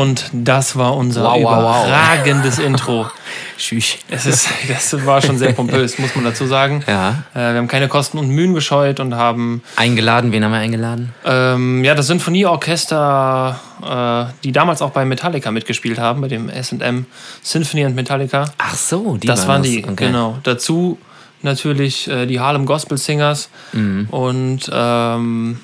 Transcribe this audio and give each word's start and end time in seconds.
Und 0.00 0.30
das 0.32 0.76
war 0.76 0.96
unser 0.96 1.24
Wow, 1.24 1.42
wow, 1.42 1.50
wow. 1.62 1.86
überragendes 1.86 2.58
Intro. 2.68 3.06
Tschüss. 3.58 3.96
Es 4.08 4.24
ist, 4.26 4.48
das 4.68 5.04
war 5.06 5.20
schon 5.20 5.36
sehr 5.38 5.52
pompös, 5.52 5.98
muss 5.98 6.14
man 6.14 6.24
dazu 6.24 6.46
sagen. 6.46 6.82
Ja. 6.86 7.24
Äh, 7.34 7.38
wir 7.52 7.58
haben 7.58 7.68
keine 7.68 7.88
Kosten 7.88 8.16
und 8.18 8.28
Mühen 8.30 8.54
gescheut 8.54 9.00
und 9.00 9.14
haben, 9.14 9.62
Eingeladen, 9.76 10.32
wen 10.32 10.42
haben 10.44 10.52
wir 10.52 10.58
eingeladen? 10.58 11.12
ähm, 11.24 11.84
ja, 11.84 11.94
das 11.94 12.06
Sinfonieorchester, 12.06 13.60
äh, 13.82 14.32
die 14.44 14.52
damals 14.52 14.82
auch 14.82 14.90
bei 14.90 15.04
Metallica 15.04 15.50
mitgespielt 15.50 15.98
haben, 15.98 16.20
bei 16.20 16.28
dem 16.28 16.48
SM 16.50 17.04
Symphony 17.42 17.84
and 17.84 17.96
Metallica. 17.96 18.46
Ach 18.58 18.74
so, 18.74 19.16
die 19.16 19.26
das 19.26 19.46
waren 19.46 19.62
das. 19.62 19.70
die, 19.70 19.84
Okay. 19.84 20.06
genau. 20.06 20.38
Dazu 20.42 20.98
natürlich 21.42 22.08
äh, 22.08 22.26
die 22.26 22.40
Harlem 22.40 22.66
Gospel 22.66 22.98
Singers 22.98 23.48
Mhm. 23.72 24.08
und 24.10 24.70
ähm, 24.72 25.60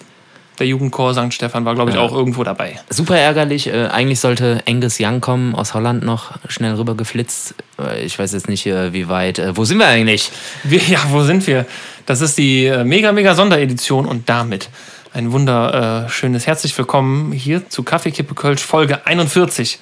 der 0.59 0.67
Jugendchor 0.67 1.15
St. 1.15 1.33
Stefan 1.35 1.65
war, 1.65 1.75
glaube 1.75 1.91
ich, 1.91 1.97
Ja. 1.97 2.03
auch 2.03 2.13
irgendwo 2.13 2.43
dabei. 2.45 2.79
Super 2.91 3.17
ärgerlich. 3.19 3.67
Äh, 3.69 3.87
eigentlich 3.89 4.21
sollte 4.21 4.63
Angus 4.69 4.99
Young 5.01 5.21
kommen 5.21 5.55
aus 5.55 5.75
Holland 5.75 6.05
noch 6.05 6.33
schnell 6.49 6.75
rüber 6.75 6.95
geflitzt. 6.95 7.55
Äh, 7.79 8.05
ich 8.05 8.19
weiß 8.19 8.33
jetzt 8.33 8.49
nicht, 8.49 8.67
äh, 8.67 8.93
wie 8.93 9.09
weit. 9.09 9.39
Äh, 9.39 9.57
wo 9.57 9.65
sind 9.65 9.79
wir 9.79 9.87
eigentlich? 9.87 10.31
Wir, 10.65 10.81
ja, 10.81 11.01
wo 11.11 11.23
sind 11.23 11.47
wir? 11.47 11.67
Das 12.07 12.21
ist 12.21 12.39
die 12.39 12.67
äh, 12.67 12.85
mega, 12.85 13.13
mega 13.13 13.35
Sonderedition 13.35 14.07
und 14.07 14.29
damit 14.29 14.69
ein 15.13 15.33
wunderschönes 15.33 16.47
herzlich 16.47 16.77
willkommen 16.77 17.33
hier 17.33 17.69
zu 17.71 17.83
Kaffeekippe 17.83 18.35
Kölsch 18.35 18.61
Folge 18.63 19.07
41. 19.07 19.79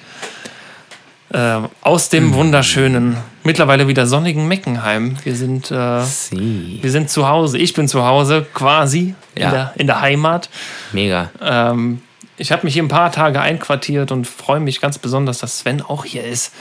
Äh, 1.35 1.67
aus 1.81 2.07
dem 2.07 2.33
wunderschönen, 2.33 3.17
mittlerweile 3.43 3.89
wieder 3.89 4.07
sonnigen 4.07 4.47
Meckenheim. 4.47 5.17
Wir 5.25 5.35
sind, 5.35 5.69
äh, 5.69 5.75
wir 5.75 6.91
sind 6.91 7.09
zu 7.09 7.27
Hause. 7.27 7.57
Ich 7.57 7.73
bin 7.73 7.89
zu 7.89 8.05
Hause 8.05 8.45
quasi 8.53 9.15
Ja. 9.37 9.45
in, 9.47 9.51
der, 9.51 9.73
in 9.75 9.87
der 9.87 9.99
Heimat. 10.01 10.49
Mega. 10.93 11.29
Ähm, 11.41 12.01
ich 12.37 12.53
habe 12.53 12.63
mich 12.65 12.73
hier 12.73 12.83
ein 12.83 12.87
paar 12.87 13.11
Tage 13.11 13.41
einquartiert 13.41 14.13
und 14.13 14.27
freue 14.27 14.61
mich 14.61 14.79
ganz 14.79 14.97
besonders, 14.97 15.39
dass 15.39 15.59
Sven 15.59 15.81
auch 15.81 16.05
hier 16.05 16.23
ist. 16.23 16.53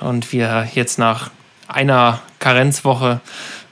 Und 0.00 0.32
wir 0.32 0.68
jetzt 0.74 0.98
nach 0.98 1.30
einer 1.68 2.20
Karenzwoche, 2.38 3.20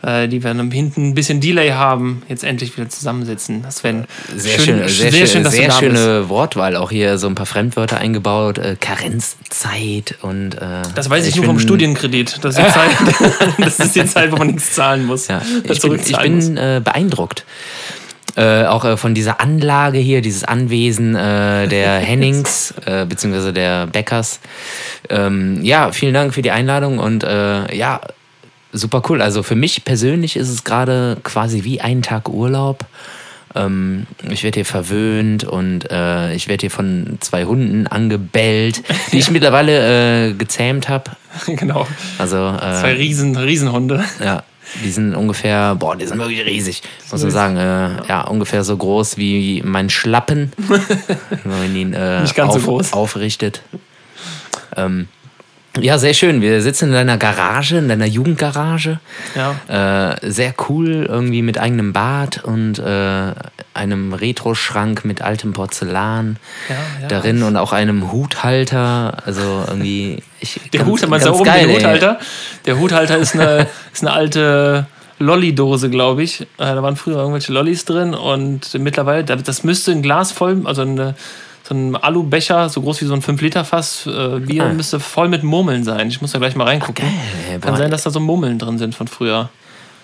äh, 0.03 0.29
die 0.29 0.43
wir 0.43 0.53
hinten 0.55 1.09
ein 1.09 1.15
bisschen 1.15 1.41
Delay 1.41 1.71
haben, 1.71 2.23
jetzt 2.29 2.45
endlich 2.45 2.77
wieder 2.77 2.89
zusammensitzen. 2.89 3.65
Sven, 3.71 4.05
Sehr 4.35 4.59
schön, 4.59 4.89
sehr, 4.89 5.13
sehr 5.13 5.27
schön, 5.27 5.45
sehr 5.45 5.69
da 5.69 5.79
bist. 5.79 5.79
schöne 5.79 6.29
Wortwahl. 6.29 6.77
Auch 6.77 6.91
hier 6.91 7.19
so 7.19 7.29
ein 7.29 7.35
paar 7.35 7.47
Fremdwörter 7.47 7.99
eingebaut. 7.99 8.59
Äh, 8.59 8.77
Karenzzeit 8.81 10.17
und. 10.23 10.55
Äh, 10.55 10.83
Das 10.95 11.09
weiß 11.09 11.27
ich, 11.27 11.37
nur 11.37 11.45
vom 11.45 11.59
Studienkredit. 11.59 12.39
Das 12.43 12.59
ist, 12.59 12.67
die 12.67 12.73
Zeit, 12.73 13.55
das 13.59 13.79
ist 13.79 13.95
die 13.97 14.05
Zeit, 14.07 14.33
wo 14.33 14.37
man 14.37 14.49
nichts 14.49 14.75
zahlen 14.75 15.07
muss. 15.07 15.29
Ja, 15.29 15.41
ich 15.69 15.81
bin, 15.81 15.95
ich 16.05 16.19
bin 16.19 16.57
äh, 16.57 16.81
beeindruckt. 16.85 17.45
Äh, 18.35 18.65
auch 18.65 18.85
äh, 18.87 18.97
von 18.97 19.15
dieser 19.15 19.41
Anlage 19.43 19.99
hier, 19.99 20.23
dieses 20.23 20.43
Anwesen 20.43 21.15
äh, 21.15 21.69
der 21.69 21.99
Hennings, 21.99 22.73
äh, 22.87 23.05
beziehungsweise 23.05 23.53
der 23.53 23.87
Beckers. 23.87 24.41
Ähm, 25.11 25.63
ja, 25.63 25.93
vielen 25.93 26.15
Dank 26.15 26.33
für 26.33 26.41
die 26.41 26.51
Einladung 26.51 26.99
und 26.99 27.25
äh, 27.25 27.75
ja, 27.77 28.01
super 28.73 29.03
cool. 29.09 29.23
Also 29.23 29.43
für 29.43 29.55
mich 29.55 29.85
persönlich 29.85 30.37
ist 30.37 30.49
es 30.49 30.65
gerade 30.65 31.19
quasi 31.23 31.65
wie 31.65 31.81
ein 31.81 32.03
Tag 32.03 32.29
Urlaub. 32.29 32.85
Ähm, 33.55 34.07
ich 34.31 34.45
werde 34.45 34.57
hier 34.57 34.65
verwöhnt 34.65 35.45
und 35.45 35.91
äh, 35.91 36.35
ich 36.35 36.49
werde 36.49 36.63
hier 36.63 36.71
von 36.71 37.19
zwei 37.21 37.45
Hunden 37.45 37.87
angebellt, 37.87 38.83
die 39.13 39.19
ich 39.19 39.31
mittlerweile 39.31 40.31
äh, 40.31 40.33
gezähmt 40.35 40.89
habe. 40.89 41.11
genau. 41.47 41.87
Also 42.19 42.37
äh, 42.37 42.81
Zwei 42.81 42.95
Riesen, 42.95 43.37
Riesenhunde. 43.37 44.05
ja, 44.25 44.43
die 44.83 44.91
sind 44.91 45.15
ungefähr, 45.15 45.75
boah, 45.75 45.97
die 45.97 46.07
sind 46.07 46.19
wirklich 46.19 46.45
riesig, 46.47 46.83
muss 47.11 47.23
man 47.23 47.31
sagen. 47.31 47.57
Äh, 47.59 48.09
ja, 48.09 48.23
ungefähr 48.23 48.65
so 48.65 48.75
groß 48.77 49.19
wie 49.19 49.63
mein 49.65 49.91
Schlappen, 49.91 50.53
wenn 50.57 51.53
man 51.53 51.77
ihn 51.77 51.93
äh, 51.93 52.23
Nicht 52.23 52.35
ganz 52.35 52.55
so 52.55 52.59
auf, 52.59 52.65
groß. 52.65 52.93
aufrichtet. 52.95 53.61
Ähm, 54.77 55.09
ja, 55.81 55.99
sehr 55.99 56.13
schön. 56.15 56.41
Wir 56.43 56.61
sitzen 56.61 56.89
in 56.89 56.93
deiner 56.93 57.17
Garage, 57.17 57.79
in 57.79 57.89
deiner 57.89 58.07
Jugendgarage. 58.07 59.01
Ja. 59.35 60.13
Äh, 60.13 60.31
sehr 60.31 60.55
cool, 60.69 61.07
irgendwie 61.09 61.43
mit 61.43 61.59
eigenem 61.59 61.93
Bad 61.93 62.45
und 62.45 62.79
äh, 62.79 63.33
einem 63.75 64.13
Retroschrank 64.13 65.05
mit 65.05 65.23
altem 65.23 65.53
Porzellan 65.55 66.37
Ja, 66.69 66.75
ja. 67.03 67.09
darin 67.09 67.43
und 67.43 67.57
auch 67.57 67.73
einem 67.73 68.13
Huthalter. 68.13 69.17
Also 69.25 69.65
irgendwie. 69.69 70.23
Ich, 70.41 70.61
Der 70.73 70.81
ganz- 70.81 70.91
Hut, 70.91 71.03
da 71.03 71.07
ganz 71.07 71.27
oben 71.27 71.45
geil, 71.45 71.61
den 71.63 71.71
ey. 71.71 71.77
Huthalter? 71.77 72.19
Der 72.67 72.79
Huthalter 72.79 73.17
ist 73.19 73.35
eine, 73.35 73.67
ist 73.93 74.03
eine 74.03 74.13
alte 74.13 74.87
Lolli-Dose, 75.19 75.89
glaube 75.89 76.23
ich. 76.23 76.43
Äh, 76.43 76.47
Da 76.59 76.83
waren 76.83 76.97
früher 76.97 77.17
irgendwelche 77.19 77.53
Lollis 77.53 77.85
drin 77.85 78.13
und 78.15 78.75
mittlerweile, 78.75 79.25
da- 79.25 79.37
das 79.37 79.65
müsste 79.65 79.93
ein 79.93 80.03
Glas 80.03 80.33
voll, 80.33 80.63
also 80.65 80.83
eine, 80.83 81.15
so 81.63 81.75
ein 81.75 81.97
Alubecher, 81.97 82.69
so 82.69 82.81
groß 82.83 83.01
wie 83.03 83.05
so 83.07 83.15
ein 83.15 83.23
5-Liter-Fass 83.23 84.07
äh, 84.07 84.39
Bier, 84.41 84.65
Ah. 84.65 84.73
müsste 84.73 84.99
voll 85.01 85.29
mit 85.29 85.43
Murmeln 85.43 85.85
sein. 85.85 86.09
Ich 86.09 86.21
muss 86.21 86.33
da 86.33 86.39
gleich 86.39 86.57
mal 86.57 86.65
reingucken. 86.65 87.05
Geil, 87.05 87.15
ey, 87.53 87.59
Kann 87.61 87.77
sein, 87.77 87.91
dass 87.91 88.03
da 88.03 88.11
so 88.11 88.21
Murmeln 88.21 88.59
drin 88.59 88.79
sind 88.79 88.95
von 88.95 89.07
früher. 89.09 89.49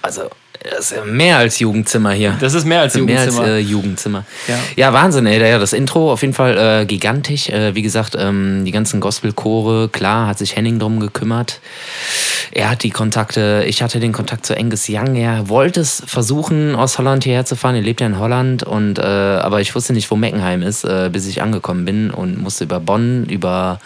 Also, 0.02 0.22
das 0.62 0.90
ist 0.90 0.96
ja 0.96 1.04
mehr 1.04 1.38
als 1.38 1.58
Jugendzimmer 1.58 2.12
hier. 2.12 2.36
Das 2.40 2.54
ist 2.54 2.64
mehr 2.64 2.80
als 2.80 2.94
mehr 2.94 3.20
als 3.20 3.26
Jugendzimmer. 3.26 3.46
äh, 3.48 3.58
Jugendzimmer. 3.60 4.24
Ja. 4.48 4.58
Ja. 4.76 4.92
Wahnsinn, 4.92 5.26
ey. 5.26 5.40
Ja, 5.40 5.58
das 5.58 5.72
Intro 5.72 6.12
auf 6.12 6.22
jeden 6.22 6.34
Fall 6.34 6.56
äh, 6.82 6.86
gigantisch. 6.86 7.48
Äh, 7.48 7.74
wie 7.74 7.82
gesagt, 7.82 8.16
ähm, 8.18 8.64
die 8.64 8.72
ganzen 8.72 9.00
Gospelchore, 9.00 9.88
klar, 9.88 10.26
hat 10.26 10.38
sich 10.38 10.56
Henning 10.56 10.78
drum 10.78 11.00
gekümmert. 11.00 11.60
Er 12.50 12.70
hat 12.70 12.82
die 12.82 12.90
Kontakte, 12.90 13.64
ich 13.66 13.82
hatte 13.82 14.00
den 14.00 14.12
Kontakt 14.12 14.46
zu 14.46 14.56
Angus 14.56 14.86
Young. 14.88 15.14
Er 15.16 15.48
wollte 15.48 15.80
es 15.80 16.02
versuchen, 16.06 16.74
aus 16.74 16.98
Holland 16.98 17.24
hierher 17.24 17.44
zu 17.44 17.56
fahren. 17.56 17.74
Er 17.74 17.82
lebt 17.82 18.00
ja 18.00 18.06
in 18.06 18.18
Holland, 18.18 18.62
und, 18.62 18.98
äh, 18.98 19.02
aber 19.02 19.60
ich 19.60 19.74
wusste 19.74 19.92
nicht, 19.92 20.10
wo 20.10 20.16
Meckenheim 20.16 20.62
ist, 20.62 20.84
äh, 20.84 21.10
bis 21.12 21.26
ich 21.26 21.42
angekommen 21.42 21.84
bin 21.84 22.10
und 22.10 22.40
musste 22.40 22.64
über 22.64 22.80
Bonn, 22.80 23.26
über 23.26 23.80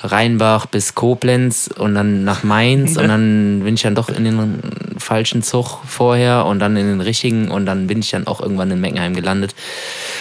Rheinbach 0.00 0.66
bis 0.66 0.94
Koblenz 0.94 1.70
und 1.74 1.94
dann 1.94 2.24
nach 2.24 2.42
Mainz 2.44 2.96
und 2.96 3.08
dann 3.08 3.62
bin 3.64 3.74
ich 3.74 3.82
dann 3.82 3.94
doch 3.94 4.08
in 4.08 4.24
den 4.24 4.60
falschen 5.06 5.42
Zug 5.42 5.78
vorher 5.86 6.44
und 6.46 6.58
dann 6.58 6.76
in 6.76 6.86
den 6.86 7.00
richtigen 7.00 7.50
und 7.50 7.64
dann 7.66 7.86
bin 7.86 8.00
ich 8.00 8.10
dann 8.10 8.26
auch 8.26 8.40
irgendwann 8.40 8.70
in 8.70 8.80
Meckenheim 8.80 9.14
gelandet 9.14 9.54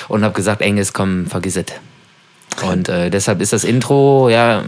und 0.08 0.24
habe 0.24 0.34
gesagt, 0.34 0.62
Engels, 0.62 0.94
komm, 0.94 1.28
vergiss 1.28 1.56
es. 1.58 1.66
Und 2.64 2.88
äh, 2.88 3.10
deshalb 3.10 3.42
ist 3.42 3.52
das 3.52 3.66
Intro, 3.66 4.30
ja, 4.30 4.64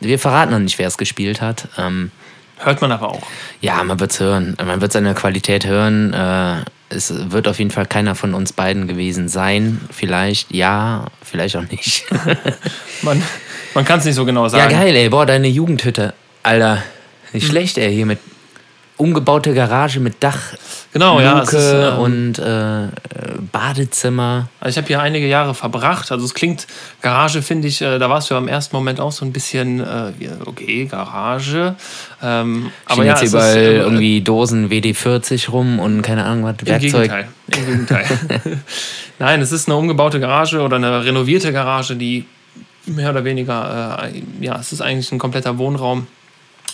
wir 0.00 0.18
verraten 0.18 0.52
noch 0.52 0.58
nicht, 0.58 0.78
wer 0.78 0.86
es 0.88 0.98
gespielt 0.98 1.40
hat. 1.40 1.68
Ähm, 1.78 2.10
Hört 2.58 2.80
man 2.82 2.92
aber 2.92 3.08
auch. 3.08 3.22
ja, 3.60 3.82
man 3.82 3.98
wird 3.98 4.10
es 4.12 4.20
hören. 4.20 4.56
Man 4.64 4.80
wird 4.82 4.92
seine 4.92 5.14
Qualität 5.14 5.64
hören. 5.66 6.12
Äh, 6.12 6.64
es 6.90 7.12
wird 7.32 7.48
auf 7.48 7.58
jeden 7.58 7.70
Fall 7.70 7.86
keiner 7.86 8.14
von 8.14 8.34
uns 8.34 8.52
beiden 8.52 8.86
gewesen 8.86 9.28
sein. 9.28 9.80
Vielleicht 9.90 10.52
ja, 10.52 11.06
vielleicht 11.24 11.56
auch 11.56 11.68
nicht. 11.70 12.04
Man, 13.02 13.20
man 13.74 13.84
kann 13.86 13.98
es 13.98 14.04
nicht 14.04 14.14
so 14.14 14.24
genau 14.26 14.42
Ja, 14.44 14.48
sagen. 14.50 14.70
geil, 14.74 14.94
ey. 14.94 15.08
Boah, 15.08 15.24
deine 15.26 15.48
Jugendhütte. 15.48 16.12
Alter, 16.44 16.82
nicht 17.32 17.46
schlecht, 17.48 17.78
ey. 17.78 17.92
Hier 17.92 18.04
mit 18.06 18.18
umgebaute 18.96 19.54
Garage 19.54 20.00
mit 20.00 20.22
Dach, 20.22 20.54
Genau, 20.92 21.20
ja. 21.20 21.40
Ist, 21.40 21.54
ähm, 21.54 21.98
und 21.98 22.38
äh, 22.38 22.88
Badezimmer. 23.50 24.48
Also 24.60 24.70
ich 24.72 24.76
habe 24.76 24.88
hier 24.88 25.00
einige 25.00 25.26
Jahre 25.26 25.54
verbracht. 25.54 26.12
Also 26.12 26.24
es 26.26 26.34
klingt, 26.34 26.66
Garage 27.00 27.40
finde 27.40 27.68
ich, 27.68 27.80
äh, 27.80 27.98
da 27.98 28.10
warst 28.10 28.28
du 28.28 28.34
ja 28.34 28.40
im 28.40 28.48
ersten 28.48 28.76
Moment 28.76 29.00
auch 29.00 29.12
so 29.12 29.24
ein 29.24 29.32
bisschen, 29.32 29.80
äh, 29.80 30.12
okay, 30.44 30.84
Garage. 30.84 31.76
Ähm, 32.22 32.70
aber 32.84 33.04
ja, 33.04 33.12
jetzt 33.12 33.22
überall 33.22 33.50
ist, 33.50 33.56
äh, 33.56 33.78
irgendwie 33.78 34.20
Dosen 34.20 34.68
WD-40 34.68 35.50
rum 35.50 35.78
und 35.78 36.02
keine 36.02 36.24
Ahnung 36.24 36.44
was, 36.44 36.56
Im 36.60 36.66
Werkzeug. 36.66 37.10
Gegenteil. 37.10 37.28
Im 37.56 37.66
Gegenteil. 37.66 38.04
Nein, 39.18 39.40
es 39.40 39.50
ist 39.50 39.68
eine 39.68 39.78
umgebaute 39.78 40.20
Garage 40.20 40.60
oder 40.60 40.76
eine 40.76 41.06
renovierte 41.06 41.52
Garage, 41.52 41.96
die 41.96 42.26
mehr 42.84 43.10
oder 43.10 43.24
weniger, 43.24 44.10
äh, 44.12 44.22
ja, 44.44 44.58
es 44.58 44.72
ist 44.72 44.82
eigentlich 44.82 45.10
ein 45.10 45.18
kompletter 45.18 45.56
Wohnraum. 45.56 46.06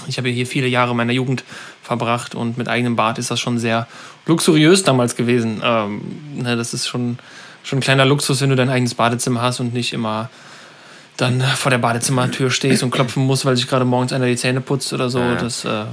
Ich 0.07 0.19
habe 0.19 0.29
hier 0.29 0.47
viele 0.47 0.67
Jahre 0.67 0.95
meiner 0.95 1.13
Jugend 1.13 1.45
verbracht 1.83 2.35
und 2.35 2.59
mit 2.59 2.69
eigenem 2.69 2.97
Bad 2.97 3.19
ist 3.19 3.31
das 3.31 3.41
schon 3.41 3.59
sehr 3.59 3.87
luxuriös 4.27 4.83
damals 4.85 5.17
gewesen. 5.17 5.61
Ähm, 5.65 6.01
ne, 6.37 6.57
das 6.57 6.75
ist 6.75 6.87
schon, 6.87 7.19
schon 7.63 7.79
ein 7.79 7.83
kleiner 7.83 8.05
Luxus, 8.05 8.41
wenn 8.41 8.51
du 8.51 8.57
dein 8.57 8.71
eigenes 8.71 8.95
Badezimmer 8.95 9.43
hast 9.43 9.61
und 9.61 9.75
nicht 9.75 9.93
immer 9.93 10.31
dann 11.17 11.41
vor 11.41 11.71
der 11.71 11.79
Badezimmertür 11.79 12.51
stehst 12.51 12.83
und 12.83 12.91
klopfen 12.91 13.27
musst, 13.27 13.45
weil 13.45 13.57
sich 13.57 13.67
gerade 13.67 13.85
morgens 13.85 14.13
einer 14.13 14.27
die 14.27 14.37
Zähne 14.37 14.61
putzt 14.61 14.93
oder 14.93 15.11
so. 15.11 15.19
Ja. 15.19 15.35
Das, 15.35 15.65
äh, 15.65 15.85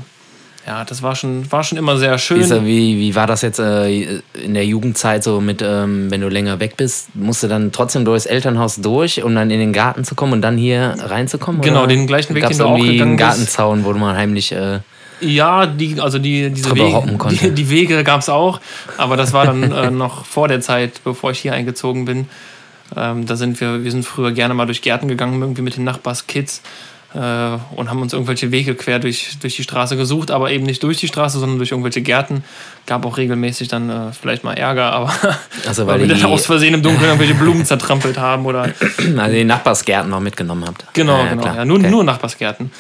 ja, 0.68 0.84
das 0.84 1.04
war 1.04 1.16
schon, 1.16 1.52
war 1.52 1.64
schon 1.64 1.78
immer 1.78 1.98
sehr 1.98 2.18
schön. 2.18 2.42
Wie, 2.42 2.66
wie, 2.66 3.00
wie 3.00 3.16
war 3.16 3.28
das 3.28 3.44
jetzt 3.44 3.60
äh, 3.60 4.20
in 4.34 4.56
der 4.56 4.66
Jugendzeit 4.66 5.24
so 5.24 5.40
mit, 5.40 5.62
ähm, 5.62 6.10
wenn 6.10 6.22
du 6.22 6.28
länger 6.28 6.60
weg 6.60 6.76
bist, 6.76 7.16
musst 7.16 7.44
du 7.44 7.48
dann 7.48 7.72
trotzdem 7.72 8.04
durchs 8.04 8.26
Elternhaus 8.26 8.78
durch, 8.78 9.24
um 9.24 9.36
dann 9.36 9.52
in 9.52 9.60
den 9.60 9.74
Garten 9.74 10.04
zu 10.04 10.16
kommen 10.16 10.34
und 10.34 10.42
dann 10.42 10.58
hier 10.58 10.96
reinzukommen? 10.98 11.62
Genau, 11.62 11.82
oder? 11.82 11.88
den 11.90 12.08
gleichen 12.08 12.34
Weg, 12.34 12.44
Gab's 12.44 12.58
den 12.58 12.66
du 12.66 12.72
auch 12.72 12.80
gegangen 12.80 13.02
einen? 13.02 13.18
Gartenzaun, 13.18 13.86
wo 13.86 13.94
du 13.94 14.00
mal 14.00 14.16
heimlich... 14.16 14.52
Äh, 14.54 14.80
Ja, 15.22 15.68
die, 15.68 16.02
also 16.02 16.18
die, 16.18 16.50
diese 16.50 16.76
Wege, 16.76 17.18
die, 17.30 17.52
die 17.52 17.70
Wege 17.70 18.04
gab 18.04 18.22
es 18.22 18.30
auch, 18.30 18.60
aber 18.98 19.18
das 19.18 19.34
war 19.34 19.46
dann 19.46 19.72
äh, 19.72 19.92
noch 19.92 20.26
vor 20.26 20.48
der 20.48 20.62
Zeit, 20.62 21.04
bevor 21.04 21.30
ich 21.30 21.40
hier 21.40 21.54
eingezogen 21.54 22.06
bin. 22.06 22.28
Ähm, 22.98 23.26
da 23.26 23.36
sind 23.36 23.60
wir, 23.62 23.84
wir 23.84 23.92
sind 23.92 24.04
früher 24.04 24.32
gerne 24.32 24.56
mal 24.56 24.66
durch 24.66 24.82
Gärten 24.82 25.08
gegangen, 25.08 25.42
irgendwie 25.42 25.62
mit 25.62 25.78
den 25.78 25.84
Nachbarskids. 25.84 26.62
Äh, 27.16 27.58
und 27.76 27.90
haben 27.90 28.02
uns 28.02 28.12
irgendwelche 28.14 28.52
Wege 28.52 28.76
quer 28.76 29.00
durch, 29.00 29.38
durch 29.40 29.56
die 29.56 29.64
Straße 29.64 29.96
gesucht, 29.96 30.32
aber 30.32 30.52
eben 30.52 30.66
nicht 30.66 30.84
durch 30.84 30.98
die 30.98 31.08
Straße, 31.08 31.40
sondern 31.40 31.58
durch 31.58 31.72
irgendwelche 31.72 32.02
Gärten. 32.02 32.44
Gab 32.86 33.06
auch 33.06 33.18
regelmäßig 33.18 33.70
dann 33.70 33.90
äh, 33.90 34.12
vielleicht 34.12 34.44
mal 34.44 34.54
Ärger, 34.54 34.92
aber 34.92 35.14
Also, 35.68 35.88
weil 35.88 36.02
weil 36.02 36.10
wir 36.10 36.16
dann 36.16 36.26
aus 36.26 36.46
Versehen 36.46 36.74
im 36.74 36.84
Dunkeln 36.84 37.06
irgendwelche 37.06 37.36
Blumen 37.36 37.66
zertrampelt 37.66 38.18
haben 38.18 38.46
oder 38.46 38.64
Also 39.18 39.34
die 39.34 39.46
Nachbarsgärten 39.46 40.10
noch 40.10 40.20
mitgenommen 40.20 40.66
habt. 40.68 40.86
Genau, 40.94 41.18
Ja, 41.24 41.30
genau. 41.30 41.46
Ja, 41.46 41.66
nur, 41.66 41.80
Okay. 41.80 41.90
nur 41.90 42.04
Nachbarsgärten. 42.04 42.72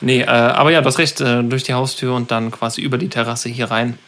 Nee, 0.00 0.22
äh, 0.22 0.26
aber 0.26 0.72
ja, 0.72 0.80
du 0.80 0.86
hast 0.86 0.98
recht, 0.98 1.20
äh, 1.20 1.42
durch 1.44 1.62
die 1.62 1.74
Haustür 1.74 2.14
und 2.14 2.30
dann 2.30 2.50
quasi 2.50 2.80
über 2.80 2.98
die 2.98 3.08
Terrasse 3.08 3.48
hier 3.50 3.70
rein. 3.70 3.98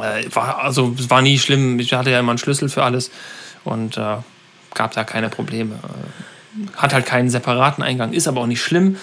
Äh, 0.00 0.24
war, 0.34 0.58
also 0.62 0.94
es 0.98 1.10
war 1.10 1.22
nie 1.22 1.38
schlimm. 1.38 1.78
Ich 1.78 1.92
hatte 1.92 2.10
ja 2.10 2.18
immer 2.18 2.32
einen 2.32 2.38
Schlüssel 2.38 2.68
für 2.68 2.82
alles 2.82 3.10
und 3.64 3.96
äh, 3.98 4.16
gab 4.74 4.92
da 4.94 5.04
keine 5.04 5.28
Probleme. 5.28 5.74
Hat 6.76 6.92
halt 6.94 7.06
keinen 7.06 7.30
separaten 7.30 7.82
Eingang, 7.82 8.12
ist 8.12 8.28
aber 8.28 8.40
auch 8.40 8.46
nicht 8.46 8.60
schlimm, 8.60 8.96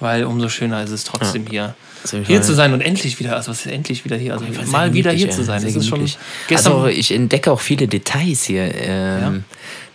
weil 0.00 0.24
umso 0.24 0.48
schöner 0.48 0.82
ist 0.82 0.90
es 0.90 1.04
trotzdem 1.04 1.46
hier. 1.48 1.74
Auf 2.04 2.12
jeden 2.12 2.24
Hier 2.24 2.42
zu 2.42 2.54
sein 2.54 2.72
und 2.72 2.82
endlich 2.82 3.18
wieder, 3.18 3.34
also 3.34 3.50
was 3.50 3.66
ist 3.66 3.72
endlich 3.72 4.04
wieder 4.04 4.16
hier? 4.16 4.34
Also 4.34 4.44
Sehr 4.44 4.66
mal 4.66 4.92
wieder 4.92 5.10
hier 5.10 5.26
ja, 5.26 5.32
zu 5.32 5.42
sein. 5.42 5.62
Das 5.62 5.74
ist 5.74 5.88
schon 5.88 6.04
gestern. 6.46 6.72
Also 6.72 6.86
ich 6.86 7.12
entdecke 7.12 7.50
auch 7.50 7.60
viele 7.60 7.88
Details 7.88 8.44
hier. 8.44 8.70
Ähm, 8.74 9.44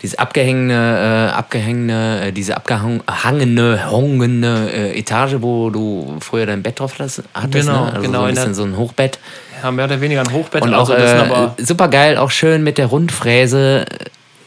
Diese 0.01 0.17
abgehängene, 0.19 1.29
äh, 1.31 1.37
abgehängene, 1.37 2.27
äh, 2.27 2.31
diese 2.31 2.57
abgehangene, 2.57 3.91
hongene 3.91 4.69
äh, 4.73 4.99
Etage, 4.99 5.35
wo 5.39 5.69
du 5.69 6.17
früher 6.21 6.47
dein 6.47 6.63
Bett 6.63 6.79
drauf 6.79 6.95
hattest. 6.95 7.23
Genau, 7.51 7.85
ne? 7.85 7.93
also 7.93 8.01
genau, 8.01 8.19
So 8.21 8.25
ein 8.25 8.33
bisschen 8.33 8.53
so 8.55 8.63
ein 8.63 8.77
Hochbett. 8.77 9.19
ja, 9.61 9.71
mehr 9.71 9.85
oder 9.85 10.01
weniger 10.01 10.21
ein 10.21 10.33
Hochbett. 10.33 10.63
Und 10.63 10.73
auch 10.73 10.89
also 10.89 10.93
das 10.95 11.11
sind 11.11 11.31
äh, 11.31 11.63
super 11.63 11.87
geil, 11.87 12.17
auch 12.17 12.31
schön 12.31 12.63
mit 12.63 12.79
der 12.79 12.87
Rundfräse 12.87 13.85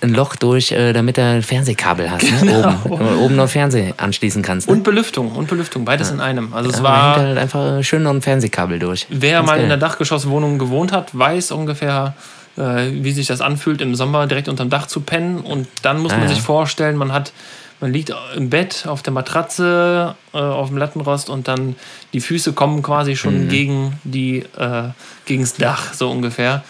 ein 0.04 0.14
Loch 0.14 0.36
durch, 0.36 0.70
äh, 0.72 0.92
damit 0.92 1.16
du 1.18 1.22
ein 1.24 1.42
Fernsehkabel 1.42 2.10
hast. 2.10 2.22
Ne? 2.44 2.58
Oben, 2.58 2.98
damit 2.98 3.00
du 3.12 3.18
oben 3.24 3.36
noch 3.36 3.48
Fernseh 3.48 3.92
anschließen 3.96 4.42
kannst. 4.42 4.68
Ne? 4.68 4.74
und 4.74 4.82
Belüftung, 4.84 5.32
und 5.32 5.48
Belüftung, 5.48 5.84
beides 5.84 6.10
in 6.10 6.20
einem. 6.20 6.54
Also 6.54 6.70
es 6.70 6.76
Ja, 6.78 6.82
war 6.84 7.14
dahinter 7.16 7.28
halt 7.28 7.38
einfach 7.38 7.82
schön 7.84 8.02
noch 8.04 8.12
ein 8.12 8.22
Fernsehkabel 8.22 8.78
durch. 8.78 9.06
Wer 9.10 9.38
Ganz 9.38 9.46
mal 9.46 9.54
in 9.54 9.60
geil. 9.62 9.68
der 9.70 9.78
Dachgeschosswohnung 9.78 10.58
gewohnt 10.58 10.92
hat, 10.92 11.16
weiß 11.18 11.50
ungefähr, 11.52 12.14
äh, 12.56 12.86
wie 12.92 13.12
sich 13.12 13.26
das 13.26 13.40
anfühlt, 13.40 13.80
im 13.80 13.94
Sommer 13.94 14.26
direkt 14.26 14.48
unterm 14.48 14.70
Dach 14.70 14.86
zu 14.86 15.00
pennen. 15.00 15.38
Und 15.40 15.66
dann 15.82 15.98
muss 16.00 16.12
Ah, 16.12 16.18
man 16.18 16.28
ja. 16.28 16.34
sich 16.34 16.42
vorstellen, 16.42 16.96
man 16.96 17.12
hat, 17.12 17.32
man 17.80 17.92
liegt 17.92 18.12
im 18.36 18.50
Bett 18.50 18.84
auf 18.86 19.02
der 19.02 19.12
Matratze, 19.12 20.14
äh, 20.32 20.38
auf 20.38 20.68
dem 20.68 20.76
Lattenrost 20.78 21.28
und 21.28 21.48
dann 21.48 21.76
die 22.12 22.20
Füße 22.20 22.52
kommen 22.52 22.82
quasi 22.82 23.12
Mhm. 23.12 23.16
schon 23.16 23.48
gegen 23.48 24.00
die, 24.04 24.44
äh, 24.56 24.82
gegens 25.26 25.54
Dach, 25.54 25.92
so 25.94 26.10
ungefähr. 26.10 26.62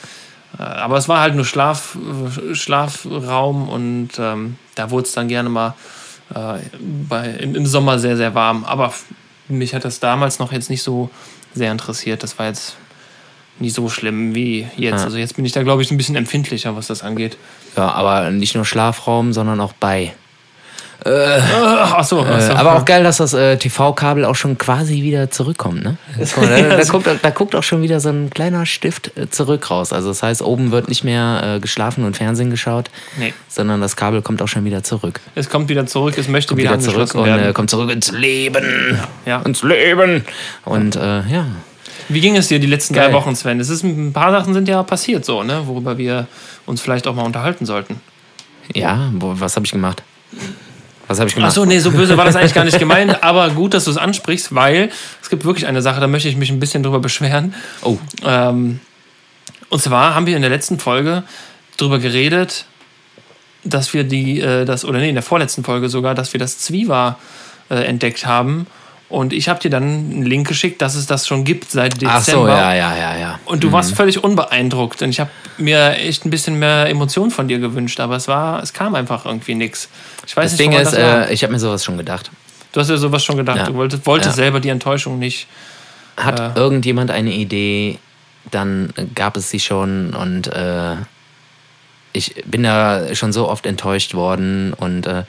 Äh, 0.59 0.62
aber 0.62 0.97
es 0.97 1.09
war 1.09 1.21
halt 1.21 1.35
nur 1.35 1.45
Schlaf, 1.45 1.97
Schlafraum 2.53 3.69
und 3.69 4.11
ähm, 4.19 4.56
da 4.75 4.91
wurde 4.91 5.06
es 5.06 5.12
dann 5.12 5.29
gerne 5.29 5.49
mal 5.49 5.75
äh, 6.35 6.59
bei, 7.09 7.29
im, 7.31 7.55
im 7.55 7.67
Sommer 7.67 7.99
sehr, 7.99 8.17
sehr 8.17 8.35
warm. 8.35 8.65
Aber 8.65 8.93
mich 9.49 9.75
hat 9.75 9.85
das 9.85 10.01
damals 10.01 10.39
noch 10.39 10.53
jetzt 10.53 10.71
nicht 10.71 10.83
so 10.83 11.11
sehr 11.55 11.73
interessiert. 11.73 12.23
Das 12.23 12.39
war 12.39 12.47
jetzt 12.47 12.77
nicht 13.59 13.75
so 13.75 13.89
schlimm 13.89 14.35
wie 14.35 14.67
jetzt. 14.77 15.01
Ja. 15.01 15.05
Also 15.05 15.19
jetzt 15.19 15.37
bin 15.37 15.45
ich 15.45 15.53
da, 15.53 15.62
glaube 15.62 15.83
ich, 15.83 15.91
ein 15.91 15.97
bisschen 15.97 16.17
empfindlicher, 16.17 16.77
was 16.77 16.89
das 16.89 17.03
angeht. 17.03 17.37
Ja, 17.77 17.91
aber 17.93 18.31
nicht 18.31 18.55
nur 18.55 18.65
Schlafraum, 18.65 19.33
sondern 19.33 19.61
auch 19.61 19.73
bei. 19.75 20.15
Ach 21.05 22.05
so, 22.05 22.21
ach 22.21 22.39
Äh, 22.39 22.41
so. 22.47 22.53
aber 22.55 22.77
auch 22.77 22.85
geil, 22.85 23.03
dass 23.05 23.19
das 23.19 23.35
äh, 23.35 23.56
TV-Kabel 23.59 24.25
auch 24.25 24.35
schon 24.37 24.56
quasi 24.56 25.03
wieder 25.03 25.31
zurückkommt. 25.31 25.85
Ne? 25.85 25.97
Mal, 26.37 26.47
da, 26.69 26.77
da, 26.77 26.83
guckt, 26.85 27.09
da 27.23 27.31
guckt 27.31 27.55
auch 27.55 27.62
schon 27.62 27.83
wieder 27.83 28.01
so 28.01 28.09
ein 28.09 28.31
kleiner 28.31 28.65
Stift 28.67 29.17
äh, 29.17 29.29
zurück 29.29 29.71
raus. 29.71 29.93
Also 29.93 30.09
das 30.09 30.23
heißt, 30.23 30.41
oben 30.43 30.71
wird 30.71 30.89
nicht 30.89 31.05
mehr 31.05 31.56
äh, 31.56 31.61
geschlafen 31.61 32.05
und 32.05 32.17
Fernsehen 32.17 32.51
geschaut, 32.51 32.91
Nee. 33.19 33.35
sondern 33.49 33.81
das 33.81 33.97
Kabel 33.97 34.23
kommt 34.23 34.41
auch 34.43 34.49
schon 34.49 34.65
wieder 34.65 34.83
zurück. 34.83 35.21
Es 35.35 35.49
kommt 35.51 35.69
wieder 35.69 35.87
zurück, 35.87 36.17
es 36.17 36.29
möchte 36.29 36.51
Kommt 36.55 36.62
wieder, 36.62 36.73
wieder 36.73 36.81
zurück 36.81 37.15
und 37.15 37.27
werden. 37.27 37.51
äh, 37.51 37.53
kommt 37.53 37.71
zurück 37.71 37.91
ins 37.91 38.11
Leben. 38.12 38.99
Ja. 39.27 39.43
Ins 39.43 39.62
Leben. 39.62 40.25
Und 40.65 40.97
äh, 40.97 41.21
ja. 41.29 41.47
Wie 42.09 42.21
ging 42.21 42.37
es 42.37 42.49
dir 42.49 42.59
die 42.59 42.67
letzten 42.67 42.95
Geil. 42.95 43.06
drei 43.09 43.12
Wochen, 43.15 43.35
Sven? 43.35 43.61
Es 43.61 43.71
ist, 43.71 43.83
ein 43.83 44.12
paar 44.12 44.31
Sachen 44.31 44.53
sind 44.55 44.69
ja 44.69 44.83
passiert 44.83 45.25
so, 45.25 45.43
ne? 45.43 45.62
worüber 45.67 45.97
wir 45.99 46.27
uns 46.67 46.81
vielleicht 46.81 47.06
auch 47.06 47.15
mal 47.15 47.25
unterhalten 47.25 47.65
sollten. 47.67 48.01
Ja, 48.75 49.11
was 49.12 49.56
habe 49.56 49.65
ich 49.67 49.73
gemacht? 49.73 50.03
Was 51.09 51.21
habe 51.21 51.29
ich 51.29 51.35
gemacht? 51.35 51.51
Achso, 51.51 51.65
nee, 51.65 51.79
so 51.79 51.91
böse 51.91 52.17
war 52.17 52.25
das 52.25 52.37
eigentlich 52.37 52.55
gar 52.55 52.65
nicht 52.65 52.79
gemeint, 52.79 53.23
aber 53.23 53.51
gut, 53.51 53.75
dass 53.75 53.85
du 53.85 53.91
es 53.91 53.97
ansprichst, 53.97 54.55
weil 54.55 54.91
es 55.23 55.31
gibt 55.31 55.45
wirklich 55.45 55.67
eine 55.67 55.83
Sache, 55.83 56.01
da 56.01 56.06
möchte 56.06 56.29
ich 56.29 56.37
mich 56.37 56.51
ein 56.51 56.61
bisschen 56.61 56.83
drüber 56.83 57.01
beschweren. 57.01 57.55
Oh, 57.83 57.99
Ähm, 58.25 58.81
und 59.69 59.83
zwar 59.83 60.15
haben 60.15 60.27
wir 60.27 60.37
in 60.37 60.43
der 60.43 60.51
letzten 60.51 60.79
Folge 60.79 61.25
drüber 61.77 61.99
geredet, 61.99 62.65
dass 63.65 63.93
wir 63.93 64.05
die, 64.05 64.41
äh, 64.41 64.65
das, 64.65 64.85
oder 64.85 64.99
nee, 64.99 65.09
in 65.09 65.15
der 65.15 65.23
vorletzten 65.23 65.65
Folge 65.65 65.89
sogar, 65.89 66.15
dass 66.15 66.33
wir 66.33 66.39
das 66.39 66.59
Zwiewa 66.59 67.19
äh, 67.71 67.85
entdeckt 67.85 68.27
haben. 68.27 68.67
Und 69.09 69.33
ich 69.33 69.49
habe 69.49 69.61
dir 69.61 69.71
dann 69.71 69.83
einen 69.83 70.23
Link 70.25 70.49
geschickt, 70.49 70.83
dass 70.83 70.95
es 70.95 71.06
das 71.06 71.27
schon 71.27 71.45
gibt 71.45 71.71
seit 71.71 71.95
Dezember. 71.95 72.12
ach 72.17 72.25
so, 72.25 72.49
ja, 72.49 72.75
ja, 72.75 72.97
ja, 72.97 73.17
ja. 73.17 73.39
Und 73.45 73.62
du 73.62 73.71
warst 73.71 73.95
völlig 73.95 74.23
unbeeindruckt. 74.25 75.03
Und 75.03 75.11
ich 75.11 75.21
habe 75.21 75.31
mir 75.59 75.97
echt 75.99 76.25
ein 76.25 76.31
bisschen 76.31 76.59
mehr 76.59 76.89
Emotion 76.89 77.31
von 77.31 77.47
dir 77.47 77.59
gewünscht, 77.59 78.01
aber 78.01 78.17
es 78.17 78.29
war, 78.29 78.62
es 78.62 78.73
kam 78.73 78.95
einfach 78.95 79.25
irgendwie 79.27 79.55
nichts. 79.55 79.89
Ich 80.26 80.37
weiß 80.37 80.53
Das 80.53 80.59
nicht, 80.59 80.73
Ding 80.73 80.81
ist, 80.81 80.93
das 80.93 81.29
äh, 81.29 81.32
ich 81.32 81.43
habe 81.43 81.53
mir 81.53 81.59
sowas 81.59 81.85
schon 81.85 81.97
gedacht. 81.97 82.31
Du 82.73 82.81
hast 82.81 82.91
ja 82.91 82.97
sowas 82.97 83.25
schon 83.25 83.37
gedacht. 83.37 83.59
Ja. 83.59 83.67
Du 83.67 83.75
wolltest, 83.75 84.05
wolltest 84.06 84.31
Ja. 84.31 84.44
selber 84.44 84.61
die 84.61 84.69
Enttäuschung 84.71 85.19
nicht. 85.19 85.47
Hat 86.17 86.38
Äh. 86.41 86.53
irgendjemand 86.59 87.11
eine 87.11 87.32
Idee, 87.32 87.99
dann 88.50 88.93
gab 89.15 89.37
es 89.37 89.50
sie 89.50 89.61
schon 89.61 90.15
und 90.15 90.47
äh, 90.49 90.97
ich 92.12 92.35
bin 92.47 92.62
da 92.62 93.12
schon 93.15 93.32
so 93.32 93.49
oft 93.49 93.67
enttäuscht 93.67 94.15
worden 94.15 94.73
und 94.75 95.06
äh, 95.06 95.25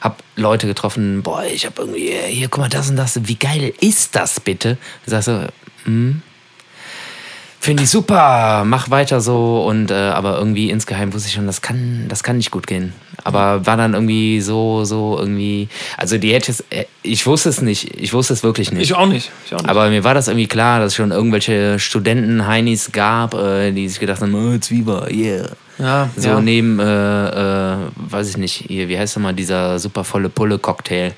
habe 0.00 0.16
Leute 0.36 0.66
getroffen, 0.66 1.22
boah, 1.22 1.44
ich 1.44 1.66
habe 1.66 1.82
irgendwie, 1.82 2.14
hier, 2.28 2.48
guck 2.48 2.60
mal, 2.62 2.68
das 2.70 2.88
und 2.88 2.96
das, 2.96 3.18
wie 3.28 3.34
geil 3.34 3.74
ist 3.80 4.16
das 4.16 4.40
bitte? 4.40 4.78
Ich 5.04 5.10
sag 5.10 5.22
so, 5.22 5.44
hm, 5.84 6.22
finde 7.60 7.82
ich 7.82 7.90
super, 7.90 8.64
mach 8.64 8.90
weiter 8.90 9.20
so 9.20 9.64
und 9.66 9.90
äh, 9.90 9.94
aber 9.94 10.38
irgendwie 10.38 10.70
insgeheim 10.70 11.12
wusste 11.12 11.28
ich 11.28 11.34
schon, 11.34 11.46
das 11.46 11.60
kann, 11.60 12.06
das 12.08 12.22
kann 12.22 12.38
nicht 12.38 12.50
gut 12.50 12.66
gehen. 12.66 12.94
Aber 13.22 13.66
war 13.66 13.76
dann 13.76 13.92
irgendwie 13.92 14.40
so, 14.40 14.86
so 14.86 15.18
irgendwie, 15.18 15.68
also 15.98 16.16
die 16.16 16.32
hätte 16.32 16.52
es, 16.52 16.60
äh, 16.70 16.86
ich 17.02 17.26
wusste 17.26 17.50
es 17.50 17.60
nicht, 17.60 18.00
ich 18.00 18.14
wusste 18.14 18.32
es 18.32 18.42
wirklich 18.42 18.72
nicht. 18.72 18.84
Ich 18.84 18.94
auch 18.94 19.06
nicht. 19.06 19.30
Ich 19.44 19.54
auch 19.54 19.58
nicht. 19.58 19.68
Aber 19.68 19.90
mir 19.90 20.04
war 20.04 20.14
das 20.14 20.28
irgendwie 20.28 20.46
klar, 20.46 20.80
dass 20.80 20.88
es 20.88 20.94
schon 20.94 21.10
irgendwelche 21.10 21.78
Studenten-Heinis 21.78 22.92
gab, 22.92 23.34
äh, 23.34 23.72
die 23.72 23.88
sich 23.88 24.00
gedacht 24.00 24.22
haben, 24.22 24.34
oh, 24.34 24.58
Zwieber, 24.58 25.12
yeah. 25.12 25.50
ja, 25.78 26.08
So 26.16 26.28
ja. 26.28 26.40
neben, 26.40 26.80
äh, 26.80 27.74
äh, 27.74 27.76
weiß 27.94 28.30
ich 28.30 28.38
nicht, 28.38 28.64
hier, 28.68 28.88
wie 28.88 28.98
heißt 28.98 29.16
nochmal 29.16 29.34
dieser 29.34 29.78
super 29.78 30.04
volle 30.04 30.30
Pulle-Cocktail? 30.30 31.12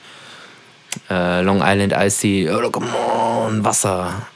Äh, 1.09 1.43
Long 1.43 1.62
Island 1.65 1.95
Ice 1.97 2.21
Tea, 2.21 2.50
oh, 2.50 2.69
come 2.69 2.88
on, 3.47 3.65
Wasser 3.65 4.26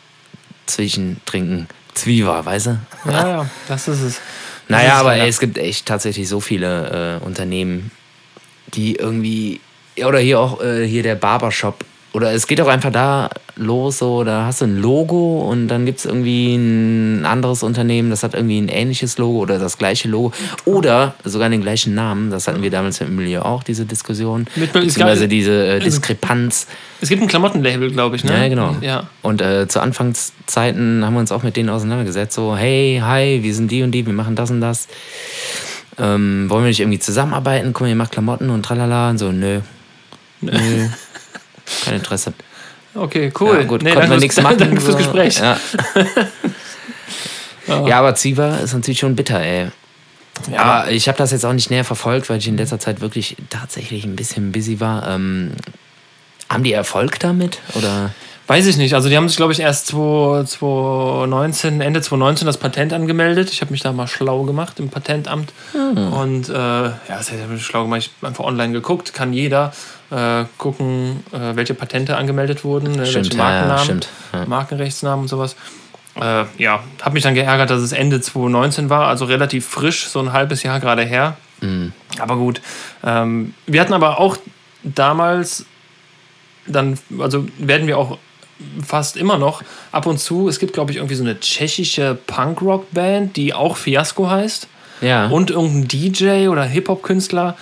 zwischen 0.66 1.20
trinken. 1.26 1.66
Zwieber, 1.96 2.44
weißt 2.44 2.66
du? 2.66 2.78
ja, 3.06 3.28
ja, 3.28 3.50
das 3.68 3.88
ist 3.88 4.00
es. 4.00 4.20
Naja, 4.68 4.94
aber 4.94 5.14
ey, 5.14 5.28
es 5.28 5.38
gibt 5.38 5.58
echt 5.58 5.86
tatsächlich 5.86 6.28
so 6.28 6.40
viele 6.40 7.20
äh, 7.22 7.24
Unternehmen, 7.24 7.92
die 8.74 8.96
irgendwie, 8.96 9.60
ja, 9.94 10.08
oder 10.08 10.18
hier 10.18 10.40
auch 10.40 10.60
äh, 10.60 10.84
hier 10.84 11.04
der 11.04 11.14
Barbershop, 11.14 11.84
oder 12.16 12.32
es 12.32 12.46
geht 12.46 12.62
auch 12.62 12.66
einfach 12.68 12.90
da 12.90 13.28
los, 13.56 13.98
so, 13.98 14.24
da 14.24 14.46
hast 14.46 14.62
du 14.62 14.64
ein 14.64 14.78
Logo 14.80 15.40
und 15.50 15.68
dann 15.68 15.84
gibt 15.84 15.98
es 15.98 16.06
irgendwie 16.06 16.54
ein 16.56 17.26
anderes 17.26 17.62
Unternehmen, 17.62 18.08
das 18.08 18.22
hat 18.22 18.32
irgendwie 18.34 18.58
ein 18.58 18.68
ähnliches 18.68 19.18
Logo 19.18 19.40
oder 19.40 19.58
das 19.58 19.76
gleiche 19.76 20.08
Logo 20.08 20.32
oder 20.64 21.14
sogar 21.24 21.50
den 21.50 21.60
gleichen 21.60 21.94
Namen. 21.94 22.30
Das 22.30 22.48
hatten 22.48 22.62
wir 22.62 22.70
damals 22.70 23.02
im 23.02 23.14
Milieu 23.16 23.42
auch, 23.42 23.62
diese 23.62 23.84
Diskussion, 23.84 24.46
Mit- 24.56 24.72
beziehungsweise 24.72 25.22
gab- 25.24 25.28
diese 25.30 25.66
äh, 25.66 25.78
Diskrepanz. 25.80 26.66
Es 27.02 27.10
gibt 27.10 27.20
ein 27.20 27.28
Klamottenlabel, 27.28 27.90
glaube 27.90 28.16
ich, 28.16 28.24
ne? 28.24 28.32
Ja, 28.32 28.48
genau. 28.48 28.74
Ja. 28.80 29.04
Und 29.20 29.42
äh, 29.42 29.68
zu 29.68 29.80
Anfangszeiten 29.80 31.04
haben 31.04 31.12
wir 31.12 31.20
uns 31.20 31.32
auch 31.32 31.42
mit 31.42 31.54
denen 31.56 31.68
auseinandergesetzt. 31.68 32.34
So, 32.34 32.56
hey, 32.56 32.98
hi, 33.04 33.40
wir 33.42 33.54
sind 33.54 33.70
die 33.70 33.82
und 33.82 33.90
die, 33.92 34.06
wir 34.06 34.14
machen 34.14 34.36
das 34.36 34.50
und 34.50 34.62
das. 34.62 34.88
Ähm, 35.98 36.46
wollen 36.48 36.64
wir 36.64 36.68
nicht 36.68 36.80
irgendwie 36.80 36.98
zusammenarbeiten? 36.98 37.72
Guck 37.74 37.82
mal, 37.82 37.88
ihr 37.88 37.94
macht 37.96 38.12
Klamotten 38.12 38.48
und 38.48 38.62
tralala. 38.64 39.10
Und 39.10 39.18
so, 39.18 39.32
nö. 39.32 39.60
Nö. 40.40 40.52
Kein 41.84 41.94
Interesse. 41.94 42.32
Okay, 42.94 43.32
cool. 43.40 43.58
Ja, 43.58 43.64
gut, 43.64 43.82
Nee, 43.82 43.92
konnten 43.92 44.10
wir 44.10 44.18
nichts 44.18 44.40
machen. 44.42 44.58
Danke 44.58 44.80
fürs. 44.80 44.96
Gespräch. 44.96 45.38
Ja. 45.38 45.58
ja, 47.86 47.98
aber 47.98 48.14
Zwieber 48.14 48.60
ist 48.60 48.72
natürlich 48.72 49.00
schon 49.00 49.16
bitter, 49.16 49.40
ey. 49.40 49.68
Ja. 50.50 50.60
Aber 50.60 50.90
ich 50.90 51.08
habe 51.08 51.18
das 51.18 51.32
jetzt 51.32 51.44
auch 51.44 51.52
nicht 51.52 51.70
näher 51.70 51.84
verfolgt, 51.84 52.28
weil 52.28 52.38
ich 52.38 52.48
in 52.48 52.56
letzter 52.56 52.78
Zeit 52.78 53.00
wirklich 53.00 53.36
tatsächlich 53.50 54.04
ein 54.04 54.16
bisschen 54.16 54.52
busy 54.52 54.80
war. 54.80 55.08
Ähm, 55.08 55.52
haben 56.48 56.62
die 56.62 56.72
Erfolg 56.72 57.18
damit? 57.20 57.60
Oder? 57.74 58.12
Weiß 58.46 58.66
ich 58.66 58.76
nicht. 58.76 58.94
Also 58.94 59.08
die 59.08 59.16
haben 59.16 59.28
sich, 59.28 59.36
glaube 59.36 59.52
ich, 59.52 59.60
erst 59.60 59.88
2 59.88 60.44
2019, 60.44 61.80
Ende 61.80 62.00
2019 62.00 62.46
das 62.46 62.58
Patent 62.58 62.92
angemeldet. 62.92 63.50
Ich 63.50 63.60
habe 63.60 63.72
mich 63.72 63.80
da 63.80 63.92
mal 63.92 64.06
schlau 64.06 64.44
gemacht 64.44 64.78
im 64.78 64.88
Patentamt. 64.88 65.52
Hm. 65.72 66.12
Und 66.12 66.48
äh, 66.48 66.52
ja, 66.52 66.94
das 67.08 67.32
hätte 67.32 67.42
ich 67.42 67.48
mich 67.48 67.64
schlau 67.64 67.82
gemacht. 67.82 68.02
Ich 68.02 68.10
habe 68.18 68.28
einfach 68.28 68.44
online 68.44 68.72
geguckt. 68.72 69.14
Kann 69.14 69.32
jeder 69.32 69.72
äh, 70.10 70.44
gucken, 70.58 71.24
äh, 71.32 71.56
welche 71.56 71.74
Patente 71.74 72.16
angemeldet 72.16 72.62
wurden, 72.62 72.92
ne, 72.92 73.06
Stimmt, 73.06 73.26
welche 73.26 73.38
ja, 73.38 73.44
ja, 73.44 73.50
Markennamen, 73.52 73.84
stimmt, 73.84 74.08
ja. 74.32 74.46
Markenrechtsnamen 74.46 75.22
und 75.22 75.28
sowas. 75.28 75.56
Äh, 76.14 76.44
ja, 76.58 76.84
habe 77.02 77.14
mich 77.14 77.24
dann 77.24 77.34
geärgert, 77.34 77.70
dass 77.70 77.82
es 77.82 77.92
Ende 77.92 78.20
2019 78.20 78.88
war, 78.90 79.08
also 79.08 79.24
relativ 79.24 79.66
frisch, 79.66 80.06
so 80.06 80.20
ein 80.20 80.32
halbes 80.32 80.62
Jahr 80.62 80.78
gerade 80.78 81.02
her. 81.02 81.36
Mhm. 81.60 81.92
Aber 82.18 82.36
gut. 82.36 82.60
Ähm, 83.04 83.54
wir 83.66 83.80
hatten 83.80 83.92
aber 83.92 84.20
auch 84.20 84.36
damals 84.84 85.66
dann 86.66 86.98
also 87.18 87.46
werden 87.58 87.86
wir 87.86 87.98
auch 87.98 88.18
fast 88.84 89.16
immer 89.16 89.38
noch 89.38 89.62
ab 89.92 90.06
und 90.06 90.18
zu, 90.18 90.48
es 90.48 90.58
gibt 90.58 90.72
glaube 90.72 90.90
ich 90.90 90.98
irgendwie 90.98 91.14
so 91.14 91.24
eine 91.24 91.38
tschechische 91.38 92.16
Punkrock-Band, 92.26 93.36
die 93.36 93.54
auch 93.54 93.76
Fiasco 93.76 94.28
heißt. 94.30 94.68
Ja. 95.00 95.26
Und 95.26 95.50
irgendein 95.50 95.88
DJ 95.88 96.48
oder 96.48 96.64
Hip-Hop-Künstler. 96.64 97.56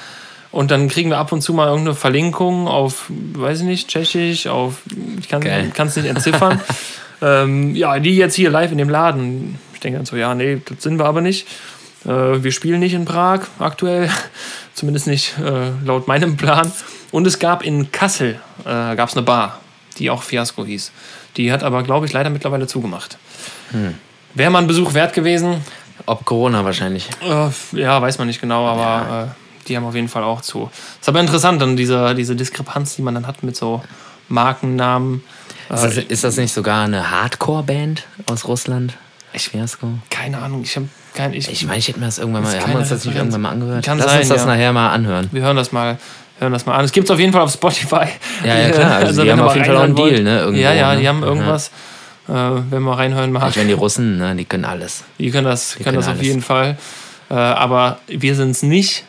Und 0.53 0.71
dann 0.71 0.89
kriegen 0.89 1.11
wir 1.11 1.19
ab 1.19 1.33
und 1.33 1.43
zu 1.43 1.53
mal 1.53 1.67
irgendeine 1.67 1.97
Verlinkung 1.97 2.69
auf, 2.69 3.07
weiß 3.09 3.61
ich 3.61 3.67
nicht, 3.67 3.89
Tschechisch, 3.89 4.47
auf, 4.47 4.83
ich 5.19 5.29
kann 5.29 5.43
es 5.89 5.97
nicht 5.97 6.07
entziffern. 6.07 6.61
ähm, 7.23 7.75
ja, 7.75 7.99
die 7.99 8.17
jetzt 8.17 8.37
hier 8.37 8.51
live 8.51 8.71
in 8.71 8.79
dem 8.79 8.89
Laden. 8.89 9.59
Ich 9.73 9.81
denke 9.81 9.99
dann 9.99 10.07
so, 10.07 10.15
ja, 10.15 10.33
nee, 10.35 10.61
das 10.65 10.81
sind 10.81 10.99
wir 10.99 11.07
aber 11.07 11.23
nicht. 11.23 11.49
Äh, 12.05 12.43
wir 12.43 12.53
spielen 12.53 12.79
nicht 12.79 12.95
in 12.95 13.05
Prag 13.05 13.41
aktuell, 13.59 14.09
zumindest 14.75 15.09
nicht 15.09 15.35
äh, 15.39 15.71
laut 15.85 16.07
meinem 16.07 16.37
Plan. 16.37 16.71
Und 17.11 17.27
es 17.27 17.41
gab 17.41 17.65
in 17.65 17.91
Kassel 17.91 18.39
äh, 18.65 18.95
gab's 18.97 19.17
eine 19.17 19.25
Bar, 19.25 19.61
die 19.99 20.11
auch 20.11 20.23
Fiasco 20.23 20.65
hieß. 20.65 20.93
Die 21.37 21.51
hat 21.53 21.63
aber, 21.63 21.83
glaube 21.83 22.07
ich, 22.07 22.13
leider 22.13 22.31
mittlerweile 22.31 22.67
zugemacht. 22.67 23.19
Wäre 24.35 24.51
mal 24.51 24.59
ein 24.61 24.67
Besuch 24.67 24.95
wert 24.95 25.13
gewesen. 25.15 25.57
Ob 26.07 26.25
Corona 26.25 26.65
wahrscheinlich. 26.65 27.09
Äh, 27.23 27.49
ja, 27.81 28.01
weiß 28.03 28.19
man 28.19 28.27
nicht 28.27 28.41
genau, 28.41 28.67
aber 28.67 29.29
äh, 29.33 29.67
die 29.69 29.77
haben 29.77 29.85
auf 29.85 29.95
jeden 29.95 30.09
Fall 30.09 30.23
auch 30.25 30.41
zu. 30.41 30.71
Ist 31.01 31.09
aber 31.09 31.21
interessant, 31.21 31.63
dann 31.63 31.77
diese, 31.77 32.15
diese 32.15 32.35
Diskrepanz, 32.37 32.97
die 32.97 33.03
man 33.03 33.15
dann 33.15 33.27
hat 33.27 33.43
mit 33.43 33.57
so 33.57 33.83
Markennamen. 34.29 35.23
Ist 35.73 35.83
das, 35.83 35.97
ist 35.97 36.25
das 36.25 36.37
nicht 36.37 36.53
sogar 36.53 36.85
eine 36.85 37.11
Hardcore-Band 37.11 38.05
aus 38.27 38.45
Russland? 38.47 38.95
Ich- 39.33 39.49
Fiasco? 39.49 39.89
Keine 40.11 40.39
Ahnung, 40.39 40.63
ich 40.63 40.77
habe 40.77 40.89
kein. 41.15 41.33
Ich, 41.33 41.49
Ich 41.51 41.65
meine, 41.65 41.79
ich 41.79 41.89
hätte 41.89 41.99
mir 42.01 42.07
das 42.07 42.19
irgendwann 42.19 42.43
mal. 42.43 42.61
Haben 42.61 42.73
wir 42.73 42.79
uns 42.81 42.89
das 42.91 43.05
nicht 43.05 43.17
irgendwann 43.17 43.41
mal 43.41 43.51
angehört? 43.51 43.85
Kann 43.85 43.99
Lass 43.99 44.11
sein, 44.11 44.21
uns 44.21 44.29
das 44.29 44.41
ja. 44.43 44.47
nachher 44.47 44.73
mal 44.73 44.91
anhören. 44.91 45.29
wir 45.33 45.43
hören 45.43 45.57
das 45.57 45.73
mal. 45.73 45.99
Hören 46.39 46.53
das 46.53 46.67
mal 46.67 46.75
an. 46.77 46.85
Es 46.85 46.93
gibt 46.93 47.07
es 47.07 47.11
auf 47.11 47.21
jeden 47.21 47.33
Fall 47.33 47.43
auf 47.43 47.53
Spotify. 47.53 48.07
Ja, 48.45 48.59
ja, 48.59 48.71
klar. 48.71 48.97
Also 49.05 49.23
die 49.23 49.29
wenn 49.29 49.39
haben 49.39 49.47
auf 49.47 49.55
mal 49.55 49.57
jeden 49.57 49.67
Fall 49.67 49.77
auch 49.77 49.83
einen 49.83 49.95
Deal, 49.95 50.23
ne, 50.23 50.39
irgendwo, 50.41 50.63
ja, 50.63 50.73
ja, 50.73 50.95
ne? 50.95 51.01
die 51.01 51.09
haben 51.09 51.23
irgendwas. 51.23 51.71
Äh, 52.29 52.33
wenn 52.33 52.83
man 52.83 52.95
reinhören 52.95 53.33
mag. 53.33 53.51
Ich 53.51 53.57
meine, 53.57 53.69
die 53.69 53.75
Russen, 53.75 54.17
ne, 54.17 54.35
die 54.35 54.45
können 54.45 54.65
alles. 54.65 55.05
Die 55.19 55.31
können 55.31 55.47
das, 55.47 55.75
können 55.75 55.85
können 55.85 55.97
das 55.99 56.09
auf 56.09 56.23
jeden 56.23 56.43
Fall. 56.43 56.79
Äh, 57.31 57.35
aber 57.35 57.99
wir 58.07 58.35
sind 58.35 58.51
es 58.51 58.63
nicht. 58.63 59.05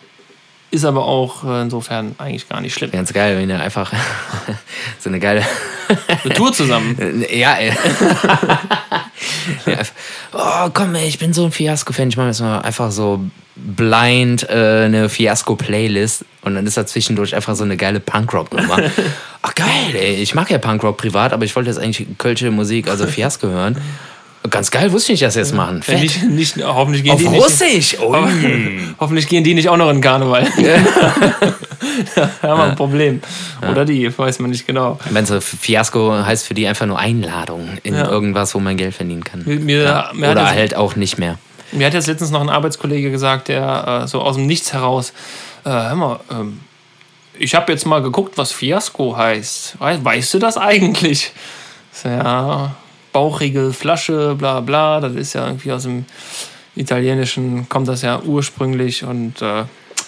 Ist 0.72 0.84
aber 0.84 1.06
auch 1.06 1.46
äh, 1.46 1.62
insofern 1.62 2.16
eigentlich 2.18 2.50
gar 2.50 2.60
nicht 2.60 2.74
schlimm. 2.74 2.92
Ganz 2.92 3.14
geil, 3.14 3.38
wenn 3.38 3.50
ihr 3.50 3.60
einfach 3.60 3.94
so 5.00 5.10
eine 5.10 5.20
geile. 5.20 5.44
Eine 6.24 6.34
Tour 6.34 6.52
zusammen. 6.52 7.24
Ja, 7.32 7.54
ey. 7.54 7.72
Ja, 9.66 9.78
oh, 10.34 10.70
komm, 10.74 10.96
ey, 10.96 11.08
ich 11.08 11.20
bin 11.20 11.34
so 11.34 11.46
ein 11.46 11.52
Fiasco-Fan. 11.52 12.10
Ich 12.10 12.18
mache 12.18 12.28
jetzt 12.28 12.42
mal 12.42 12.60
einfach 12.60 12.92
so 12.92 13.22
blind 13.56 14.48
äh, 14.50 14.84
eine 14.86 15.10
Fiasco-Playlist 15.10 16.26
und 16.42 16.56
dann 16.56 16.68
ist 16.68 16.78
da 16.78 16.86
zwischendurch 16.86 17.36
einfach 17.36 17.56
so 17.56 17.64
eine 17.64 17.78
geile 17.78 18.00
Punkrock-Nummer. 18.00 18.80
Ach, 19.42 19.56
geil, 19.56 19.96
ey. 19.96 20.16
Ich 20.16 20.36
mag 20.36 20.50
ja 20.50 20.58
Punkrock 20.58 20.98
privat, 20.98 21.34
aber 21.34 21.46
ich 21.46 21.56
wollte 21.56 21.70
jetzt 21.70 21.80
eigentlich 21.80 22.08
kölsche 22.18 22.52
Musik, 22.52 22.90
also 22.90 23.08
Fiasco 23.08 23.48
hören. 23.48 23.78
Ganz 24.50 24.70
geil, 24.72 24.92
wusste 24.92 25.14
ich 25.14 25.22
nicht, 25.22 25.28
dass 25.28 25.34
sie 25.36 25.40
das 25.42 25.54
machen. 25.54 25.78
Ja, 25.78 25.84
Fett. 25.84 26.02
nicht, 26.02 26.24
nicht, 26.24 26.58
hoffentlich 26.66 27.04
gehen 27.04 27.14
Auf 27.14 27.20
die 27.22 27.28
nicht. 27.30 27.44
Russisch! 27.44 27.98
Oh. 28.02 28.16
Hoffentlich 29.00 29.28
gehen 29.28 29.44
die 29.44 29.54
nicht 29.54 29.70
auch 29.70 29.78
noch 29.78 29.90
in 29.90 30.02
Karneval. 30.02 30.46
da 32.16 32.30
haben 32.42 32.60
wir 32.60 32.64
ein 32.64 32.76
Problem. 32.76 33.22
Oder 33.70 33.86
die, 33.86 34.16
weiß 34.18 34.40
man 34.40 34.50
nicht 34.52 34.68
genau. 34.68 35.00
Meinst 35.10 35.32
du, 35.32 35.42
Fiasco 35.42 36.12
heißt 36.14 36.46
für 36.46 36.54
die 36.54 36.68
einfach 36.68 36.86
nur 36.86 37.00
Einladung 37.00 37.70
in 37.84 37.94
Ja. 37.96 38.08
irgendwas, 38.10 38.54
wo 38.56 38.60
man 38.60 38.78
Geld 38.78 38.94
verdienen 38.96 39.24
kann? 39.24 39.44
Mir, 39.46 39.60
mir, 39.60 39.84
ja. 39.84 40.10
mir, 40.14 40.32
Oder 40.32 40.42
jetzt, 40.44 40.56
halt 40.56 40.76
auch 40.76 40.96
nicht 40.96 41.18
mehr. 41.18 41.38
mir 41.72 41.88
hat 41.88 41.94
jetzt 41.94 42.08
letztens 42.08 42.32
noch 42.32 42.42
ein 42.42 42.50
Arbeitskollege 42.50 43.12
gesagt, 43.12 43.48
der 43.48 44.02
äh, 44.04 44.08
so 44.08 44.22
aus 44.22 44.36
dem 44.36 44.46
Nichts 44.46 44.74
heraus, 44.74 45.14
äh, 45.66 45.70
hör 45.70 45.96
mal, 45.96 46.20
ähm, 46.32 46.60
ich 47.38 47.54
habe 47.56 47.72
jetzt 47.72 47.86
mal 47.86 48.02
geguckt, 48.02 48.38
was 48.38 48.52
Fiasco 48.52 49.16
heißt. 49.18 49.76
Wei- 49.80 50.00
Weißt 50.04 50.34
du 50.34 50.40
das 50.40 50.58
eigentlich? 50.58 51.32
So, 51.92 52.08
ja, 52.10 52.76
bauchige 53.16 53.72
Flasche, 53.72 54.36
bla 54.38 54.60
bla, 54.60 55.00
das 55.00 55.16
ist 55.16 55.32
ja 55.32 55.48
irgendwie 55.48 55.72
aus 55.72 55.84
dem 55.84 56.04
Italienischen, 56.76 57.70
kommt 57.70 57.88
das 57.88 58.02
ja 58.02 58.22
ursprünglich 58.22 59.06
und 59.06 59.42
äh, 59.42 59.64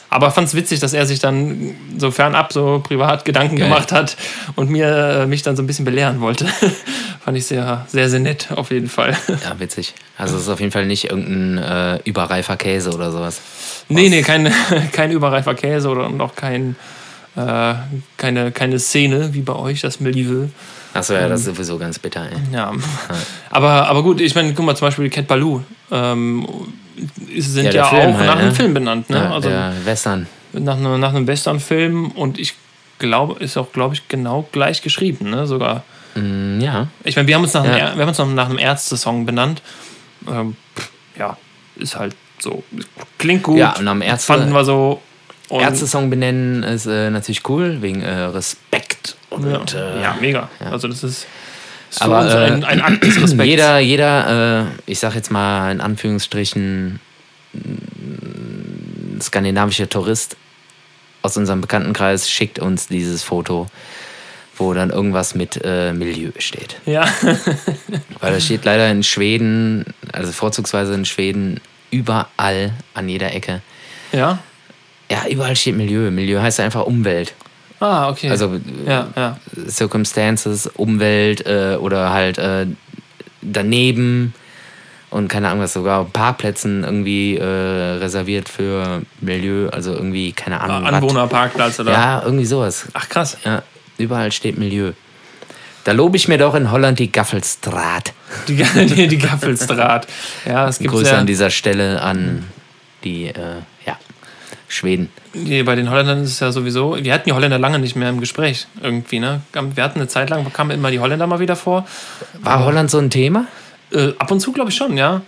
aber 0.09 0.29
fand 0.31 0.49
es 0.49 0.55
witzig, 0.55 0.81
dass 0.81 0.91
er 0.91 1.05
sich 1.05 1.19
dann 1.19 1.73
so 1.97 2.11
fernab 2.11 2.51
so 2.51 2.83
privat 2.85 3.23
Gedanken 3.23 3.55
Geil. 3.55 3.69
gemacht 3.69 3.93
hat 3.93 4.17
und 4.57 4.69
mir 4.69 4.87
äh, 4.87 5.25
mich 5.25 5.41
dann 5.41 5.55
so 5.55 5.63
ein 5.63 5.67
bisschen 5.67 5.85
belehren 5.85 6.19
wollte. 6.19 6.47
fand 7.23 7.37
ich 7.37 7.45
sehr, 7.45 7.85
sehr, 7.87 8.09
sehr 8.09 8.19
nett 8.19 8.49
auf 8.53 8.71
jeden 8.71 8.89
Fall. 8.89 9.15
Ja, 9.27 9.57
witzig. 9.57 9.93
Also 10.17 10.35
es 10.35 10.43
ist 10.43 10.49
auf 10.49 10.59
jeden 10.59 10.73
Fall 10.73 10.85
nicht 10.85 11.09
irgendein 11.09 11.57
äh, 11.63 11.99
überreifer 12.03 12.57
Käse 12.57 12.91
oder 12.91 13.11
sowas. 13.11 13.39
Nee, 13.87 14.09
nee, 14.09 14.21
kein, 14.21 14.51
kein 14.91 15.11
überreifer 15.11 15.55
Käse 15.55 15.87
oder 15.87 16.07
und 16.07 16.19
auch 16.19 16.35
kein, 16.35 16.75
äh, 17.37 17.75
keine, 18.17 18.51
keine 18.51 18.79
Szene 18.79 19.33
wie 19.33 19.43
bei 19.43 19.55
euch, 19.55 19.79
das 19.79 20.01
Milieu. 20.01 20.47
Achso, 20.99 21.13
ja, 21.13 21.21
Ähm. 21.21 21.29
das 21.29 21.41
ist 21.41 21.45
sowieso 21.47 21.77
ganz 21.77 21.99
bitter, 21.99 22.23
ey. 22.23 22.37
Ja. 22.53 22.71
Aber, 23.49 23.87
aber 23.87 24.03
gut, 24.03 24.21
ich 24.21 24.33
meine, 24.35 24.53
guck 24.53 24.65
mal, 24.65 24.75
zum 24.75 24.87
Beispiel 24.87 25.09
Cat 25.09 25.27
Baloo 25.27 25.61
ähm, 25.91 26.47
sind 27.37 27.65
Ja, 27.65 27.71
ja, 27.71 27.85
auch 27.85 27.91
halt, 27.91 28.19
nach 28.19 28.37
einem 28.37 28.49
ne? 28.49 28.55
Film 28.55 28.73
benannt. 28.73 29.09
Ne? 29.09 29.17
Ja, 29.17 29.31
also 29.33 29.49
der 29.49 29.73
Western. 29.85 30.27
nach, 30.53 30.77
einem- 30.77 30.99
nach 30.99 31.13
einem 31.13 31.27
Western-Film 31.27 32.11
und 32.11 32.39
ich 32.39 32.55
glaube, 32.99 33.43
ist 33.43 33.57
auch, 33.57 33.71
glaube 33.71 33.93
ich, 33.95 34.07
genau 34.07 34.47
gleich 34.51 34.81
geschrieben, 34.81 35.29
ne? 35.29 35.45
Sogar. 35.45 35.83
Mm, 36.15 36.59
ja. 36.59 36.87
Ich 37.03 37.15
meine, 37.15 37.27
wir 37.27 37.35
haben 37.35 37.43
uns 37.43 37.53
nach, 37.53 37.63
einem, 37.63 37.77
Ja. 37.77 37.89
Ä- 37.91 37.95
wir 37.95 38.01
haben 38.01 38.09
uns 38.09 38.17
noch 38.17 38.27
nach 38.27 38.49
einem 38.49 38.57
Ärzte-Song 38.57 39.25
benannt. 39.25 39.61
Ähm, 40.27 40.55
ja, 41.17 41.37
ist 41.75 41.95
halt 41.95 42.15
so. 42.39 42.63
Klingt 43.19 43.43
gut. 43.43 43.57
Ja, 43.57 43.75
und 43.77 43.87
am 43.87 44.01
Ärzte- 44.01 44.33
Fanden 44.33 44.51
wir 44.53 44.65
so. 44.65 45.01
Und- 45.49 45.61
Ärzte-Song 45.61 46.09
benennen 46.09 46.63
ist 46.63 46.85
äh, 46.87 47.09
natürlich 47.09 47.47
cool, 47.49 47.81
wegen 47.81 48.01
äh, 48.01 48.13
Respekt. 48.23 49.15
Und, 49.29 49.45
Ja, 49.49 49.63
äh, 49.79 50.01
ja 50.01 50.17
mega. 50.19 50.49
Also 50.59 50.87
das 50.87 51.03
ist, 51.03 51.25
für 51.91 52.03
Aber, 52.03 52.29
äh, 52.29 52.51
ein, 52.51 52.63
ein 52.63 52.81
Akt 52.81 53.03
des 53.03 53.15
Respekts. 53.21 53.45
Jeder, 53.45 53.79
jeder, 53.79 54.65
äh, 54.67 54.91
ich 54.91 54.99
sag 54.99 55.15
jetzt 55.15 55.31
mal 55.31 55.71
in 55.71 55.79
Anführungsstrichen, 55.79 56.99
mm, 57.53 59.21
skandinavischer 59.21 59.89
Tourist 59.89 60.35
aus 61.21 61.37
unserem 61.37 61.61
Bekanntenkreis 61.61 62.29
schickt 62.29 62.59
uns 62.59 62.87
dieses 62.87 63.23
Foto, 63.23 63.67
wo 64.57 64.73
dann 64.73 64.89
irgendwas 64.89 65.35
mit 65.35 65.59
äh, 65.63 65.93
Milieu 65.93 66.31
steht. 66.39 66.77
Ja, 66.85 67.07
Weil 68.19 68.33
das 68.33 68.45
steht 68.45 68.65
leider 68.65 68.89
in 68.89 69.03
Schweden, 69.03 69.85
also 70.13 70.31
vorzugsweise 70.31 70.93
in 70.93 71.05
Schweden, 71.05 71.59
überall 71.91 72.73
an 72.93 73.07
jeder 73.09 73.33
Ecke. 73.33 73.61
ja. 74.11 74.39
Ja, 75.09 75.27
überall 75.29 75.55
steht 75.55 75.77
Milieu. 75.77 76.11
Milieu 76.11 76.41
heißt 76.41 76.59
einfach 76.59 76.85
Umwelt. 76.85 77.33
Ah, 77.79 78.09
okay. 78.09 78.29
Also 78.29 78.59
ja, 78.85 79.07
ja. 79.15 79.37
Circumstances, 79.67 80.67
Umwelt 80.67 81.45
äh, 81.45 81.77
oder 81.79 82.11
halt 82.11 82.37
äh, 82.37 82.65
daneben 83.41 84.33
und 85.09 85.29
keine 85.29 85.49
Ahnung 85.49 85.63
was, 85.63 85.73
sogar 85.73 86.05
Parkplätzen 86.05 86.83
irgendwie 86.83 87.37
äh, 87.37 87.43
reserviert 87.43 88.49
für 88.49 89.03
Milieu, 89.21 89.69
also 89.69 89.93
irgendwie, 89.93 90.33
keine 90.33 90.59
Ahnung. 90.59 90.83
was. 90.83 90.93
Anwohnerparkplatz 90.93 91.79
oder? 91.79 91.93
Ja, 91.93 92.23
irgendwie 92.23 92.45
sowas. 92.45 92.87
Ach 92.93 93.07
krass. 93.07 93.37
Ja, 93.45 93.63
überall 93.97 94.31
steht 94.31 94.57
Milieu. 94.57 94.91
Da 95.85 95.93
lobe 95.93 96.17
ich 96.17 96.27
mir 96.27 96.37
doch 96.37 96.53
in 96.55 96.69
Holland 96.69 96.99
die 96.99 97.09
Gaffelstraat. 97.09 98.11
Die, 98.49 98.55
die, 98.85 99.07
die 99.07 99.17
Gaffelsdraht. 99.17 100.07
Ja, 100.45 100.67
es 100.67 100.79
gibt 100.79 100.93
Grüße 100.93 101.11
ja, 101.11 101.19
an 101.19 101.27
dieser 101.27 101.49
Stelle 101.49 102.01
an 102.01 102.43
die, 103.05 103.27
äh, 103.27 103.61
Schweden. 104.69 105.09
die, 105.33 105.63
bei 105.63 105.75
den 105.75 105.89
Holländern 105.89 106.23
ist 106.23 106.31
es 106.31 106.39
ja 106.41 106.51
sowieso, 106.51 106.97
wir 107.01 107.13
hatten 107.13 107.23
die 107.29 107.33
Holländer 107.33 107.57
lange 107.57 107.79
nicht 107.79 107.95
mehr 107.95 108.09
im 108.09 108.19
Gespräch 108.19 108.67
irgendwie, 108.81 109.19
ne? 109.19 109.41
Wir 109.53 109.83
hatten 109.83 109.99
eine 109.99 110.07
Zeit 110.09 110.29
lang, 110.29 110.51
kamen 110.51 110.71
immer 110.71 110.91
die 110.91 110.99
Holländer 110.99 111.25
mal 111.25 111.39
wieder 111.39 111.55
vor. 111.55 111.85
War 112.41 112.65
Holland 112.65 112.91
so 112.91 112.97
ein 112.97 113.09
Thema? 113.09 113.45
Äh, 113.91 114.09
ab 114.19 114.29
und 114.31 114.39
zu 114.41 114.51
glaube 114.51 114.69
ich 114.69 114.75
schon, 114.75 114.97
ja. 114.97 115.21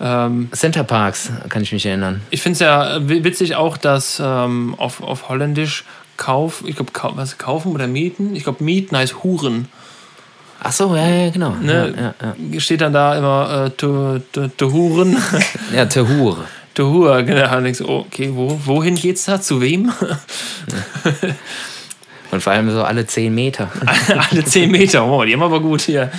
Ähm, 0.00 0.48
Center 0.52 0.84
Parks, 0.84 1.30
kann 1.48 1.62
ich 1.62 1.72
mich 1.72 1.84
erinnern. 1.86 2.20
ich 2.30 2.42
finde 2.42 2.52
es 2.54 2.60
ja 2.60 2.98
wi- 3.08 3.24
witzig 3.24 3.54
auch, 3.56 3.76
dass 3.78 4.20
ähm, 4.24 4.74
auf, 4.78 5.02
auf 5.02 5.28
Holländisch 5.28 5.84
Kauf, 6.18 6.62
ich 6.66 6.76
glaube, 6.76 6.90
was 7.16 7.36
kaufen 7.36 7.72
oder 7.72 7.86
mieten? 7.86 8.34
Ich 8.34 8.44
glaube, 8.44 8.64
mieten 8.64 8.96
heißt 8.96 9.22
Huren. 9.22 9.68
Ach 10.62 10.72
so, 10.72 10.96
ja, 10.96 11.06
ja, 11.06 11.30
genau. 11.30 11.50
Ne? 11.50 11.92
Ja, 11.94 12.02
ja, 12.02 12.34
ja. 12.52 12.60
Steht 12.60 12.80
dann 12.80 12.94
da 12.94 13.16
immer 13.18 13.66
äh, 13.66 13.70
to, 13.70 14.18
to, 14.32 14.48
to 14.48 14.72
Huren. 14.72 15.16
ja 15.74 15.84
Tehur. 15.84 16.38
To 16.76 16.90
Hur, 16.90 17.22
genau. 17.22 17.56
Und 17.56 17.66
ich 17.66 17.78
so, 17.78 17.88
okay, 17.88 18.30
wo, 18.32 18.60
wohin 18.64 18.94
geht's 18.94 19.24
da? 19.24 19.40
Zu 19.40 19.60
wem? 19.60 19.92
Und 22.30 22.42
vor 22.42 22.52
allem 22.52 22.70
so 22.70 22.82
alle 22.82 23.06
10 23.06 23.34
Meter. 23.34 23.70
Alle 24.30 24.44
10 24.44 24.70
Meter. 24.70 25.06
Oh, 25.06 25.24
die 25.24 25.32
haben 25.32 25.42
aber 25.42 25.60
gut 25.60 25.82
hier. 25.82 26.10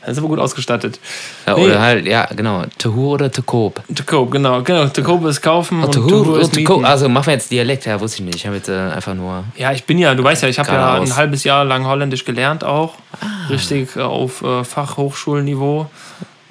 Das 0.00 0.10
ist 0.10 0.18
aber 0.18 0.26
gut 0.28 0.40
ausgestattet. 0.40 0.98
Ja, 1.46 1.56
Nee. 1.56 1.64
Oder 1.64 1.80
halt, 1.80 2.06
ja, 2.06 2.26
genau. 2.26 2.64
Tehur 2.76 3.12
oder 3.12 3.30
Tekob. 3.30 3.80
Cope, 4.04 4.32
genau. 4.32 4.60
genau. 4.62 4.88
Cope 4.88 5.28
ist 5.28 5.40
kaufen 5.40 5.80
Oh, 5.80 5.86
und 5.86 5.92
Tehur 5.92 6.40
ist 6.40 6.52
Tekob. 6.52 6.84
Also 6.84 7.08
machen 7.08 7.26
wir 7.26 7.34
jetzt 7.34 7.52
Dialekt, 7.52 7.86
ja, 7.86 8.00
wusste 8.00 8.18
ich 8.18 8.26
nicht. 8.26 8.36
Ich 8.36 8.46
habe 8.46 8.56
jetzt 8.56 8.68
äh, 8.68 8.76
einfach 8.76 9.14
nur. 9.14 9.44
Ja, 9.56 9.70
ich 9.70 9.84
bin 9.84 9.98
ja, 9.98 10.14
du 10.16 10.24
weißt 10.24 10.42
ja, 10.42 10.48
ich 10.48 10.58
habe 10.58 10.72
ja 10.72 10.94
ein 10.94 11.16
halbes 11.16 11.44
Jahr 11.44 11.64
lang 11.64 11.86
Holländisch 11.86 12.24
gelernt 12.24 12.64
auch. 12.64 12.94
Richtig 13.48 13.94
äh, 13.94 14.00
auf 14.00 14.42
äh, 14.42 14.64
Fachhochschulniveau. 14.64 15.88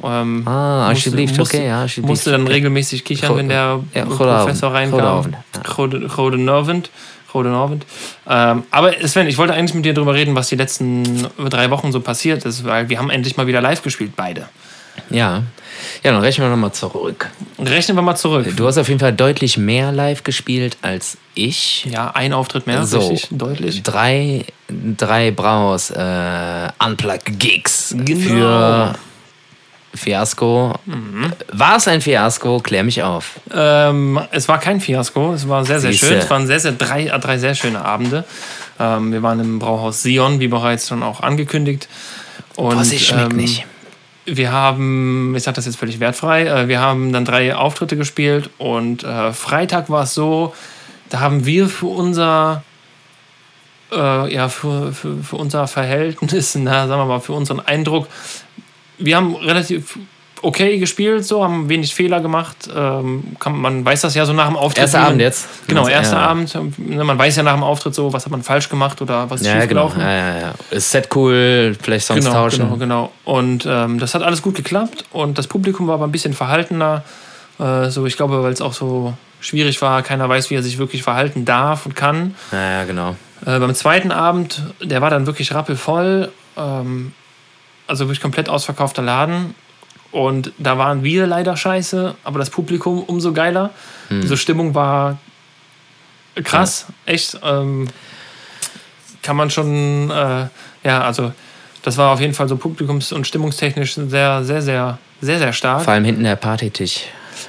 Ähm, 0.04 0.48
Ah, 0.48 0.78
musste- 0.78 0.86
alsjeblieft, 0.88 1.38
musste- 1.38 1.58
okay, 1.58 1.68
ja, 1.68 1.82
alsjeblieft. 1.82 2.10
Musste 2.10 2.32
dann 2.32 2.48
regelmäßig 2.48 3.04
kichern, 3.06 3.36
wenn 3.38 3.50
der 3.50 3.80
ja, 3.94 4.06
Professor 4.06 4.74
reinkam. 4.74 5.34
Gode- 5.76 6.08
Goedenavond. 6.08 6.90
Rode 7.34 7.48
Norwind. 7.48 7.86
Ähm, 8.28 8.64
aber 8.72 8.92
Sven, 9.08 9.26
ich 9.28 9.38
wollte 9.38 9.54
eigentlich 9.54 9.74
mit 9.74 9.86
dir 9.86 9.94
darüber 9.94 10.14
reden, 10.14 10.36
was 10.36 10.50
die 10.50 10.58
letzten 10.58 11.28
drei 11.50 11.70
Wochen 11.70 11.94
so 11.94 12.02
passiert 12.02 12.44
ist, 12.44 12.66
weil 12.66 12.90
wir 12.90 13.00
haben 13.00 13.10
endlich 13.10 13.38
mal 13.38 13.48
wieder 13.48 13.62
live 13.62 13.82
gespielt, 13.82 14.18
beide. 14.18 14.50
Ja. 15.10 15.44
Ja, 16.04 16.12
dann 16.12 16.20
rechnen 16.20 16.46
wir 16.48 16.52
nochmal 16.52 16.74
zurück. 16.74 17.30
Rechnen 17.58 17.96
wir 17.98 18.02
mal 18.02 18.18
zurück. 18.18 18.48
Du 18.58 18.68
hast 18.68 18.78
auf 18.78 18.90
jeden 18.90 19.00
Fall 19.00 19.14
deutlich 19.14 19.58
mehr 19.58 19.94
live 19.94 20.24
gespielt 20.26 20.76
als 20.82 21.18
ich. 21.34 21.86
Ja, 21.90 22.12
ein 22.12 22.34
Auftritt 22.34 22.68
mehr, 22.68 22.84
so, 22.86 23.00
richtig, 23.00 23.30
deutlich. 23.32 23.82
Drei, 23.82 24.44
drei 24.98 25.32
Braus 25.32 25.90
äh, 25.90 26.68
Unplugged 26.86 27.40
Gigs 27.40 27.96
Genau. 27.98 28.20
für 28.28 28.94
Fiasko. 29.94 30.74
War 31.52 31.78
es 31.78 31.88
ein 31.88 32.02
Fiasko? 32.02 32.60
Klär 32.60 32.84
mich 32.84 33.04
auf. 33.04 33.40
Ähm, 33.54 34.20
es 34.32 34.48
war 34.48 34.60
kein 34.60 34.80
Fiasko, 34.80 35.34
es 35.34 35.48
war 35.48 35.66
sehr, 35.66 35.80
sehr 35.80 35.92
Siehste. 35.92 36.08
schön. 36.08 36.18
Es 36.18 36.30
waren 36.30 36.48
sehr, 36.48 36.60
sehr 36.60 36.72
drei, 36.72 37.08
äh, 37.08 37.20
drei 37.20 37.38
sehr 37.38 37.56
schöne 37.56 37.84
Abende. 37.84 38.24
Ähm, 38.80 39.12
wir 39.12 39.22
waren 39.22 39.40
im 39.40 39.60
Brauhaus 39.60 40.02
Sion, 40.02 40.40
wie 40.40 40.48
bereits 40.48 40.88
schon 40.88 41.04
auch 41.04 41.22
angekündigt. 41.22 41.88
Und, 42.56 42.76
Boah, 42.76 42.84
sie 42.84 43.00
schmeckt 43.00 43.34
ähm, 43.34 43.38
nicht. 43.38 43.66
Wir 44.26 44.52
haben, 44.52 45.34
ich 45.36 45.44
sage 45.44 45.56
das 45.56 45.66
jetzt 45.66 45.78
völlig 45.78 46.00
wertfrei, 46.00 46.46
äh, 46.46 46.68
wir 46.68 46.80
haben 46.80 47.12
dann 47.12 47.26
drei 47.26 47.56
Auftritte 47.56 47.98
gespielt 47.98 48.50
und 48.60 49.04
äh, 49.04 49.34
Freitag 49.34 49.90
war 49.90 50.04
es 50.04 50.14
so, 50.14 50.54
da 51.10 51.20
haben 51.20 51.46
wir 51.46 51.68
für 51.68 51.88
unser, 51.88 52.64
äh, 53.92 54.34
ja, 54.34 54.48
für, 54.48 54.94
für, 54.94 55.24
für 55.24 55.36
unser 55.38 55.68
Verhältnis, 55.68 56.56
na, 56.60 56.88
sagen 56.88 57.02
wir 57.02 57.06
mal, 57.06 57.20
für 57.20 57.34
unseren 57.34 57.60
Eindruck, 57.60 58.08
wir 59.06 59.16
haben 59.18 59.36
relativ 59.36 59.98
okay 60.44 60.80
gespielt, 60.80 61.24
so, 61.24 61.44
haben 61.44 61.70
wenig 61.70 61.94
Fehler 61.94 62.20
gemacht. 62.20 62.68
Ähm, 62.76 63.36
kann, 63.40 63.56
man 63.60 63.86
weiß 63.86 64.02
das 64.02 64.16
ja 64.16 64.26
so 64.26 64.34
nach 64.34 64.48
dem 64.48 64.56
Auftritt. 64.58 64.82
Erster 64.84 65.02
Abend 65.02 65.22
jetzt? 65.22 65.48
Genau, 65.68 65.84
Ja. 65.88 65.98
erster 65.98 66.18
Abend. 66.18 66.58
Ne, 66.80 67.04
Man 67.04 67.18
weiß 67.20 67.36
ja 67.36 67.44
nach 67.44 67.54
dem 67.54 67.64
Auftritt 67.64 67.94
so, 67.94 68.12
was 68.12 68.26
hat 68.26 68.32
man 68.32 68.42
falsch 68.42 68.68
gemacht 68.68 69.00
oder 69.04 69.30
was 69.30 69.42
ist 69.42 69.48
Ja, 69.48 69.54
genau. 69.54 69.62
schiefgelaufen. 69.90 70.02
Ja, 70.02 70.12
ja, 70.12 70.38
ja. 70.40 70.54
Ist 70.72 70.90
Set 70.90 71.10
cool, 71.16 71.76
vielleicht 71.80 72.08
Songs 72.08 72.26
Genau, 72.26 72.34
tauschen. 72.34 72.64
genau, 72.64 72.78
genau. 72.78 73.12
Und 73.24 73.68
ähm, 73.70 74.00
das 74.00 74.16
hat 74.16 74.24
alles 74.24 74.42
gut 74.42 74.56
geklappt 74.56 75.06
und 75.12 75.38
das 75.38 75.46
Publikum 75.46 75.86
war 75.88 75.94
aber 75.96 76.06
ein 76.08 76.12
bisschen 76.12 76.34
verhaltener. 76.34 77.04
Äh, 77.60 77.90
so, 77.90 78.08
ich 78.08 78.18
glaube, 78.18 78.42
weil 78.42 78.52
es 78.52 78.62
auch 78.62 78.74
so 78.74 79.14
schwierig 79.42 79.80
war, 79.84 80.02
keiner 80.02 80.28
weiß, 80.28 80.50
wie 80.50 80.56
er 80.56 80.64
sich 80.64 80.80
wirklich 80.80 81.04
verhalten 81.04 81.46
darf 81.46 81.86
und 81.86 81.96
kann. 81.96 82.34
Ja, 82.52 82.72
ja, 82.80 82.84
genau. 82.86 83.16
Äh, 83.46 83.60
beim 83.60 83.76
zweiten 83.76 84.12
Abend, 84.12 84.64
der 84.82 85.02
war 85.02 85.12
dann 85.12 85.28
wirklich 85.28 85.54
rappelvoll. 85.54 86.32
Ähm, 86.58 87.14
also 87.92 88.06
wirklich 88.06 88.22
komplett 88.22 88.50
ausverkaufter 88.50 89.02
Laden. 89.02 89.54
Und 90.12 90.52
da 90.58 90.78
waren 90.78 91.04
wir 91.04 91.28
leider 91.28 91.56
scheiße, 91.56 92.16
aber 92.24 92.40
das 92.40 92.50
Publikum 92.50 93.04
umso 93.04 93.32
geiler. 93.32 93.70
Diese 94.10 94.36
Stimmung 94.36 94.76
war 94.76 95.20
krass, 96.44 96.88
echt. 97.06 97.40
Ähm, 97.44 97.88
kann 99.22 99.36
man 99.36 99.50
schon, 99.50 100.10
äh, 100.10 100.48
ja, 100.84 101.02
also 101.04 101.32
das 101.84 101.98
war 101.98 102.12
auf 102.12 102.20
jeden 102.20 102.34
Fall 102.34 102.48
so 102.50 102.56
publikums- 102.56 103.14
und 103.14 103.28
stimmungstechnisch 103.28 103.94
sehr, 103.96 104.44
sehr, 104.44 104.62
sehr, 104.62 104.98
sehr, 105.22 105.38
sehr 105.38 105.54
stark. 105.54 105.84
Vor 105.84 105.94
allem 105.94 106.06
hinten 106.06 106.24
der 106.24 106.36
Partytisch. 106.36 107.02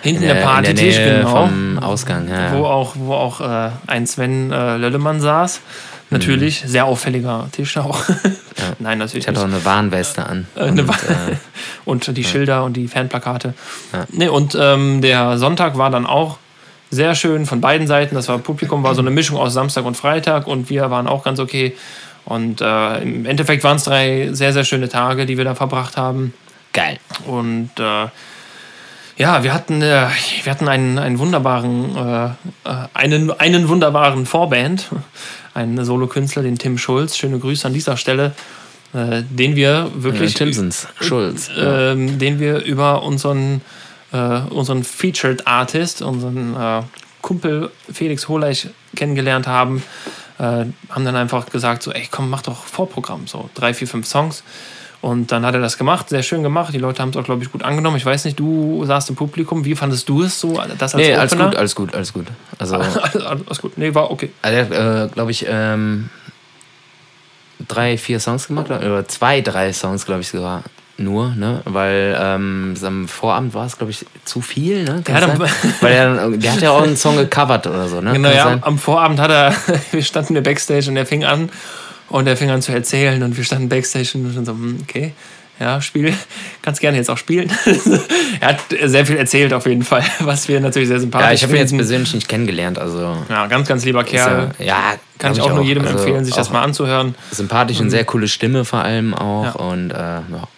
Hinten 0.02 0.22
In 0.22 0.28
der 0.28 0.37
der 0.37 0.42
Partytisch, 0.42 0.96
genau. 0.96 1.28
vom 1.30 1.78
Ausgang. 1.78 2.28
Ja, 2.28 2.52
wo 2.52 2.64
ja. 2.64 2.70
auch, 2.70 2.94
wo 2.96 3.14
auch 3.14 3.40
äh, 3.40 3.70
ein 3.87 4.06
Sven 4.06 4.50
äh, 4.50 4.76
Löllemann 4.76 5.20
saß. 5.20 5.61
Natürlich, 6.12 6.62
sehr 6.66 6.85
auffälliger 6.85 7.49
Tisch 7.52 7.76
auch. 7.78 8.00
Nein, 8.78 8.99
natürlich 8.99 9.25
Ich 9.25 9.28
hatte 9.28 9.40
auch 9.40 9.45
eine 9.45 9.64
Warnweste 9.64 10.25
an. 10.26 10.47
Äh, 10.54 10.61
eine 10.64 10.83
Und, 10.83 10.88
Wa- 10.88 10.92
äh, 10.95 11.37
Und 11.85 12.16
die 12.16 12.25
Schilder 12.25 12.62
und 12.64 12.75
die 12.76 12.87
Fanplakate. 12.87 13.54
Ja. 13.92 14.04
Nee, 14.11 14.28
und 14.28 14.57
ähm, 14.61 15.00
der 15.00 15.37
Sonntag 15.38 15.76
war 15.78 15.90
dann 15.90 16.07
auch 16.07 16.38
sehr 16.90 17.14
schön 17.14 17.47
von 17.47 17.61
beiden 17.61 17.87
Seiten. 17.87 18.14
Das 18.14 18.28
war 18.28 18.38
Publikum 18.38 18.83
war 18.85 18.95
so 18.95 19.00
eine 19.00 19.11
Mischung 19.11 19.37
aus 19.38 19.52
Samstag 19.54 19.85
und 19.85 19.97
Freitag 19.97 20.47
und 20.47 20.71
wir 20.71 20.90
waren 20.90 21.07
auch 21.09 21.25
ganz 21.25 21.40
okay. 21.40 21.75
Und 22.25 22.61
äh, 22.61 22.99
im 22.99 23.26
Endeffekt 23.26 23.64
waren 23.64 23.76
es 23.78 23.85
drei 23.85 24.28
sehr, 24.33 24.52
sehr 24.52 24.64
schöne 24.64 24.88
Tage, 24.88 25.26
die 25.26 25.37
wir 25.38 25.45
da 25.45 25.54
verbracht 25.57 25.97
haben. 25.97 26.35
geil. 26.73 26.99
Und 27.26 27.71
äh, 27.81 28.07
ja, 29.16 29.42
wir 29.42 29.53
hatten, 29.53 29.83
äh, 29.83 30.07
wir 30.44 30.51
hatten 30.53 30.68
einen, 30.68 30.98
einen 30.98 31.18
wunderbaren, 31.18 31.96
äh, 31.96 32.25
äh, 32.27 32.87
einen, 32.94 33.31
einen 33.40 33.68
wunderbaren 33.68 34.25
Vorband, 34.27 34.87
einen 35.55 35.85
Solokünstler, 35.85 36.43
den 36.43 36.59
Tim 36.59 36.79
Schulz. 36.79 37.17
Schöne 37.17 37.38
Grüße 37.38 37.67
an 37.67 37.75
dieser 37.75 37.97
Stelle, 37.97 38.33
äh, 38.93 39.23
den 39.29 39.57
wir 39.57 39.91
Wirklich 39.95 40.03
wirklich, 40.03 40.35
Timsons, 40.35 40.88
Schulz. 41.01 41.51
ähm, 41.57 42.19
den 42.19 42.38
wir 42.41 42.62
über 42.65 43.03
unseren, 43.03 43.61
äh, 44.12 44.41
unseren 44.51 44.85
Featured 44.85 45.47
Artist, 45.47 46.03
unseren 46.03 46.55
äh, 46.55 46.83
Kumpel 47.21 47.71
Felix 47.93 48.29
Holeich 48.29 48.69
kennengelernt 48.97 49.47
haben, 49.47 49.83
äh, 50.38 50.43
haben 50.91 51.05
dann 51.05 51.17
einfach 51.17 51.47
gesagt 51.47 51.83
so, 51.83 51.93
ey 51.93 52.09
komm, 52.11 52.31
mach 52.31 52.43
doch 52.43 52.65
Vorprogramm, 52.65 53.27
so 53.27 53.49
drei, 53.55 53.75
vier, 53.75 53.88
fünf 53.88 54.07
Songs. 54.07 54.43
Und 55.03 55.33
dann 55.33 55.45
hat 55.45 55.53
er 55.55 55.61
das 55.61 55.77
gemacht, 55.79 56.09
sehr 56.09 56.23
schön 56.23 56.45
gemacht. 56.45 56.73
Die 56.73 56.79
Leute 56.79 57.03
haben 57.03 57.09
es 57.09 57.17
auch, 57.17 57.25
glaube 57.25 57.43
ich, 57.43 57.51
gut 57.51 57.65
angenommen. 57.65 57.97
Ich 57.97 58.07
weiß 58.07 58.25
nicht, 58.25 58.38
du 58.38 58.85
saßt 58.87 59.11
im 59.11 59.17
Publikum. 59.17 59.65
Wie 59.65 59.75
fandest 59.75 60.09
du 60.09 60.23
es 60.23 60.38
so, 60.38 60.62
das 60.79 60.95
als 60.95 61.05
Nee, 61.05 61.12
alles 61.15 61.37
gut, 61.37 61.57
alles 61.57 61.75
gut, 61.75 61.95
alles 61.95 62.12
gut. 62.12 62.27
Also, 62.57 62.77
alles, 62.77 63.17
alles 63.17 63.61
gut. 63.61 63.77
Nee, 63.77 63.93
war 63.95 64.12
okay. 64.12 64.31
also 64.43 64.73
äh, 64.73 65.09
glaube 65.09 65.33
ich, 65.33 65.45
ähm, 65.49 66.09
drei, 67.67 67.99
vier 67.99 68.21
Songs 68.21 68.47
gemacht, 68.47 68.71
oder 68.71 69.09
zwei, 69.09 69.41
drei 69.41 69.73
Songs, 69.73 70.07
glaube 70.07 70.21
ich 70.21 70.29
sogar 70.29 70.62
nur, 70.99 71.35
ne? 71.35 71.62
Weil 71.65 72.17
ähm, 72.17 72.75
am 72.81 73.09
Vorabend 73.09 73.55
war 73.55 73.67
es, 73.67 73.77
glaube 73.77 73.91
ich, 73.91 74.07
zu 74.25 74.41
viel, 74.41 74.85
ne? 74.85 75.03
Ja? 75.09 75.37
Weil 75.81 75.93
er, 75.93 76.31
der 76.31 76.53
hat 76.53 76.61
ja 76.61 76.71
auch 76.71 76.83
einen 76.83 76.97
Song 76.97 77.17
gecovert 77.17 77.67
oder 77.67 77.88
so, 77.88 78.01
ne? 78.01 78.12
Genau, 78.12 78.31
ja, 78.31 78.59
am 78.61 78.79
Vorabend 78.79 79.19
hat 79.19 79.31
er, 79.31 79.53
wir 79.91 80.03
standen 80.05 80.37
in 80.37 80.45
der 80.45 80.49
Backstage 80.49 80.88
und 80.88 80.97
er 80.97 81.07
fing 81.07 81.25
an 81.25 81.51
und 82.12 82.27
er 82.27 82.37
fing 82.37 82.51
an 82.51 82.62
zu 82.62 82.72
erzählen 82.72 83.22
und 83.22 83.37
wir 83.37 83.44
standen 83.44 83.68
Backstage 83.68 84.12
und 84.14 84.44
so, 84.44 84.53
hm, 84.53 84.79
okay, 84.83 85.12
ja, 85.61 85.81
Spiel, 85.81 86.12
kannst 86.62 86.81
gerne 86.81 86.96
jetzt 86.96 87.11
auch 87.11 87.18
spielen. 87.18 87.51
er 88.40 88.48
hat 88.48 88.61
sehr 88.85 89.07
viel 89.07 89.16
erzählt 89.16 89.53
auf 89.53 89.66
jeden 89.66 89.83
Fall, 89.85 90.03
was 90.20 90.48
wir 90.48 90.61
natürlich 90.61 90.88
sehr 90.88 90.98
sympathisch 90.98 91.27
Ja, 91.27 91.33
ich 91.35 91.42
habe 91.44 91.53
ihn 91.53 91.59
jetzt 91.61 91.77
persönlich 91.77 92.14
nicht 92.14 92.29
kennengelernt, 92.29 92.79
also. 92.79 93.16
Ja, 93.29 93.46
ganz, 93.46 93.68
ganz 93.68 93.85
lieber 93.85 94.03
Kerl. 94.03 94.53
er- 94.59 94.64
ja, 94.64 94.94
Kann 95.18 95.33
ich 95.33 95.40
auch 95.40 95.55
nur 95.55 95.62
jedem 95.62 95.85
Also 95.85 95.98
empfehlen, 95.98 96.25
sich 96.25 96.35
das 96.35 96.48
auch 96.48 96.53
mal 96.53 96.62
anzuhören. 96.62 97.14
Sympathisch 97.31 97.81
und 97.81 97.90
sehr 97.90 98.05
coole 98.05 98.29
Stimme 98.29 98.64
vor 98.64 98.81
allem 98.81 99.14
auch. 99.14 99.44
Ja. 99.44 99.53
Und 99.53 99.90
äh, 99.90 99.94
ja. 99.94 100.48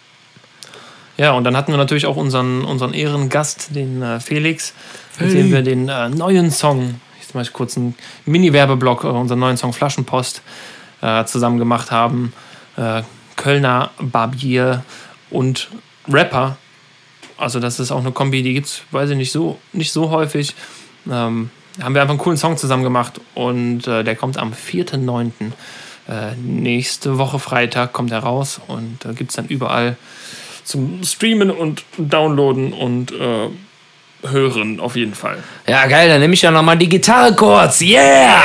Ja, 1.17 1.31
und 1.31 1.45
dann 1.45 1.55
hatten 1.55 1.71
wir 1.71 1.77
natürlich 1.77 2.07
auch 2.07 2.17
unseren, 2.17 2.65
unseren 2.65 2.93
Ehrengast, 2.93 3.75
den 3.75 4.01
äh, 4.01 4.19
Felix, 4.19 4.73
mit 5.19 5.33
dem 5.33 5.51
wir 5.51 5.61
den 5.61 5.87
äh, 5.87 6.09
neuen 6.09 6.51
Song, 6.51 6.99
ich 7.21 7.33
mache 7.33 7.51
kurz 7.51 7.77
einen 7.77 7.95
Mini-Werbeblock, 8.25 9.03
äh, 9.03 9.07
unseren 9.07 9.39
neuen 9.39 9.55
Song 9.55 9.71
Flaschenpost 9.71 10.41
äh, 11.01 11.25
zusammen 11.25 11.59
gemacht 11.59 11.91
haben. 11.91 12.33
Äh, 12.77 13.03
Kölner 13.35 13.91
Barbier 13.99 14.83
und 15.29 15.69
Rapper. 16.07 16.57
Also 17.37 17.59
das 17.59 17.79
ist 17.79 17.91
auch 17.91 17.99
eine 17.99 18.11
Kombi, 18.11 18.43
die 18.43 18.53
gibt 18.53 18.67
es, 18.67 18.81
weiß 18.91 19.09
ich 19.09 19.17
nicht, 19.17 19.31
so, 19.31 19.59
nicht 19.73 19.91
so 19.91 20.09
häufig. 20.09 20.55
Ähm, 21.09 21.49
haben 21.81 21.93
wir 21.93 22.01
einfach 22.01 22.13
einen 22.13 22.19
coolen 22.19 22.37
Song 22.37 22.57
zusammen 22.57 22.83
gemacht 22.83 23.19
und 23.33 23.85
äh, 23.87 24.03
der 24.03 24.15
kommt 24.15 24.37
am 24.37 24.53
4.9. 24.53 25.31
Äh, 26.07 26.35
nächste 26.37 27.17
Woche 27.17 27.39
Freitag 27.39 27.91
kommt 27.91 28.11
er 28.11 28.19
raus 28.19 28.61
und 28.67 29.05
äh, 29.05 29.13
gibt 29.13 29.31
es 29.31 29.35
dann 29.35 29.47
überall 29.47 29.97
zum 30.63 31.03
Streamen 31.03 31.51
und 31.51 31.83
Downloaden 31.97 32.73
und 32.73 33.11
äh, 33.11 33.49
Hören 34.27 34.79
auf 34.79 34.95
jeden 34.95 35.13
Fall. 35.13 35.37
ja, 35.67 35.85
geil, 35.85 36.09
dann 36.09 36.19
nehme 36.19 36.33
ich 36.33 36.41
ja 36.41 36.49
nochmal 36.49 36.77
die 36.77 36.89
Gitarre 36.89 37.35
kurz. 37.35 37.81
Yeah! 37.81 38.41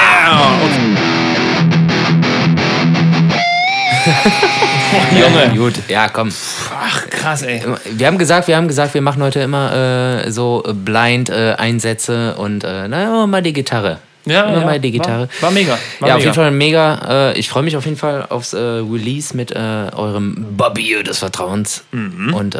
Junge. 5.19 5.57
Gut, 5.57 5.75
ja, 5.89 6.09
komm. 6.09 6.31
Ach, 6.75 7.09
krass, 7.11 7.43
ey. 7.43 7.63
Wir 7.93 8.07
haben 8.07 8.19
gesagt, 8.19 8.49
wir 8.49 8.57
haben 8.57 8.69
gesagt, 8.69 8.95
wir 8.95 9.03
machen 9.03 9.23
heute 9.23 9.41
immer 9.41 10.25
äh, 10.25 10.31
so 10.31 10.63
Blind-Einsätze 10.85 12.35
und 12.37 12.65
äh, 12.65 12.89
na, 12.89 13.27
mal 13.27 13.43
die 13.43 13.53
Gitarre. 13.53 13.99
Ja, 14.27 14.53
ja, 14.53 14.61
mal 14.61 14.79
die 14.79 14.91
Gitarre. 14.91 15.29
War, 15.41 15.49
war 15.49 15.51
mega. 15.51 15.79
War 15.99 16.09
ja, 16.09 16.15
auf 16.15 16.19
mega. 16.21 16.31
jeden 16.31 16.35
Fall 16.35 16.51
mega. 16.51 17.31
Äh, 17.33 17.39
ich 17.39 17.49
freue 17.49 17.63
mich 17.63 17.75
auf 17.77 17.87
jeden 17.87 17.97
Fall 17.97 18.27
aufs 18.29 18.53
äh, 18.53 18.59
Release 18.59 19.35
mit 19.35 19.51
äh, 19.51 19.57
eurem 19.97 20.45
Bobby 20.59 21.03
des 21.03 21.21
Vertrauens 21.21 21.85
Mhm. 21.93 22.35
und 22.35 22.55
äh, 22.55 22.59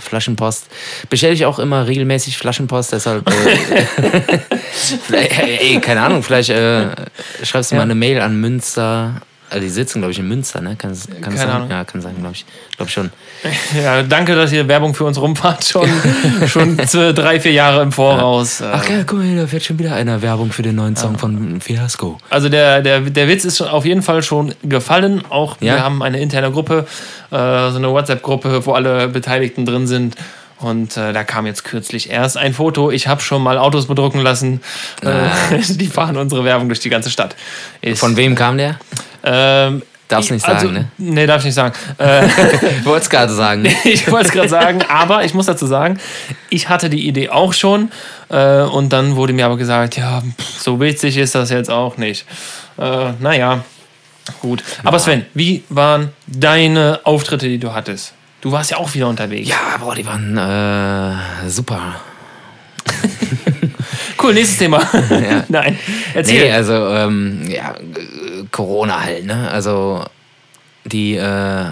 Flaschenpost. 0.00 0.66
Bestelle 1.08 1.32
ich 1.32 1.46
auch 1.46 1.58
immer 1.58 1.86
regelmäßig 1.86 2.36
Flaschenpost, 2.36 2.92
deshalb. 2.92 3.26
Äh, 3.30 4.38
ey, 5.60 5.80
keine 5.80 6.02
Ahnung, 6.02 6.22
vielleicht 6.22 6.50
äh, 6.50 6.88
schreibst 7.42 7.70
du 7.70 7.76
Ja. 7.76 7.78
mal 7.80 7.84
eine 7.84 7.94
Mail 7.94 8.20
an 8.20 8.38
Münster. 8.38 9.22
Also 9.50 9.62
die 9.62 9.70
sitzen, 9.70 10.00
glaube 10.00 10.12
ich, 10.12 10.18
in 10.18 10.28
Münster, 10.28 10.60
ne? 10.60 10.76
Kann, 10.76 10.92
kann 10.92 11.20
Keine 11.22 11.36
sein? 11.36 11.50
Ahnung. 11.50 11.70
Ja, 11.70 11.84
kann 11.84 12.00
sein, 12.00 12.16
glaube 12.18 12.34
ich. 12.34 12.44
Glaube 12.76 12.90
schon. 12.90 13.10
Ja, 13.82 14.02
danke, 14.02 14.34
dass 14.34 14.52
ihr 14.52 14.66
Werbung 14.66 14.94
für 14.94 15.04
uns 15.04 15.20
rumfahrt. 15.20 15.64
Schon, 15.64 15.88
schon 16.48 16.76
drei, 16.76 17.38
vier 17.40 17.52
Jahre 17.52 17.82
im 17.82 17.92
Voraus. 17.92 18.60
Äh, 18.60 18.64
Ach 18.72 18.88
ja, 18.88 19.04
guck 19.06 19.18
mal, 19.18 19.36
da 19.36 19.50
wird 19.50 19.64
schon 19.64 19.78
wieder 19.78 19.94
einer 19.94 20.20
Werbung 20.22 20.50
für 20.50 20.62
den 20.62 20.74
neuen 20.74 20.96
Song 20.96 21.18
von 21.18 21.60
Fiasco. 21.60 22.18
Also 22.30 22.48
der, 22.48 22.82
der, 22.82 23.00
der 23.00 23.28
Witz 23.28 23.44
ist 23.44 23.60
auf 23.60 23.84
jeden 23.84 24.02
Fall 24.02 24.22
schon 24.22 24.54
gefallen. 24.62 25.22
Auch 25.30 25.56
Ja? 25.60 25.74
wir 25.76 25.82
haben 25.84 26.02
eine 26.02 26.20
interne 26.20 26.50
Gruppe, 26.50 26.86
äh, 27.30 27.36
so 27.36 27.76
eine 27.76 27.90
WhatsApp-Gruppe, 27.90 28.66
wo 28.66 28.72
alle 28.72 29.08
Beteiligten 29.08 29.64
drin 29.64 29.86
sind. 29.86 30.16
Und 30.60 30.96
äh, 30.96 31.12
da 31.12 31.22
kam 31.22 31.46
jetzt 31.46 31.62
kürzlich 31.62 32.10
erst 32.10 32.36
ein 32.36 32.52
Foto. 32.52 32.90
Ich 32.90 33.06
habe 33.06 33.20
schon 33.20 33.42
mal 33.42 33.58
Autos 33.58 33.86
bedrucken 33.86 34.20
lassen. 34.22 34.60
Äh, 35.02 35.28
die 35.68 35.86
fahren 35.86 36.16
unsere 36.16 36.44
Werbung 36.44 36.68
durch 36.68 36.80
die 36.80 36.90
ganze 36.90 37.10
Stadt. 37.10 37.36
Ist, 37.80 38.00
Von 38.00 38.16
wem 38.16 38.34
kam 38.34 38.58
der? 38.58 38.76
Ähm, 39.24 39.82
Darfst 40.08 40.30
nicht 40.30 40.48
also, 40.48 40.68
sagen, 40.68 40.72
ne? 40.72 40.90
Nee, 40.96 41.26
darf 41.26 41.40
ich 41.40 41.46
nicht 41.46 41.54
sagen. 41.54 41.74
Äh, 41.98 42.26
Ich 42.26 42.84
wollte 42.86 43.02
es 43.02 43.10
gerade 43.10 43.32
sagen. 43.32 43.66
ich 43.84 44.10
wollte 44.10 44.28
es 44.28 44.32
gerade 44.32 44.48
sagen, 44.48 44.80
aber 44.88 45.24
ich 45.24 45.34
muss 45.34 45.46
dazu 45.46 45.66
sagen, 45.66 46.00
ich 46.48 46.68
hatte 46.70 46.88
die 46.88 47.06
Idee 47.06 47.28
auch 47.28 47.52
schon 47.52 47.90
äh, 48.30 48.62
und 48.62 48.90
dann 48.90 49.16
wurde 49.16 49.34
mir 49.34 49.44
aber 49.44 49.58
gesagt, 49.58 49.98
ja, 49.98 50.22
pff, 50.22 50.60
so 50.62 50.80
witzig 50.80 51.18
ist 51.18 51.34
das 51.34 51.50
jetzt 51.50 51.70
auch 51.70 51.98
nicht. 51.98 52.24
Äh, 52.78 53.12
naja, 53.20 53.64
gut. 54.40 54.62
Aber 54.82 54.98
Sven, 54.98 55.26
wie 55.34 55.62
waren 55.68 56.10
deine 56.26 57.00
Auftritte, 57.04 57.46
die 57.46 57.58
du 57.58 57.74
hattest? 57.74 58.14
Du 58.40 58.52
warst 58.52 58.70
ja 58.70 58.78
auch 58.78 58.94
wieder 58.94 59.08
unterwegs. 59.08 59.48
Ja, 59.48 59.76
boah, 59.78 59.94
die 59.94 60.06
waren 60.06 60.38
äh, 60.38 61.50
super. 61.50 61.96
Cool, 64.20 64.34
nächstes 64.34 64.58
Thema. 64.58 64.80
Ja. 65.10 65.44
Nein, 65.48 65.78
erzähl. 66.14 66.44
Nee, 66.44 66.52
also, 66.52 66.72
ähm, 66.72 67.42
ja, 67.48 67.72
äh, 67.72 68.44
Corona 68.50 69.02
halt, 69.04 69.26
ne? 69.26 69.50
Also, 69.50 70.04
die 70.84 71.16
äh, 71.16 71.66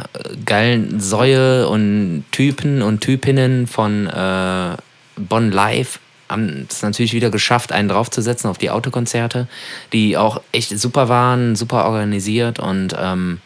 geilen 0.45 1.01
Säue 1.01 1.69
und 1.69 2.25
Typen 2.31 2.83
und 2.83 3.01
Typinnen 3.01 3.67
von 3.67 4.07
äh, 4.07 4.77
Bonn 5.17 5.51
Live 5.51 5.99
haben 6.29 6.67
es 6.69 6.83
natürlich 6.83 7.13
wieder 7.13 7.31
geschafft, 7.31 7.73
einen 7.73 7.89
draufzusetzen 7.89 8.51
auf 8.51 8.59
die 8.59 8.71
Autokonzerte, 8.71 9.47
die 9.93 10.17
auch 10.17 10.41
echt 10.53 10.79
super 10.79 11.09
waren, 11.09 11.57
super 11.57 11.87
organisiert 11.87 12.59
und 12.59 12.95
ähm, 12.99 13.41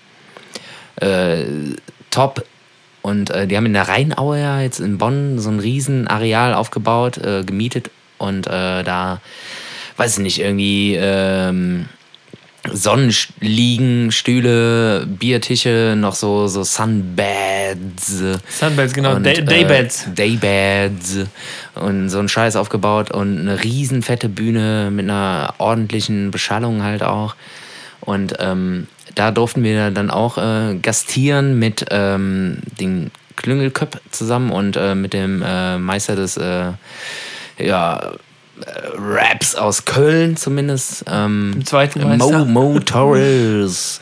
äh, 0.96 1.44
top. 2.10 2.44
Und 3.02 3.30
äh, 3.30 3.46
die 3.46 3.56
haben 3.56 3.66
in 3.66 3.72
der 3.72 3.88
Rheinaue 3.88 4.40
ja 4.40 4.60
jetzt 4.60 4.80
in 4.80 4.98
Bonn 4.98 5.38
so 5.38 5.50
ein 5.50 5.58
riesen 5.58 6.06
Areal 6.06 6.54
aufgebaut, 6.54 7.18
äh, 7.18 7.44
gemietet 7.44 7.90
und 8.20 8.46
äh, 8.46 8.84
da, 8.84 9.20
weiß 9.96 10.18
ich 10.18 10.22
nicht, 10.22 10.40
irgendwie 10.40 10.94
ähm, 10.94 11.86
Sonnenliegen, 12.70 14.12
Stühle, 14.12 15.06
Biertische, 15.06 15.94
noch 15.96 16.14
so, 16.14 16.46
so 16.46 16.62
Sunbeds. 16.62 18.22
Sunbeds, 18.48 18.92
genau, 18.92 19.16
und, 19.16 19.24
Day- 19.24 19.42
Daybeds. 19.42 20.06
Äh, 20.06 20.10
Daybeds 20.14 21.18
und 21.74 22.10
so 22.10 22.18
ein 22.18 22.28
Scheiß 22.28 22.56
aufgebaut 22.56 23.10
und 23.10 23.38
eine 23.40 23.64
riesen 23.64 24.02
fette 24.02 24.28
Bühne 24.28 24.90
mit 24.92 25.06
einer 25.06 25.54
ordentlichen 25.58 26.30
Beschallung 26.30 26.82
halt 26.82 27.02
auch. 27.02 27.34
Und 28.00 28.34
ähm, 28.40 28.86
da 29.14 29.30
durften 29.30 29.62
wir 29.62 29.90
dann 29.90 30.10
auch 30.10 30.36
äh, 30.38 30.76
gastieren 30.76 31.58
mit 31.58 31.86
ähm, 31.90 32.58
den 32.78 33.10
Klüngelköpp 33.36 34.00
zusammen 34.10 34.50
und 34.52 34.76
äh, 34.76 34.94
mit 34.94 35.14
dem 35.14 35.42
äh, 35.42 35.78
Meister 35.78 36.14
des 36.14 36.36
äh, 36.36 36.72
ja, 37.66 38.12
äh, 38.60 38.70
Raps 38.96 39.54
aus 39.54 39.84
Köln 39.84 40.36
zumindest. 40.36 41.04
Ähm, 41.08 41.52
Im 41.54 41.66
zweiten 41.66 42.00
Mo, 42.00 42.08
Meister. 42.08 42.44
Mo 42.44 42.78
Torres. 42.80 44.00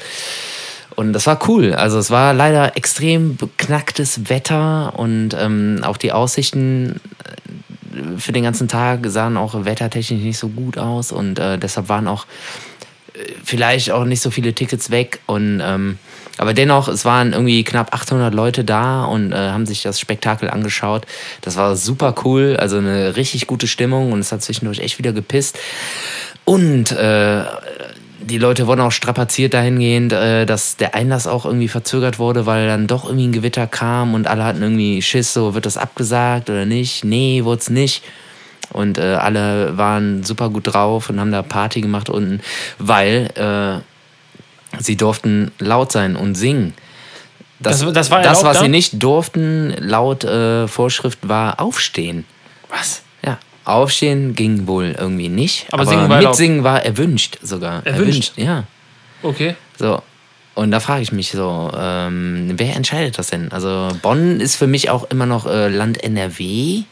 Und 0.96 1.12
das 1.12 1.26
war 1.28 1.38
cool. 1.48 1.74
Also 1.74 1.98
es 1.98 2.10
war 2.10 2.34
leider 2.34 2.76
extrem 2.76 3.36
beknacktes 3.36 4.28
Wetter 4.28 4.98
und 4.98 5.30
ähm, 5.38 5.80
auch 5.84 5.96
die 5.96 6.10
Aussichten 6.10 7.00
äh, 7.24 8.18
für 8.18 8.32
den 8.32 8.42
ganzen 8.42 8.66
Tag 8.66 9.06
sahen 9.06 9.36
auch 9.36 9.64
wettertechnisch 9.64 10.22
nicht 10.22 10.38
so 10.38 10.48
gut 10.48 10.76
aus 10.76 11.12
und 11.12 11.38
äh, 11.38 11.56
deshalb 11.56 11.88
waren 11.88 12.08
auch 12.08 12.26
äh, 13.14 13.20
vielleicht 13.44 13.92
auch 13.92 14.04
nicht 14.04 14.20
so 14.20 14.30
viele 14.30 14.52
Tickets 14.54 14.90
weg 14.90 15.20
und 15.26 15.62
ähm, 15.64 15.98
aber 16.38 16.54
dennoch, 16.54 16.88
es 16.88 17.04
waren 17.04 17.32
irgendwie 17.32 17.64
knapp 17.64 17.92
800 17.92 18.32
Leute 18.32 18.64
da 18.64 19.04
und 19.04 19.32
äh, 19.32 19.36
haben 19.36 19.66
sich 19.66 19.82
das 19.82 20.00
Spektakel 20.00 20.48
angeschaut. 20.48 21.04
Das 21.40 21.56
war 21.56 21.76
super 21.76 22.14
cool, 22.24 22.56
also 22.58 22.78
eine 22.78 23.16
richtig 23.16 23.46
gute 23.46 23.66
Stimmung 23.66 24.12
und 24.12 24.20
es 24.20 24.32
hat 24.32 24.42
zwischendurch 24.42 24.78
echt 24.78 24.98
wieder 24.98 25.12
gepisst. 25.12 25.58
Und 26.44 26.92
äh, 26.92 27.44
die 28.20 28.38
Leute 28.38 28.66
wurden 28.66 28.80
auch 28.80 28.92
strapaziert 28.92 29.54
dahingehend, 29.54 30.12
äh, 30.12 30.46
dass 30.46 30.76
der 30.76 30.94
Einlass 30.94 31.26
auch 31.26 31.44
irgendwie 31.44 31.68
verzögert 31.68 32.18
wurde, 32.18 32.46
weil 32.46 32.66
dann 32.66 32.86
doch 32.86 33.04
irgendwie 33.04 33.26
ein 33.26 33.32
Gewitter 33.32 33.66
kam 33.66 34.14
und 34.14 34.26
alle 34.26 34.44
hatten 34.44 34.62
irgendwie 34.62 35.02
Schiss, 35.02 35.32
so 35.32 35.54
wird 35.54 35.66
das 35.66 35.76
abgesagt 35.76 36.50
oder 36.50 36.66
nicht? 36.66 37.04
Nee, 37.04 37.44
wurde 37.44 37.60
es 37.60 37.70
nicht. 37.70 38.04
Und 38.72 38.98
äh, 38.98 39.14
alle 39.14 39.78
waren 39.78 40.24
super 40.24 40.50
gut 40.50 40.72
drauf 40.72 41.08
und 41.10 41.18
haben 41.18 41.32
da 41.32 41.42
Party 41.42 41.80
gemacht 41.80 42.10
unten, 42.10 42.40
weil 42.78 43.30
äh, 43.34 43.82
sie 44.78 44.96
durften 44.96 45.50
laut 45.58 45.92
sein 45.92 46.16
und 46.16 46.34
singen. 46.34 46.74
Das, 47.60 47.80
Das- 47.80 47.92
das 47.92 48.10
war 48.10 48.22
das 48.22 48.44
was 48.44 48.58
da? 48.58 48.62
sie 48.64 48.68
nicht 48.68 49.02
durften, 49.02 49.74
laut 49.78 50.24
äh, 50.24 50.68
Vorschrift, 50.68 51.28
war 51.28 51.60
aufstehen. 51.60 52.24
Was? 52.68 53.02
Ja, 53.24 53.38
aufstehen 53.64 54.34
ging 54.34 54.66
wohl 54.66 54.94
irgendwie 54.98 55.28
nicht. 55.28 55.66
Aber 55.72 55.84
singen 55.86 56.08
war 56.08 56.20
mitsingen 56.22 56.62
war 56.64 56.84
erwünscht 56.84 57.38
sogar. 57.42 57.84
Erwünscht? 57.86 58.32
Ja. 58.36 58.64
Okay. 59.22 59.56
So. 59.78 60.02
Und 60.54 60.70
da 60.72 60.80
frage 60.80 61.02
ich 61.02 61.12
mich 61.12 61.30
so, 61.30 61.70
ähm, 61.76 62.52
wer 62.56 62.74
entscheidet 62.76 63.16
das 63.18 63.28
denn? 63.30 63.50
Also 63.52 63.88
Bonn 64.02 64.40
ist 64.40 64.56
für 64.56 64.66
mich 64.66 64.90
auch 64.90 65.04
immer 65.10 65.24
noch 65.26 65.46
äh, 65.46 65.68
Land 65.68 66.02
NRW. 66.02 66.82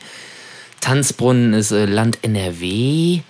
Tanzbrunnen 0.80 1.52
ist 1.52 1.72
äh, 1.72 1.84
Land 1.86 2.18
NRW. 2.22 3.20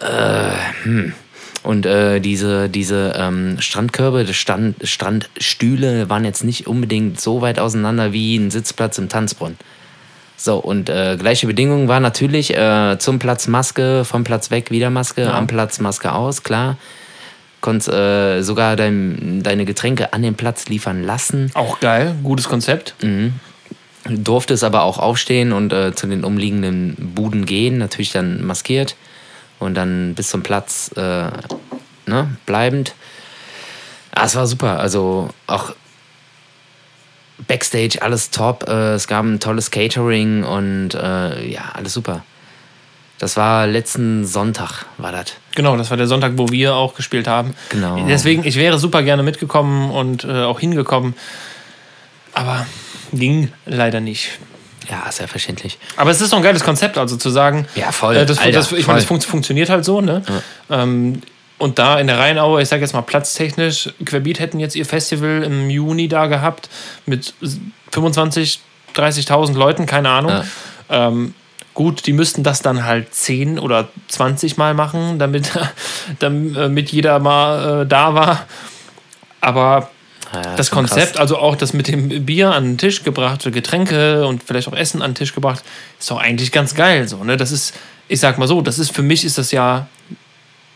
Äh, 0.00 0.50
hm. 0.84 1.12
Und 1.62 1.84
äh, 1.84 2.20
diese, 2.20 2.68
diese 2.68 3.14
ähm, 3.16 3.56
Strandkörbe, 3.60 4.24
die 4.24 4.32
Stand, 4.34 4.76
Strandstühle 4.82 6.08
waren 6.08 6.24
jetzt 6.24 6.42
nicht 6.42 6.66
unbedingt 6.66 7.20
so 7.20 7.42
weit 7.42 7.58
auseinander 7.58 8.12
wie 8.12 8.36
ein 8.36 8.50
Sitzplatz 8.50 8.96
im 8.98 9.08
Tanzbrunnen. 9.08 9.58
So, 10.36 10.56
und 10.56 10.88
äh, 10.88 11.18
gleiche 11.18 11.46
Bedingungen 11.46 11.86
war 11.86 12.00
natürlich 12.00 12.56
äh, 12.56 12.96
zum 12.98 13.18
Platz 13.18 13.46
Maske, 13.46 14.06
vom 14.06 14.24
Platz 14.24 14.50
weg 14.50 14.70
wieder 14.70 14.88
Maske, 14.88 15.30
am 15.30 15.46
Platz 15.46 15.80
Maske 15.80 16.12
aus, 16.12 16.42
klar. 16.42 16.78
Konntest 17.60 17.90
äh, 17.90 18.40
sogar 18.40 18.74
dein, 18.76 19.42
deine 19.42 19.66
Getränke 19.66 20.14
an 20.14 20.22
den 20.22 20.36
Platz 20.36 20.66
liefern 20.68 21.04
lassen. 21.04 21.50
Auch 21.52 21.78
geil, 21.80 22.16
gutes 22.22 22.48
Konzept. 22.48 22.94
Durftest 24.08 24.64
aber 24.64 24.84
auch 24.84 24.98
aufstehen 24.98 25.52
und 25.52 25.74
äh, 25.74 25.94
zu 25.94 26.06
den 26.06 26.24
umliegenden 26.24 27.12
Buden 27.14 27.44
gehen, 27.44 27.76
natürlich 27.76 28.12
dann 28.12 28.42
maskiert 28.42 28.96
und 29.60 29.74
dann 29.74 30.14
bis 30.14 30.30
zum 30.30 30.42
Platz 30.42 30.90
äh, 30.96 31.30
ne, 32.06 32.36
bleibend. 32.46 32.94
Ah, 34.12 34.24
es 34.24 34.34
war 34.34 34.46
super. 34.46 34.80
Also 34.80 35.30
auch 35.46 35.72
Backstage, 37.46 38.02
alles 38.02 38.30
top. 38.30 38.68
Äh, 38.68 38.94
es 38.94 39.06
gab 39.06 39.24
ein 39.24 39.38
tolles 39.38 39.70
Catering 39.70 40.42
und 40.42 40.94
äh, 40.94 41.46
ja, 41.48 41.70
alles 41.74 41.94
super. 41.94 42.24
Das 43.18 43.36
war 43.36 43.66
letzten 43.66 44.24
Sonntag, 44.24 44.86
war 44.96 45.12
das. 45.12 45.34
Genau, 45.54 45.76
das 45.76 45.90
war 45.90 45.98
der 45.98 46.06
Sonntag, 46.06 46.32
wo 46.36 46.48
wir 46.48 46.74
auch 46.74 46.94
gespielt 46.94 47.28
haben. 47.28 47.54
Genau. 47.68 48.02
Deswegen, 48.08 48.46
ich 48.46 48.56
wäre 48.56 48.78
super 48.78 49.02
gerne 49.02 49.22
mitgekommen 49.22 49.90
und 49.90 50.24
äh, 50.24 50.42
auch 50.42 50.58
hingekommen. 50.58 51.14
Aber 52.32 52.66
ging 53.12 53.52
leider 53.66 54.00
nicht. 54.00 54.38
Ja, 54.88 55.08
ist 55.08 55.20
ja 55.20 55.26
verständlich. 55.26 55.78
Aber 55.96 56.10
es 56.10 56.20
ist 56.20 56.32
doch 56.32 56.38
ein 56.38 56.42
geiles 56.42 56.64
Konzept, 56.64 56.96
also 56.96 57.16
zu 57.16 57.30
sagen. 57.30 57.66
Ja, 57.74 57.92
voll. 57.92 58.16
Äh, 58.16 58.26
das, 58.26 58.38
Alter, 58.38 58.52
das, 58.52 58.72
ich 58.72 58.86
meine, 58.86 59.00
das 59.00 59.06
funkt, 59.06 59.24
funktioniert 59.24 59.68
halt 59.68 59.84
so, 59.84 60.00
ne? 60.00 60.22
Ähm, 60.70 61.22
und 61.58 61.78
da 61.78 61.98
in 62.00 62.06
der 62.06 62.18
Rheinaue, 62.18 62.62
ich 62.62 62.68
sage 62.68 62.80
jetzt 62.80 62.94
mal 62.94 63.02
platztechnisch, 63.02 63.90
Querbeat 64.04 64.40
hätten 64.40 64.58
jetzt 64.60 64.74
ihr 64.74 64.86
Festival 64.86 65.42
im 65.42 65.68
Juni 65.68 66.08
da 66.08 66.26
gehabt 66.26 66.70
mit 67.04 67.34
25, 67.92 68.60
30.000 68.96 69.52
Leuten, 69.52 69.84
keine 69.84 70.08
Ahnung. 70.08 70.30
Ja. 70.88 71.08
Ähm, 71.08 71.34
gut, 71.74 72.06
die 72.06 72.14
müssten 72.14 72.42
das 72.42 72.62
dann 72.62 72.84
halt 72.84 73.14
10 73.14 73.58
oder 73.58 73.88
20 74.08 74.56
Mal 74.56 74.72
machen, 74.72 75.18
damit, 75.18 75.50
damit 76.18 76.90
jeder 76.90 77.18
mal 77.18 77.82
äh, 77.82 77.86
da 77.86 78.14
war. 78.14 78.46
Aber 79.42 79.90
Ja, 80.32 80.54
das 80.56 80.68
schon 80.68 80.86
krass. 80.86 80.90
Konzept, 80.90 81.18
also 81.18 81.38
auch 81.38 81.56
das 81.56 81.72
mit 81.72 81.88
dem 81.88 82.24
Bier 82.24 82.52
an 82.52 82.64
den 82.64 82.78
Tisch 82.78 83.02
gebracht, 83.02 83.42
Getränke 83.52 84.26
und 84.26 84.42
vielleicht 84.42 84.68
auch 84.68 84.72
Essen 84.72 85.02
an 85.02 85.12
den 85.12 85.16
Tisch 85.16 85.34
gebracht, 85.34 85.64
ist 85.98 86.10
doch 86.10 86.18
eigentlich 86.18 86.52
ganz 86.52 86.74
geil. 86.74 87.08
So, 87.08 87.24
ne? 87.24 87.36
Das 87.36 87.50
ist, 87.50 87.74
ich 88.08 88.20
sag 88.20 88.38
mal 88.38 88.46
so, 88.46 88.60
das 88.60 88.78
ist 88.78 88.94
für 88.94 89.02
mich 89.02 89.24
ist 89.24 89.38
das 89.38 89.50
ja, 89.50 89.88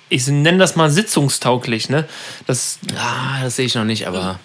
ich 0.09 0.27
nenne 0.27 0.59
das 0.59 0.77
mal 0.77 0.91
sitzungstauglich. 0.91 1.89
Ne? 1.89 2.07
Das, 2.47 2.79
Ah, 2.97 3.43
das 3.43 3.57
sehe 3.57 3.67
ich 3.67 3.75
noch 3.75 3.85
nicht, 3.85 4.07
aber 4.09 4.39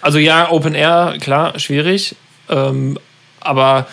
also 0.00 0.18
ja, 0.18 0.50
Open 0.50 0.74
Air, 0.74 1.16
klar, 1.20 1.58
schwierig. 1.58 2.14
Ähm, 2.48 2.98
aber 3.40 3.88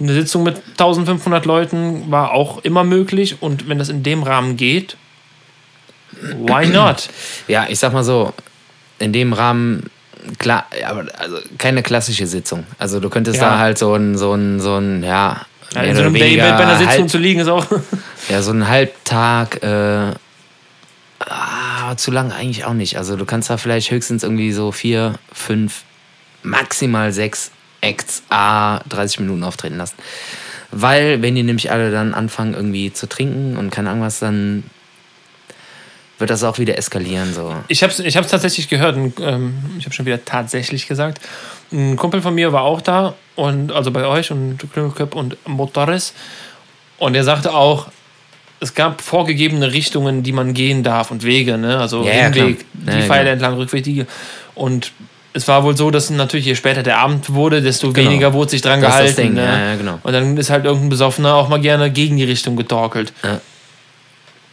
eine 0.00 0.12
Sitzung 0.12 0.42
mit 0.42 0.56
1500 0.70 1.44
Leuten 1.46 2.10
war 2.10 2.32
auch 2.32 2.58
immer 2.64 2.84
möglich 2.84 3.36
und 3.40 3.68
wenn 3.68 3.78
das 3.78 3.88
in 3.88 4.02
dem 4.02 4.22
Rahmen 4.22 4.56
geht, 4.56 4.96
why 6.12 6.66
not? 6.66 7.08
ja, 7.48 7.66
ich 7.68 7.78
sag 7.78 7.92
mal 7.92 8.04
so, 8.04 8.32
in 8.98 9.12
dem 9.12 9.32
Rahmen, 9.32 9.90
klar, 10.38 10.66
ja, 10.80 10.88
aber 10.88 11.06
also 11.18 11.38
keine 11.58 11.82
klassische 11.82 12.26
Sitzung. 12.26 12.66
Also 12.78 13.00
du 13.00 13.10
könntest 13.10 13.40
Ja. 13.40 13.50
da 13.50 13.58
halt 13.58 13.78
so 13.78 13.94
ein, 13.94 14.16
so 14.16 14.32
ein, 14.32 14.60
so 14.60 14.76
ein, 14.76 15.02
ja, 15.02 15.42
Ja, 15.74 15.82
in 15.82 15.96
so 15.96 16.02
einem 16.02 16.14
Daybed 16.14 16.38
bei 16.38 16.56
einer 16.56 16.76
Sitzung 16.78 17.00
halb, 17.02 17.10
zu 17.10 17.18
liegen 17.18 17.40
ist 17.40 17.48
auch. 17.48 17.66
ja, 18.28 18.40
so 18.42 18.52
ein 18.52 18.68
Halbtag, 18.68 19.62
äh, 19.62 20.12
ah, 21.20 21.96
zu 21.96 22.10
lang 22.10 22.32
eigentlich 22.32 22.64
auch 22.64 22.72
nicht. 22.74 22.96
Also 22.98 23.16
du 23.16 23.24
kannst 23.24 23.50
da 23.50 23.56
vielleicht 23.56 23.90
höchstens 23.90 24.22
irgendwie 24.22 24.52
so 24.52 24.72
vier, 24.72 25.14
fünf, 25.32 25.82
maximal 26.42 27.12
sechs 27.12 27.50
Acts 27.80 28.22
A 28.30 28.80
30 28.88 29.20
Minuten 29.20 29.42
auftreten 29.44 29.76
lassen. 29.76 29.96
Weil, 30.72 31.22
wenn 31.22 31.34
die 31.34 31.42
nämlich 31.42 31.70
alle 31.70 31.90
dann 31.90 32.14
anfangen, 32.14 32.54
irgendwie 32.54 32.92
zu 32.92 33.08
trinken 33.08 33.56
und 33.56 33.70
keine 33.70 33.90
Ahnung 33.90 34.02
was, 34.02 34.18
dann 34.18 34.64
wird 36.18 36.30
das 36.30 36.42
auch 36.44 36.58
wieder 36.58 36.76
eskalieren. 36.78 37.32
So. 37.34 37.54
Ich 37.68 37.82
habe 37.82 37.92
es 37.92 37.98
ich 38.00 38.16
hab's 38.16 38.28
tatsächlich 38.28 38.68
gehört. 38.68 38.96
und, 38.96 39.18
Ähm, 39.20 39.54
ich 39.78 39.84
habe 39.84 39.94
schon 39.94 40.06
wieder 40.06 40.24
tatsächlich 40.24 40.86
gesagt. 40.86 41.20
Ein 41.72 41.96
Kumpel 41.96 42.22
von 42.22 42.34
mir 42.34 42.52
war 42.52 42.62
auch 42.62 42.80
da, 42.80 43.14
und 43.34 43.72
also 43.72 43.90
bei 43.90 44.06
euch 44.06 44.30
und 44.30 44.58
Klingelköp 44.72 45.14
und 45.14 45.36
Motores. 45.46 46.14
Und 46.98 47.14
er 47.14 47.24
sagte 47.24 47.52
auch, 47.52 47.88
es 48.60 48.72
gab 48.74 49.02
vorgegebene 49.02 49.72
Richtungen, 49.72 50.22
die 50.22 50.32
man 50.32 50.54
gehen 50.54 50.82
darf 50.82 51.10
und 51.10 51.22
Wege, 51.24 51.58
ne? 51.58 51.78
Also 51.78 52.02
Ja, 52.04 52.12
ja, 52.14 52.22
Hinweg, 52.24 52.34
klar. 52.34 52.56
die 52.72 53.00
Ja, 53.00 53.06
Pfeile 53.06 53.22
genau. 53.24 53.32
entlang, 53.32 53.54
Rückweg, 53.56 53.84
die. 53.84 54.06
Und 54.54 54.92
es 55.34 55.46
war 55.48 55.62
wohl 55.64 55.76
so, 55.76 55.90
dass 55.90 56.08
natürlich 56.08 56.46
je 56.46 56.54
später 56.54 56.82
der 56.82 56.96
Abend 56.98 57.34
wurde, 57.34 57.60
desto 57.60 57.92
Genau. 57.92 58.08
weniger 58.08 58.32
wurde 58.32 58.52
sich 58.52 58.62
dran 58.62 58.80
das 58.80 58.92
gehalten. 58.92 59.16
Ding, 59.16 59.34
ne? 59.34 59.44
ja, 59.44 59.58
ja, 59.72 59.76
genau. 59.76 59.98
Und 60.02 60.12
dann 60.14 60.38
ist 60.38 60.48
halt 60.48 60.64
irgendein 60.64 60.88
Besoffener 60.88 61.34
auch 61.34 61.48
mal 61.50 61.60
gerne 61.60 61.90
gegen 61.90 62.16
die 62.16 62.24
Richtung 62.24 62.56
getorkelt. 62.56 63.12
Ja. 63.22 63.40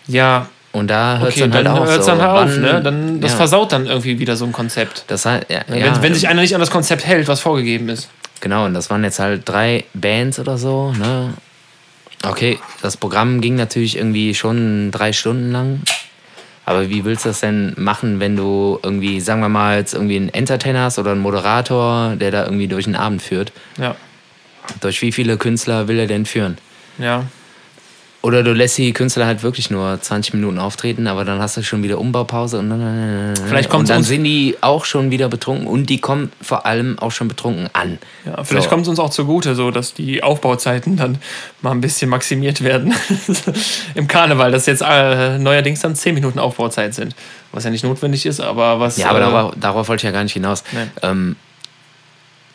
Ja, 0.08 0.49
Und 0.74 0.90
da 0.90 1.20
hört 1.20 1.30
es 1.30 1.36
okay, 1.36 1.42
dann 1.42 1.54
halt 1.54 1.66
dann 1.68 1.78
auf. 1.78 1.88
hört 1.88 2.00
es 2.00 2.06
so. 2.06 2.12
dann 2.12 2.22
halt 2.22 2.50
auf. 2.50 2.58
Ne? 2.58 2.82
Dann, 2.84 3.22
das 3.22 3.32
ja. 3.32 3.38
versaut 3.38 3.72
dann 3.72 3.86
irgendwie 3.86 4.18
wieder 4.18 4.36
so 4.36 4.44
ein 4.44 4.52
Konzept. 4.52 5.06
Das 5.08 5.26
heißt, 5.26 5.46
ja, 5.50 5.62
wenn, 5.68 5.80
ja, 5.80 6.02
wenn 6.02 6.14
sich 6.16 6.28
einer 6.28 6.42
nicht 6.42 6.56
an 6.56 6.60
das 6.60 6.72
Konzept 6.72 7.06
hält, 7.06 7.28
was 7.28 7.40
vorgegeben 7.40 7.90
ist. 7.90 8.10
Genau, 8.42 8.66
und 8.66 8.74
das 8.74 8.90
waren 8.90 9.04
jetzt 9.04 9.20
halt 9.20 9.48
drei 9.48 9.86
Bands 9.94 10.40
oder 10.40 10.58
so, 10.58 10.92
ne? 10.94 11.34
Okay, 12.26 12.58
das 12.82 12.98
Programm 12.98 13.40
ging 13.40 13.56
natürlich 13.56 13.98
irgendwie 13.98 14.34
schon 14.34 14.92
drei 14.92 15.14
Stunden 15.14 15.52
lang. 15.52 15.82
Aber 16.66 16.90
wie 16.90 17.06
willst 17.06 17.26
du 17.26 17.30
das 17.30 17.42
denn 17.42 17.74
machen, 17.78 18.20
wenn 18.20 18.36
du 18.36 18.80
irgendwie, 18.82 19.20
sagen 19.20 19.42
wir 19.42 19.50
mal, 19.50 19.78
jetzt 19.78 19.94
irgendwie 19.94 20.16
einen 20.16 20.30
Entertainer 20.30 20.84
hast 20.84 20.98
oder 20.98 21.12
einen 21.12 21.22
Moderator, 21.22 22.16
der 22.16 22.32
da 22.32 22.46
irgendwie 22.46 22.68
durch 22.68 22.86
den 22.86 22.96
Abend 22.96 23.22
führt? 23.22 23.52
Ja, 23.78 23.96
Durch 24.80 25.02
wie 25.02 25.12
viele 25.12 25.38
Künstler 25.38 25.88
will 25.88 26.00
er 26.00 26.08
denn 26.08 26.26
führen? 26.26 26.58
ja. 26.98 27.26
Oder 28.26 28.42
du 28.42 28.54
lässt 28.54 28.78
die 28.78 28.94
Künstler 28.94 29.26
halt 29.26 29.44
wirklich 29.44 29.70
nur 29.70 30.00
20 30.00 30.34
Minuten 30.34 30.58
auftreten, 30.58 31.08
aber 31.08 31.26
dann 31.26 31.40
hast 31.42 31.58
du 31.58 31.62
schon 31.62 31.84
wieder 31.84 32.00
Umbaupause 32.00 32.58
und 32.58 32.70
dann, 32.70 33.34
Vielleicht 33.48 33.70
kommt's 33.70 33.90
und 33.92 33.98
dann 33.98 34.04
sind 34.04 34.24
die 34.24 34.56
auch 34.62 34.86
schon 34.86 35.12
wieder 35.12 35.28
betrunken 35.28 35.68
und 35.68 35.90
die 35.90 36.00
kommen 36.00 36.32
vor 36.42 36.66
allem 36.66 36.98
auch 37.00 37.12
schon 37.12 37.28
betrunken 37.28 37.70
an. 37.74 38.00
ja 38.26 38.42
vielleicht 38.46 38.64
So. 38.64 38.70
kommt 38.70 38.84
es 38.84 38.88
uns 38.88 39.00
auch 39.00 39.10
zugute, 39.10 39.56
so 39.56 39.72
dass 39.72 39.94
die 39.94 40.24
Aufbauzeiten 40.24 40.96
dann 40.96 41.18
mal 41.62 41.72
ein 41.72 41.82
bisschen 41.82 42.10
maximiert 42.10 42.64
werden. 42.64 42.94
Im 43.94 44.08
Karneval, 44.08 44.54
dass 44.54 44.68
jetzt 44.68 44.84
äh, 44.88 45.38
neuerdings 45.38 45.82
dann 45.82 45.94
10 45.94 46.16
Minuten 46.16 46.40
Aufbauzeit 46.40 46.94
sind. 46.94 47.18
Was 47.52 47.66
ja 47.66 47.72
nicht 47.72 47.84
notwendig 47.84 48.26
ist, 48.26 48.40
aber 48.40 48.80
was. 48.80 48.96
Ja, 48.96 49.10
aber 49.10 49.20
äh, 49.20 49.22
darauf, 49.24 49.54
darauf 49.60 49.88
wollte 49.90 50.00
ich 50.00 50.06
ja 50.06 50.12
gar 50.12 50.24
nicht 50.24 50.34
hinaus. 50.34 50.64
Ähm, 51.02 51.36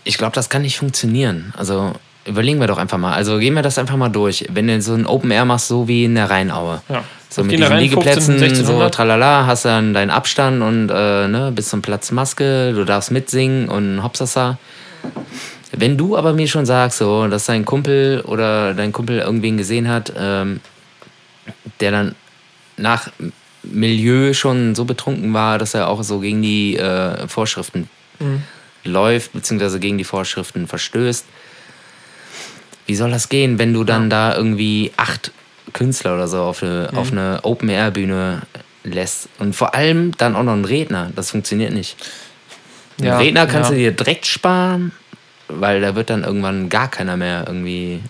ich 0.05 0.17
glaube, 0.17 0.35
das 0.35 0.49
kann 0.49 0.63
nicht 0.63 0.79
funktionieren. 0.79 1.53
Also 1.59 1.93
überlegen 2.29 2.61
wir 2.61 2.67
doch 2.67 2.79
einfach 2.79 2.99
mal. 2.99 3.14
Also 3.14 3.38
gehen 3.38 3.55
wir 3.55 3.62
das 3.62 3.79
einfach 3.79 3.97
mal 3.97 4.09
durch. 4.09 4.47
Wenn 4.51 4.69
du 4.69 4.81
so 4.83 4.95
ein 4.95 5.07
Open 5.07 5.31
Air 5.31 5.45
machst, 5.45 5.69
so 5.69 5.88
wie 5.88 6.05
in 6.05 6.14
der 6.14 6.31
Rheinaue. 6.31 6.81
Ja. 6.88 7.05
So 7.31 7.43
mit 7.43 7.53
diesen 7.53 7.64
rein, 7.64 7.81
15, 7.81 7.91
Liegeplätzen, 7.91 8.38
so 8.38 8.45
1600. 8.45 8.95
tralala, 8.95 9.47
hast 9.47 9.64
dann 9.64 9.93
deinen 9.93 10.11
Abstand 10.11 10.62
und 10.62 10.88
äh, 10.91 11.29
ne, 11.29 11.53
bis 11.55 11.69
zum 11.69 11.83
Platz 11.83 12.11
Maske, 12.11 12.73
du 12.73 12.85
darfst 12.85 13.11
mitsingen 13.11 13.69
und 13.69 14.03
hopsasa. 14.03 14.59
Wenn 15.73 15.99
du 15.99 16.17
aber 16.17 16.33
mir 16.33 16.49
schon 16.49 16.64
sagst, 16.64 16.99
so, 16.99 17.27
dass 17.29 17.47
dein 17.47 17.64
Kumpel 17.67 18.23
oder 18.23 18.73
dein 18.73 18.93
Kumpel 18.93 19.19
irgendwen 19.19 19.59
gesehen 19.59 19.88
hat, 19.88 20.12
ähm, 20.19 20.61
der 21.81 21.91
dann 21.91 22.14
nach 22.79 23.11
Milieu 23.62 24.33
schon 24.33 24.75
so 24.75 24.85
betrunken 24.87 25.35
war, 25.35 25.59
dass 25.59 25.75
er 25.75 25.88
auch 25.88 26.03
so 26.03 26.21
gegen 26.21 26.41
die 26.41 26.77
äh, 26.77 27.29
Vorschriften 27.29 27.91
Mhm. 28.21 28.43
läuft, 28.85 29.33
beziehungsweise 29.33 29.79
gegen 29.79 29.99
die 29.99 30.05
Vorschriften 30.05 30.67
verstößt. 30.67 31.25
Wie 32.88 32.96
soll 32.96 33.11
das 33.12 33.29
gehen, 33.29 33.59
wenn 33.61 33.72
du 33.72 33.85
dann 33.85 34.09
da 34.11 34.35
irgendwie 34.35 34.90
acht 34.96 35.31
Künstler 35.74 36.14
oder 36.14 36.27
so 36.27 36.40
auf 36.42 36.62
eine, 36.62 36.88
Mhm. 36.90 36.98
auf 36.98 37.12
eine 37.12 37.38
Open-Air-Bühne 37.42 38.42
lässt? 38.85 39.29
Und 39.38 39.55
vor 39.55 39.74
allem 39.74 40.12
dann 40.18 40.35
auch 40.35 40.42
noch 40.42 40.55
einen 40.55 40.64
Redner. 40.64 41.11
Das 41.14 41.31
funktioniert 41.31 41.72
nicht. 41.72 41.96
Einen 42.98 43.09
Ja, 43.09 43.18
Redner 43.18 43.46
kannst 43.46 43.70
ja. 43.70 43.77
du 43.77 43.81
dir 43.83 43.92
direkt 43.92 44.27
sparen, 44.27 44.92
weil 45.48 45.81
da 45.83 45.94
wird 45.94 46.11
dann 46.11 46.24
irgendwann 46.24 46.68
gar 46.70 46.90
keiner 46.90 47.16
mehr 47.16 47.44
irgendwie. 47.46 48.01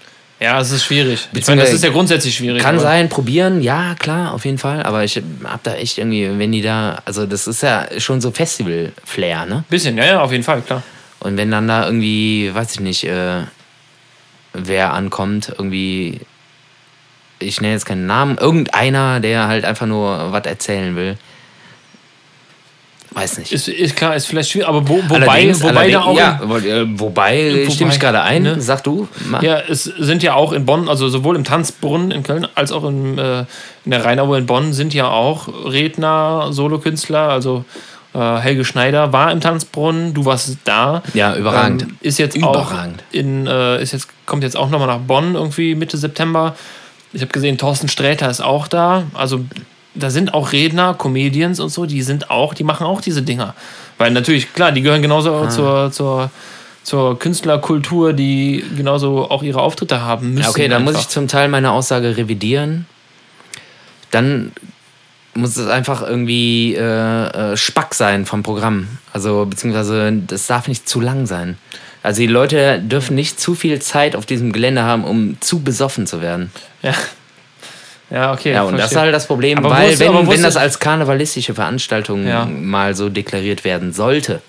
Ja, 0.41 0.61
es 0.61 0.71
ist 0.71 0.85
schwierig. 0.85 1.29
Ich 1.35 1.47
meine, 1.49 1.63
das 1.63 1.73
ist 1.73 1.83
ja 1.83 1.91
grundsätzlich 1.91 2.37
schwierig. 2.37 2.63
Kann 2.63 2.77
aber- 2.77 2.85
sein, 2.85 3.09
probieren, 3.09 3.61
ja, 3.61 3.97
klar, 3.99 4.33
auf 4.33 4.45
jeden 4.45 4.59
Fall. 4.59 4.85
Aber 4.85 5.03
ich 5.03 5.21
hab 5.45 5.63
da 5.65 5.75
echt 5.75 5.99
irgendwie, 5.99 6.31
wenn 6.39 6.53
die 6.53 6.63
da, 6.63 7.03
also 7.05 7.27
das 7.27 7.49
ist 7.49 7.65
ja 7.65 7.89
schon 7.99 8.21
so 8.21 8.31
Festival-Flair, 8.31 9.47
ne? 9.47 9.65
Bisschen, 9.69 9.99
ja, 9.99 10.05
ja, 10.07 10.21
auf 10.21 10.31
jeden 10.31 10.45
Fall, 10.45 10.63
klar. 10.63 10.85
Und 11.19 11.37
wenn 11.37 11.51
dann 11.51 11.67
da 11.67 11.85
irgendwie, 11.87 12.55
weiß 12.55 12.71
ich 12.75 12.81
nicht, 12.81 13.03
äh, 13.03 13.41
wer 14.65 14.93
ankommt, 14.93 15.49
irgendwie, 15.57 16.21
ich 17.39 17.61
nenne 17.61 17.75
jetzt 17.75 17.87
keinen 17.87 18.07
Namen, 18.07 18.39
irgendeiner, 18.39 19.21
der 19.21 19.49
halt 19.49 19.65
einfach 19.65 19.87
nur 19.87 20.33
was 20.33 20.45
erzählen 20.47 20.97
will. 20.97 21.17
Weiß 23.11 23.39
nicht. 23.39 23.53
Ist, 23.53 23.69
ist 23.69 23.97
klar, 23.97 24.15
ist 24.15 24.27
vielleicht 24.27 24.51
schwierig, 24.51 24.69
aber 24.69 24.87
wo, 24.87 24.97
wobei, 25.09 25.27
Allerdings- 25.29 25.63
wobei 25.63 25.91
da 25.91 26.03
auch. 26.03 26.17
ja, 26.17 26.41
wo- 26.45 26.55
wobei, 26.55 26.95
Wobei, 26.99 27.71
stimme 27.71 27.91
ich 27.91 27.99
gerade 27.99 28.21
ein, 28.21 28.43
ne? 28.43 28.61
sag 28.61 28.85
du. 28.85 29.09
Ma- 29.27 29.41
Ja, 29.43 29.59
es 29.61 29.85
sind 29.85 30.23
ja 30.23 30.35
auch 30.35 30.53
in 30.53 30.67
Bonn, 30.67 30.89
also 30.91 31.09
sowohl 31.09 31.35
im 31.35 31.43
Tanzbrunnen 31.43 32.11
in 32.11 32.23
Köln 32.23 32.47
als 32.55 32.71
auch 32.71 32.85
im, 32.85 33.19
äh, 33.19 33.41
in 33.87 33.93
der 33.93 34.05
Rheinaue 34.05 34.37
in 34.39 34.45
Bonn 34.47 34.75
sind 34.75 34.93
ja 34.93 35.09
auch 35.09 35.49
Redner, 35.49 36.49
Solokünstler. 36.53 37.31
Also 37.31 37.65
Helge 38.15 38.65
Schneider 38.65 39.13
war 39.13 39.31
im 39.31 39.41
Tanzbrunnen, 39.41 40.15
du 40.15 40.25
warst 40.25 40.57
da. 40.65 41.03
Ja, 41.15 41.37
überragend. 41.37 41.83
Ähm, 41.83 41.97
ist 42.01 42.19
jetzt 42.19 42.37
Überragend. 42.37 43.03
auch 43.11 43.15
in, 43.15 43.47
äh, 43.47 43.83
ist 43.83 43.93
jetzt, 43.93 44.09
kommt 44.27 44.43
jetzt 44.43 44.57
auch 44.57 44.71
nochmal 44.71 44.89
nach 44.89 44.99
Bonn 44.99 45.35
irgendwie 45.35 45.75
Mitte 45.75 45.97
September. 45.99 46.57
Ich 47.13 47.21
habe 47.21 47.33
gesehen, 47.33 47.59
Thorsten 47.59 47.89
Sträter 47.89 48.29
ist 48.31 48.41
auch 48.41 48.67
da. 48.67 49.05
Also 49.15 49.41
da 49.95 50.11
sind 50.11 50.35
auch 50.35 50.53
Redner, 50.53 50.95
Comedians 50.95 51.61
und 51.61 51.69
so, 51.71 51.87
die 51.87 52.03
sind 52.03 52.31
auch, 52.31 52.55
die 52.55 52.65
machen 52.65 52.87
auch 52.87 53.01
diese 53.01 53.23
Dinger. 53.23 53.55
Weil 53.99 54.11
natürlich, 54.13 54.53
klar, 54.53 54.73
die 54.73 54.83
gehören 54.83 55.03
genauso 55.03 55.35
Ah. 55.35 55.49
zur, 55.49 55.91
zur, 55.93 56.31
zur 56.83 57.19
Künstlerkultur, 57.19 58.13
die 58.13 58.65
genauso 58.77 59.31
auch 59.31 59.43
ihre 59.43 59.61
Auftritte 59.61 60.01
haben 60.03 60.31
müssen. 60.35 60.45
Ja, 60.45 60.51
okay, 60.51 60.69
dann 60.69 60.85
muss 60.85 60.99
ich 60.99 61.09
zum 61.09 61.29
Teil 61.29 61.49
meine 61.49 61.71
Aussage 61.73 62.17
revidieren. 62.17 62.87
Dann 64.11 64.53
muss 65.35 65.57
es 65.57 65.69
einfach 65.69 66.03
irgendwie 66.03 66.75
äh, 66.75 66.83
äh, 67.53 67.57
Spack 67.57 67.95
sein 67.95 68.27
vom 68.27 68.43
Programm. 68.43 68.89
Also, 69.13 69.47
beziehungsweise, 69.47 70.13
das 70.27 70.47
darf 70.47 70.69
nicht 70.69 70.89
zu 70.89 71.01
lang 71.01 71.27
sein. 71.27 71.59
Also, 72.03 72.21
die 72.21 72.27
Leute 72.27 72.81
dürfen 72.81 73.15
nicht 73.15 73.39
zu 73.41 73.55
viel 73.55 73.81
Zeit 73.81 74.17
auf 74.17 74.27
diesem 74.27 74.53
Gelände 74.53 74.83
haben, 74.83 75.05
um 75.05 75.41
zu 75.41 75.61
besoffen 75.63 76.07
zu 76.07 76.21
werden. 76.21 76.51
Ja. 76.83 76.95
Ja, 78.11 78.33
okay. 78.33 78.53
Ja, 78.53 78.63
und 78.63 78.73
das 78.73 78.87
ist 78.87 78.93
verstehe. 78.93 79.01
halt 79.03 79.15
das 79.15 79.27
Problem, 79.27 79.59
Aber 79.59 79.71
weil 79.71 79.99
wenn, 79.99 80.29
wenn 80.31 80.43
das 80.43 80.57
als 80.57 80.79
karnevalistische 80.79 81.55
Veranstaltung 81.55 82.27
Ja. 82.27 82.47
mal 82.47 82.95
so 82.95 83.11
deklariert 83.11 83.65
werden 83.65 83.93
sollte, 83.93 84.41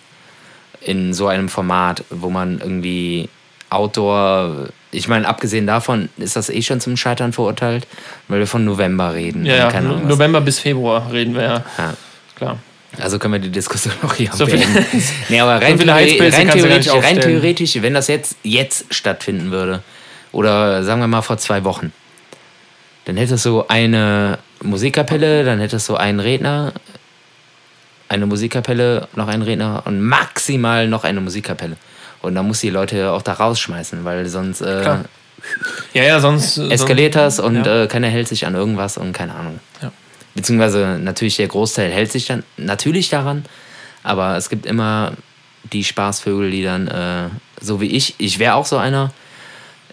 in 0.79 1.13
so 1.13 1.27
einem 1.27 1.49
Format, 1.49 2.05
wo 2.09 2.29
man 2.29 2.59
irgendwie 2.61 3.27
Outdoor, 3.69 4.69
ich 4.91 5.07
meine, 5.07 5.27
abgesehen 5.27 5.67
davon 5.67 6.09
ist 6.17 6.35
das 6.35 6.49
eh 6.49 6.61
schon 6.61 6.79
zum 6.81 6.97
Scheitern 6.97 7.33
verurteilt, 7.33 7.85
weil 8.27 8.39
wir 8.39 8.47
von 8.47 8.65
November 8.65 9.13
reden. 9.13 9.45
Ja, 9.45 9.71
ja. 9.71 9.81
November 9.81 10.41
bis 10.41 10.59
Februar 10.59 11.11
reden 11.11 11.35
wir 11.35 11.43
ja. 11.43 11.63
Ja. 11.77 11.93
Klar. 12.35 12.57
Also 12.99 13.19
können 13.19 13.33
wir 13.33 13.39
die 13.39 13.51
Diskussion 13.51 13.93
auch 14.03 14.13
hier 14.15 14.31
So 14.33 14.45
beenden. 14.47 14.85
nee, 15.29 15.39
aber 15.39 15.61
rein, 15.61 15.73
so 15.77 15.83
viele 15.83 15.91
theore- 15.91 15.95
Heizpilze 15.95 16.37
rein, 16.37 16.49
theoretisch, 16.49 16.91
rein 16.93 17.19
theoretisch, 17.21 17.81
wenn 17.81 17.93
das 17.93 18.07
jetzt, 18.07 18.37
jetzt 18.43 18.85
stattfinden 18.93 19.51
würde, 19.51 19.83
oder 20.31 20.83
sagen 20.83 21.01
wir 21.01 21.07
mal 21.07 21.21
vor 21.21 21.37
zwei 21.37 21.63
Wochen, 21.63 21.91
dann 23.05 23.17
hättest 23.17 23.45
du 23.45 23.63
eine 23.67 24.39
Musikkapelle, 24.63 25.43
dann 25.43 25.59
hättest 25.59 25.87
du 25.89 25.95
einen 25.95 26.19
Redner, 26.19 26.73
eine 28.07 28.25
Musikkapelle, 28.25 29.07
noch 29.15 29.27
einen 29.27 29.43
Redner 29.43 29.83
und 29.85 30.01
maximal 30.01 30.87
noch 30.87 31.03
eine 31.03 31.21
Musikkapelle. 31.21 31.77
Und 32.21 32.35
dann 32.35 32.47
musst 32.47 32.63
du 32.63 32.67
die 32.67 32.73
Leute 32.73 33.11
auch 33.11 33.21
da 33.21 33.33
rausschmeißen, 33.33 34.03
weil 34.03 34.25
sonst 34.27 34.61
äh, 34.61 34.81
Klar. 34.81 35.05
Ja, 35.93 36.03
ja, 36.03 36.19
sonst. 36.19 36.57
eskaliert 36.57 37.15
das 37.15 37.39
und 37.39 37.65
ja. 37.65 37.83
äh, 37.83 37.87
keiner 37.87 38.07
hält 38.07 38.27
sich 38.27 38.45
an 38.45 38.55
irgendwas 38.55 38.97
und 38.97 39.13
keine 39.13 39.35
Ahnung. 39.35 39.59
Ja. 39.81 39.91
Beziehungsweise 40.35 40.99
natürlich 41.01 41.37
der 41.37 41.47
Großteil 41.47 41.91
hält 41.91 42.11
sich 42.11 42.25
dann 42.25 42.43
natürlich 42.57 43.09
daran, 43.09 43.45
aber 44.03 44.37
es 44.37 44.49
gibt 44.49 44.65
immer 44.65 45.13
die 45.71 45.83
Spaßvögel, 45.83 46.51
die 46.51 46.63
dann, 46.63 46.87
äh, 46.87 47.29
so 47.59 47.81
wie 47.81 47.87
ich, 47.87 48.15
ich 48.17 48.39
wäre 48.39 48.55
auch 48.55 48.65
so 48.65 48.77
einer, 48.77 49.11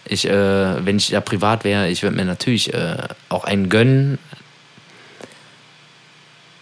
ich, 0.05 0.27
äh, 0.27 0.85
wenn 0.85 0.97
ich 0.97 1.09
da 1.09 1.21
privat 1.21 1.63
wäre, 1.63 1.89
ich 1.89 2.03
würde 2.03 2.15
mir 2.15 2.25
natürlich 2.25 2.73
äh, 2.73 2.97
auch 3.29 3.43
einen 3.43 3.69
gönnen, 3.69 4.19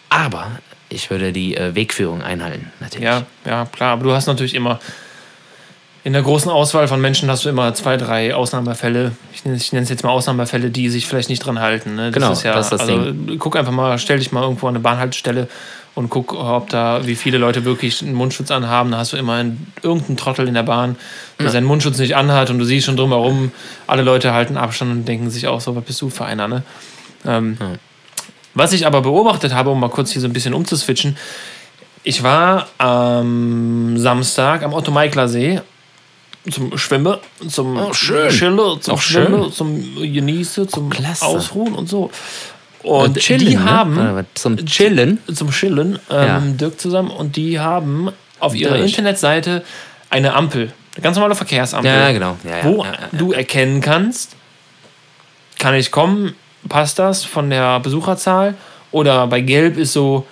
aber 0.09 0.59
ich 0.89 1.09
würde 1.09 1.33
die 1.33 1.55
äh, 1.55 1.75
Wegführung 1.75 2.21
einhalten, 2.21 2.71
natürlich. 2.79 3.05
Ja, 3.05 3.23
ja, 3.45 3.65
klar. 3.65 3.93
Aber 3.93 4.03
du 4.03 4.13
hast 4.13 4.27
natürlich 4.27 4.55
immer. 4.55 4.79
In 6.05 6.13
der 6.13 6.21
großen 6.21 6.51
Auswahl 6.51 6.87
von 6.87 7.01
Menschen 7.01 7.31
hast 7.31 7.45
du 7.45 7.49
immer 7.49 7.73
zwei, 7.73 7.97
drei 7.97 8.35
Ausnahmefälle. 8.35 9.13
Ich 9.33 9.43
nenne 9.43 9.57
ich 9.57 9.73
nenne 9.73 9.85
es 9.85 9.89
jetzt 9.89 10.03
mal 10.03 10.11
Ausnahmefälle, 10.11 10.69
die 10.69 10.87
sich 10.89 11.07
vielleicht 11.07 11.29
nicht 11.29 11.39
dran 11.39 11.59
halten. 11.59 11.95
Ne? 11.95 12.11
Genau, 12.11 12.31
ist 12.31 12.43
ja, 12.43 12.53
das 12.53 12.67
ist 12.67 12.73
das 12.73 12.81
also, 12.81 13.11
Guck 13.39 13.55
einfach 13.55 13.71
mal, 13.71 13.97
stell 13.97 14.19
dich 14.19 14.31
mal 14.31 14.43
irgendwo 14.43 14.67
an 14.67 14.75
eine 14.75 14.81
Bahnhaltestelle 14.81 15.47
und 15.95 16.11
guck, 16.11 16.35
ob 16.35 16.69
da, 16.69 17.07
wie 17.07 17.15
viele 17.15 17.39
Leute 17.39 17.65
wirklich 17.65 18.03
einen 18.03 18.13
Mundschutz 18.13 18.51
anhaben. 18.51 18.91
Da 18.91 18.99
hast 18.99 19.13
du 19.13 19.17
immer 19.17 19.33
einen, 19.33 19.65
irgendeinen 19.81 20.15
Trottel 20.15 20.47
in 20.47 20.53
der 20.53 20.61
Bahn, 20.61 20.95
der 21.39 21.49
seinen 21.49 21.65
Mundschutz 21.65 21.97
nicht 21.97 22.15
anhat 22.15 22.51
und 22.51 22.59
du 22.59 22.65
siehst 22.65 22.85
schon 22.85 22.97
drumherum, 22.97 23.51
alle 23.87 24.03
Leute 24.03 24.31
halten 24.31 24.57
Abstand 24.57 24.91
und 24.91 25.07
denken 25.07 25.31
sich 25.31 25.47
auch 25.47 25.59
so, 25.59 25.75
was 25.75 25.85
bist 25.85 25.99
du 26.03 26.11
für 26.11 26.25
einer, 26.25 26.47
ne? 26.47 26.61
Ähm, 27.25 27.57
Was 28.53 28.73
ich 28.73 28.85
aber 28.85 29.01
beobachtet 29.01 29.55
habe, 29.55 29.71
um 29.71 29.79
mal 29.79 29.89
kurz 29.89 30.11
hier 30.11 30.21
so 30.21 30.27
ein 30.27 30.33
bisschen 30.33 30.53
umzuswitchen, 30.53 31.17
ich 32.03 32.21
war 32.21 32.67
am 32.77 33.97
Samstag 33.97 34.61
am 34.61 34.71
Otto-Meikler 34.71 35.27
See 35.27 35.61
zum 36.51 36.77
Schwimmen, 36.77 37.17
zum 37.47 37.77
Oh, 37.77 37.93
schön. 37.93 38.29
Chillen, 38.29 38.81
zum. 38.81 38.97
Schwimmen, 38.99 39.51
zum 39.51 39.95
Genießen, 39.95 40.67
zum 40.69 40.89
klasse. 40.89 41.25
Ausruhen 41.25 41.73
und 41.73 41.89
so. 41.89 42.11
Und 42.83 43.17
chillen, 43.17 43.39
die 43.47 43.55
ne? 43.55 43.63
haben 43.63 43.97
Oder 43.97 44.15
was? 44.17 44.25
Zum 44.35 44.63
Chillen? 44.65 45.17
zum 45.33 45.49
Chillen, 45.51 45.97
ähm, 46.09 46.25
Ja. 46.27 46.39
Dirk 46.39 46.79
zusammen, 46.79 47.09
und 47.09 47.35
die 47.35 47.59
haben 47.59 48.11
auf 48.39 48.53
ihrer 48.53 48.75
Dirk. 48.75 48.85
Internetseite 48.87 49.63
eine 50.11 50.33
Ampel, 50.35 50.71
eine 50.95 51.01
ganz 51.03 51.15
normale 51.17 51.33
Verkehrsampel, 51.35 51.89
Ja, 51.91 52.11
genau. 52.11 52.37
Ja, 52.43 52.63
wo 52.63 52.85
du 53.11 53.31
erkennen 53.31 53.81
kannst, 53.81 54.35
kann 55.57 55.73
ich 55.73 55.89
kommen, 55.89 56.35
passt 56.69 56.99
das 56.99 57.23
von 57.23 57.49
der 57.49 57.79
Besucherzahl, 57.79 58.53
oder 58.91 59.25
bei 59.27 59.41
Gelb 59.41 59.77
ist 59.77 59.93
so, 59.93 60.27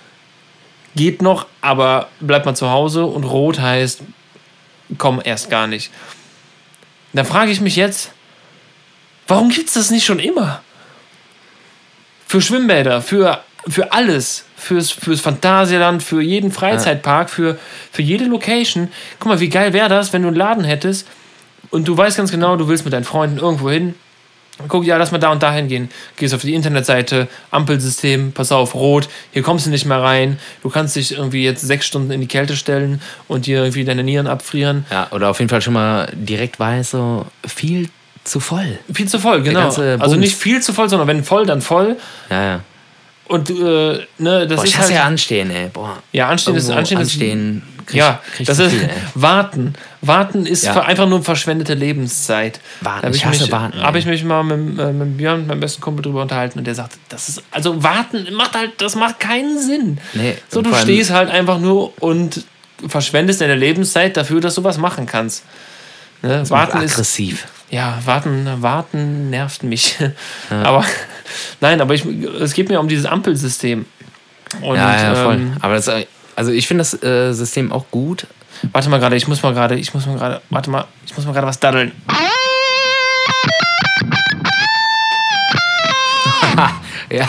geht 0.94 1.22
noch, 1.22 1.46
aber 1.60 2.08
bleib 2.20 2.46
mal 2.46 2.54
zu 2.54 2.70
Hause, 2.70 3.04
und 3.04 3.24
Rot 3.24 3.58
heißt, 3.58 4.02
komm 4.98 5.20
erst 5.22 5.50
gar 5.50 5.66
nicht. 5.66 5.90
Da 7.12 7.24
frage 7.24 7.50
ich 7.50 7.60
mich 7.60 7.76
jetzt, 7.76 8.10
warum 9.28 9.50
gibt 9.50 9.68
es 9.68 9.74
das 9.74 9.90
nicht 9.90 10.04
schon 10.04 10.18
immer? 10.18 10.62
Für 12.26 12.40
Schwimmbäder, 12.40 13.02
für, 13.02 13.44
für 13.68 13.92
alles, 13.92 14.44
fürs, 14.56 14.90
fürs 14.90 15.20
Phantasialand, 15.20 16.02
für 16.02 16.20
jeden 16.20 16.50
Freizeitpark, 16.50 17.30
für, 17.30 17.58
für 17.92 18.02
jede 18.02 18.24
Location. 18.24 18.88
Guck 19.20 19.28
mal, 19.28 19.40
wie 19.40 19.48
geil 19.48 19.72
wäre 19.72 19.88
das, 19.88 20.12
wenn 20.12 20.22
du 20.22 20.28
einen 20.28 20.36
Laden 20.36 20.64
hättest 20.64 21.06
und 21.70 21.86
du 21.86 21.96
weißt 21.96 22.16
ganz 22.16 22.30
genau, 22.30 22.56
du 22.56 22.68
willst 22.68 22.84
mit 22.84 22.92
deinen 22.92 23.04
Freunden 23.04 23.38
irgendwo 23.38 23.70
hin. 23.70 23.94
Guck, 24.68 24.86
ja, 24.86 24.96
lass 24.96 25.10
mal 25.10 25.18
da 25.18 25.32
und 25.32 25.42
da 25.42 25.52
hingehen. 25.52 25.90
Gehst 26.16 26.32
auf 26.32 26.42
die 26.42 26.54
Internetseite, 26.54 27.26
Ampelsystem, 27.50 28.30
pass 28.32 28.52
auf, 28.52 28.74
rot, 28.74 29.08
hier 29.32 29.42
kommst 29.42 29.66
du 29.66 29.70
nicht 29.70 29.84
mehr 29.84 30.00
rein. 30.00 30.38
Du 30.62 30.70
kannst 30.70 30.94
dich 30.94 31.12
irgendwie 31.12 31.42
jetzt 31.42 31.62
sechs 31.62 31.86
Stunden 31.86 32.12
in 32.12 32.20
die 32.20 32.28
Kälte 32.28 32.54
stellen 32.54 33.00
und 33.26 33.46
dir 33.46 33.58
irgendwie 33.58 33.84
deine 33.84 34.04
Nieren 34.04 34.28
abfrieren. 34.28 34.86
Ja, 34.90 35.08
oder 35.10 35.28
auf 35.30 35.40
jeden 35.40 35.48
Fall 35.48 35.60
schon 35.60 35.74
mal 35.74 36.08
direkt 36.12 36.60
weiß, 36.60 36.92
so 36.92 37.26
viel 37.44 37.88
zu 38.22 38.38
voll. 38.38 38.78
Viel 38.92 39.08
zu 39.08 39.18
voll, 39.18 39.42
genau. 39.42 39.68
Also 39.68 40.16
nicht 40.16 40.36
viel 40.36 40.62
zu 40.62 40.72
voll, 40.72 40.88
sondern 40.88 41.08
wenn 41.08 41.24
voll, 41.24 41.46
dann 41.46 41.60
voll. 41.60 41.96
Ja, 42.30 42.42
ja. 42.44 42.60
Und 43.26 43.50
äh, 43.50 43.54
ne, 44.18 44.46
das 44.46 44.56
Boah, 44.56 44.64
ist 44.64 44.70
ich 44.70 44.78
hasse 44.78 44.88
halt, 44.88 44.94
ja 44.94 45.04
anstehen, 45.04 45.50
ey. 45.50 45.68
Boah. 45.72 46.02
Ja, 46.12 46.28
anstehen 46.28 46.54
ist 46.56 46.68
Irgendwo 46.68 46.78
anstehen. 46.78 46.98
anstehen 46.98 47.62
ist, 47.66 47.73
krieg- 47.86 47.96
ja, 47.98 48.20
krieg 48.36 48.46
das 48.46 48.58
ist 48.58 48.72
viel, 48.72 48.88
warten. 49.14 49.74
Warten 50.00 50.46
ist 50.46 50.64
Ja. 50.64 50.80
einfach 50.82 51.08
nur 51.08 51.22
verschwendete 51.22 51.74
Lebenszeit. 51.74 52.60
Warten, 52.80 53.06
hab 53.06 53.14
ich 53.14 53.24
hasse 53.24 53.42
mich, 53.44 53.52
warten, 53.52 53.82
Habe 53.82 53.98
ich 53.98 54.06
mich 54.06 54.22
mal 54.24 54.42
mit, 54.42 54.78
äh, 54.78 54.92
mit 54.92 55.16
Björn, 55.16 55.46
meinem 55.46 55.60
besten 55.60 55.80
Kumpel, 55.80 56.02
drüber 56.02 56.22
unterhalten 56.22 56.58
und 56.58 56.66
der 56.66 56.74
sagte, 56.74 56.96
das 57.08 57.28
ist 57.28 57.42
also 57.50 57.82
warten 57.82 58.26
macht 58.34 58.54
halt, 58.54 58.72
das 58.80 58.94
macht 58.96 59.20
keinen 59.20 59.58
Sinn. 59.60 59.98
Nee, 60.12 60.36
so 60.48 60.62
du 60.62 60.74
stehst 60.74 61.10
halt 61.10 61.30
einfach 61.30 61.58
nur 61.58 61.92
und 62.02 62.44
verschwendest 62.86 63.40
deine 63.40 63.54
Lebenszeit 63.54 64.16
dafür, 64.16 64.40
dass 64.40 64.56
du 64.56 64.64
was 64.64 64.78
machen 64.78 65.06
kannst. 65.06 65.44
Ne? 66.22 66.42
Warten 66.50 66.80
ist 66.82 66.92
aggressiv. 66.94 67.46
ja, 67.70 67.98
warten, 68.04 68.48
warten 68.60 69.30
nervt 69.30 69.62
mich. 69.62 69.96
Aber 70.50 70.84
nein, 71.60 71.80
aber 71.80 71.94
ich, 71.94 72.04
es 72.40 72.52
geht 72.54 72.68
mir 72.68 72.80
um 72.80 72.88
dieses 72.88 73.06
Ampelsystem. 73.06 73.86
Und, 74.60 74.76
ja, 74.76 75.02
ja, 75.02 75.14
voll. 75.16 75.34
Ähm, 75.34 75.56
Aber 75.60 75.74
das, 75.74 75.88
äh, 75.88 76.06
also 76.36 76.50
ich 76.50 76.66
finde 76.66 76.82
das 76.82 77.02
äh, 77.02 77.32
System 77.32 77.72
auch 77.72 77.84
gut. 77.90 78.26
warte 78.72 78.88
mal 78.88 78.98
gerade, 78.98 79.16
ich 79.16 79.28
muss 79.28 79.42
mal 79.42 79.54
gerade, 79.54 79.76
ich 79.76 79.94
muss 79.94 80.06
mal 80.06 80.16
gerade, 80.16 80.40
warte 80.50 80.70
mal, 80.70 80.84
ich 81.06 81.16
muss 81.16 81.26
mal 81.26 81.32
gerade 81.32 81.46
was 81.46 81.60
daddeln. 81.60 81.92
Ja. 87.10 87.28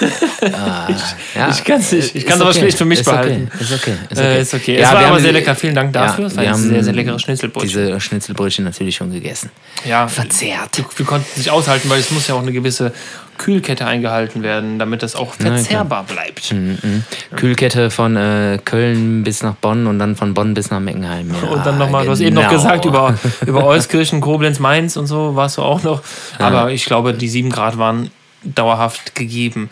Ah, 0.44 0.90
ja. 1.36 1.50
ich 1.50 1.64
kann's 1.64 1.94
nicht. 1.94 2.14
Ich 2.16 2.26
kann's 2.26 2.42
aber 2.42 2.50
okay. 2.50 2.60
schlecht 2.60 2.78
für 2.78 2.84
mich 2.84 3.00
ist 3.00 3.06
behalten. 3.06 3.50
Okay. 3.54 3.64
Ist 3.64 3.74
okay. 3.74 3.94
Ist 4.10 4.20
Äh, 4.20 4.22
okay. 4.22 4.42
ist 4.42 4.54
okay. 4.54 4.80
Ja, 4.82 4.88
es 4.88 4.94
war 4.94 5.06
aber 5.06 5.20
sehr 5.22 5.32
lecker. 5.32 5.56
Vielen 5.56 5.74
Dank 5.74 5.94
dafür. 5.94 6.26
Ja, 6.26 6.28
es 6.28 6.36
war 6.36 6.44
ein 6.44 6.50
haben 6.50 6.70
sehr, 6.70 6.84
sehr 6.84 6.94
leckeres 6.94 7.22
Schnitzelbrötchen. 7.22 7.70
Diese 7.70 8.02
Schnitzelbrötchen 8.02 8.66
natürlich 8.66 8.98
schon 8.98 9.14
gegessen. 9.14 9.52
ja, 9.86 10.06
Verzehrt. 10.10 10.78
wir, 10.78 10.86
wir 10.98 11.06
konnten 11.06 11.26
es 11.32 11.38
nicht 11.38 11.50
aushalten, 11.50 11.90
weil 11.90 12.02
es 12.02 12.12
muss 12.12 12.28
ja 12.28 12.36
auch 12.36 12.42
eine 12.42 12.52
gewisse 12.52 12.92
Kühlkette 13.38 13.86
eingehalten 13.86 14.43
werden, 14.43 14.80
damit 14.80 15.04
das 15.04 15.15
auch 15.15 15.34
verzehrbar 15.34 16.04
bleibt. 16.04 16.52
Mhm. 16.52 17.04
Kühlkette 17.36 17.89
von 17.89 18.15
äh, 18.15 18.60
Köln 18.63 19.24
bis 19.24 19.43
nach 19.43 19.56
Bonn 19.56 19.88
und 19.88 20.00
dann 20.00 20.15
von 20.15 20.34
Bonn 20.34 20.54
bis 20.54 20.69
nach 20.72 20.80
Meckenheim. 20.80 21.32
Ja, 21.43 21.50
Und 21.50 21.65
dann 21.65 21.78
nochmal, 21.78 22.06
du 22.06 22.12
hast 22.12 22.19
eben 22.19 22.36
noch 22.36 22.43
genau. 22.43 22.54
gesagt, 22.54 22.86
über, 22.86 23.17
über 23.46 23.65
Euskirchen, 23.65 24.22
Koblenz, 24.22 24.60
Mainz 24.60 24.96
und 24.98 25.08
so 25.08 25.36
warst 25.36 25.58
du 25.58 25.62
auch 25.62 25.84
noch. 25.84 26.02
Aber 26.38 26.72
ich 26.72 26.86
glaube, 26.86 27.13
die 27.13 27.28
7 27.28 27.50
Grad 27.50 27.78
waren 27.78 28.12
dauerhaft 28.43 29.15
gegeben. 29.15 29.69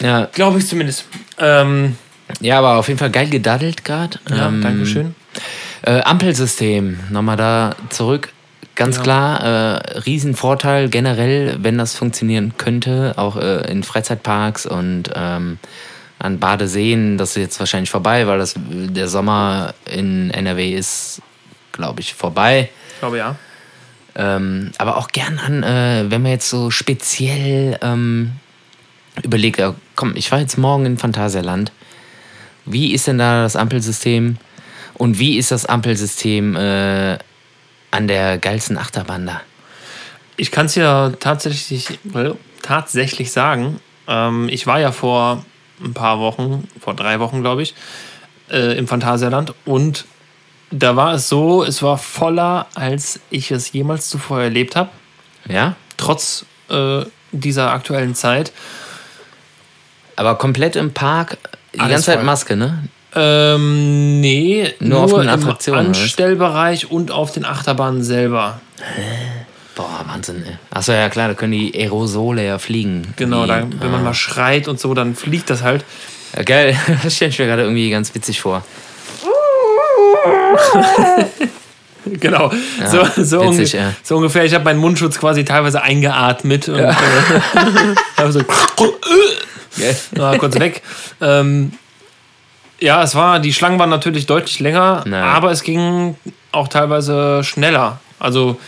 Ja, 0.00 0.28
Glaube 0.32 0.58
ich 0.58 0.66
zumindest. 0.66 1.04
Ähm, 1.38 1.96
ja, 2.40 2.58
aber 2.58 2.76
auf 2.76 2.88
jeden 2.88 2.98
Fall 2.98 3.10
geil 3.10 3.28
gedaddelt 3.28 3.84
gerade. 3.84 4.18
ja, 4.30 4.48
ähm, 4.48 4.62
Dankeschön. 4.62 5.14
Äh, 5.82 6.00
Ampelsystem, 6.00 6.98
nochmal 7.10 7.36
da 7.36 7.74
zurück. 7.90 8.30
Ganz 8.74 8.96
Ja. 8.96 9.02
klar, 9.02 9.40
äh, 9.44 9.98
Riesenvorteil 10.00 10.88
generell, 10.88 11.58
wenn 11.60 11.76
das 11.78 11.94
funktionieren 11.94 12.54
könnte, 12.56 13.14
auch 13.16 13.36
äh, 13.36 13.70
in 13.70 13.82
Freizeitparks 13.82 14.64
und 14.66 15.10
ähm, 15.14 15.58
an 16.18 16.38
Badeseen. 16.38 17.18
Das 17.18 17.30
ist 17.30 17.36
jetzt 17.36 17.60
wahrscheinlich 17.60 17.90
vorbei, 17.90 18.26
weil 18.26 18.38
das, 18.38 18.54
der 18.56 19.08
Sommer 19.08 19.74
in 19.90 20.30
NRW 20.30 20.72
ist, 20.72 21.20
glaube 21.72 22.00
ich, 22.00 22.14
vorbei. 22.14 22.70
Ich 22.94 23.00
glaube 23.00 23.18
ja. 23.18 23.36
Ähm, 24.14 24.72
aber 24.78 24.96
auch 24.98 25.08
gern 25.08 25.38
an, 25.38 25.62
äh, 25.62 26.04
wenn 26.10 26.22
man 26.22 26.32
jetzt 26.32 26.48
so 26.48 26.70
speziell 26.70 27.78
ähm, 27.82 28.32
überlegt, 29.22 29.58
äh, 29.58 29.72
komm, 29.96 30.12
ich 30.16 30.30
war 30.32 30.38
jetzt 30.40 30.58
morgen 30.58 30.86
in 30.86 30.98
Phantasialand. 30.98 31.72
Wie 32.64 32.92
ist 32.92 33.06
denn 33.06 33.18
da 33.18 33.42
das 33.42 33.56
Ampelsystem? 33.56 34.36
Und 34.94 35.18
wie 35.18 35.36
ist 35.38 35.50
das 35.50 35.66
Ampelsystem 35.66 36.54
äh, 36.56 37.18
an 37.92 38.08
der 38.08 38.38
geilsten 38.38 38.76
Achterbahn 38.76 39.26
da? 39.26 39.40
Ich 40.36 40.50
kann 40.50 40.66
es 40.66 40.74
ja 40.74 41.10
tatsächlich, 41.20 41.90
äh, 42.14 42.30
tatsächlich 42.62 43.30
sagen. 43.30 43.78
Ähm, 44.08 44.48
ich 44.50 44.66
war 44.66 44.80
ja 44.80 44.90
vor 44.90 45.44
ein 45.80 45.94
paar 45.94 46.18
Wochen, 46.18 46.66
vor 46.80 46.94
drei 46.94 47.20
Wochen, 47.20 47.42
glaube 47.42 47.62
ich, 47.62 47.74
äh, 48.50 48.76
im 48.76 48.88
Phantasialand 48.88 49.54
und 49.64 50.04
da 50.70 50.96
war 50.96 51.12
es 51.14 51.28
so, 51.28 51.62
es 51.62 51.82
war 51.82 51.98
voller, 51.98 52.66
als 52.74 53.20
ich 53.30 53.50
es 53.50 53.72
jemals 53.72 54.08
zuvor 54.08 54.40
erlebt 54.40 54.74
habe, 54.74 54.88
Ja? 55.46 55.76
trotz 55.98 56.46
äh, 56.70 57.04
dieser 57.30 57.70
aktuellen 57.72 58.14
Zeit. 58.14 58.52
Aber 60.16 60.36
komplett 60.36 60.76
im 60.76 60.92
Park, 60.94 61.36
die 61.74 61.80
Alles 61.80 61.90
ganze 61.92 62.06
Zeit 62.06 62.16
voll. 62.16 62.24
Maske, 62.24 62.56
ne? 62.56 62.88
Ähm, 63.14 64.20
nee, 64.20 64.72
Nur 64.80 65.00
auf 65.00 65.12
den 65.12 65.28
Attraktionen? 65.28 65.88
Anstellbereich 65.88 66.90
und 66.90 67.10
auf 67.10 67.32
den 67.32 67.44
Achterbahnen 67.44 68.02
selber. 68.02 68.60
Boah, 69.74 70.04
Wahnsinn, 70.06 70.44
ey. 70.46 70.58
Achso, 70.70 70.92
ja 70.92 71.08
klar, 71.08 71.28
da 71.28 71.34
können 71.34 71.52
die 71.52 71.74
Aerosole 71.74 72.44
ja 72.44 72.58
fliegen. 72.58 73.14
Genau, 73.16 73.42
Die, 73.42 73.48
da, 73.48 73.66
wenn 73.80 73.90
man 73.90 74.00
ah. 74.00 74.04
mal 74.04 74.14
schreit 74.14 74.68
und 74.68 74.78
so, 74.78 74.94
dann 74.94 75.14
fliegt 75.14 75.50
das 75.50 75.62
halt. 75.62 75.84
Ja, 76.36 76.42
geil, 76.42 76.76
das 77.02 77.16
stelle 77.16 77.30
ich 77.30 77.38
mir 77.38 77.46
gerade 77.46 77.62
irgendwie 77.62 77.90
ganz 77.90 78.14
witzig 78.14 78.40
vor. 78.40 78.64
Genau, 82.04 82.50
so, 82.90 83.04
so, 83.22 83.40
witzig, 83.42 83.74
unge 83.74 83.84
ja. 83.84 83.92
so 84.02 84.16
ungefähr. 84.16 84.44
Ich 84.44 84.54
habe 84.54 84.64
meinen 84.64 84.80
Mundschutz 84.80 85.20
quasi 85.20 85.44
teilweise 85.44 85.82
eingeatmet 85.82 86.68
und 86.68 86.80
äh, 86.80 86.92
habe 88.16 88.32
so 88.32 88.40
Geil. 89.78 89.96
war 90.16 90.36
kurz 90.36 90.58
weg. 90.58 90.82
Ähm, 91.20 91.72
Ja, 92.82 93.00
es 93.02 93.14
war, 93.14 93.38
die 93.38 93.52
Schlangen 93.52 93.78
waren 93.78 93.90
natürlich 93.90 94.26
deutlich 94.26 94.58
länger, 94.58 95.04
Naja. 95.06 95.26
aber 95.26 95.52
es 95.52 95.62
ging 95.62 96.16
auch 96.50 96.66
teilweise 96.66 97.44
schneller. 97.44 98.00
Also, 98.18 98.58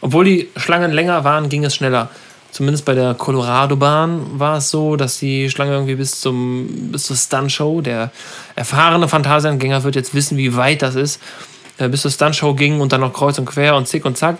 obwohl 0.00 0.24
die 0.24 0.48
Schlangen 0.56 0.92
länger 0.92 1.24
waren, 1.24 1.48
ging 1.48 1.64
es 1.64 1.74
schneller. 1.74 2.08
Zumindest 2.52 2.84
bei 2.84 2.94
der 2.94 3.14
Colorado-Bahn 3.14 4.38
war 4.38 4.58
es 4.58 4.70
so, 4.70 4.94
dass 4.94 5.18
die 5.18 5.50
Schlange 5.50 5.72
irgendwie 5.72 5.96
bis 5.96 6.20
zum 6.20 6.68
bis 6.92 7.06
zur 7.06 7.16
Stunt-Show, 7.16 7.80
der 7.80 8.12
erfahrene 8.54 9.08
Phantasiagänger 9.08 9.82
wird 9.82 9.96
jetzt 9.96 10.14
wissen, 10.14 10.36
wie 10.38 10.54
weit 10.54 10.80
das 10.82 10.94
ist, 10.94 11.20
äh, 11.78 11.88
bis 11.88 12.02
zur 12.02 12.12
Stunt-Show 12.12 12.54
ging 12.54 12.80
und 12.80 12.92
dann 12.92 13.00
noch 13.00 13.12
kreuz 13.12 13.38
und 13.40 13.46
quer 13.46 13.74
und 13.74 13.88
zick 13.88 14.04
und 14.04 14.16
zack. 14.16 14.36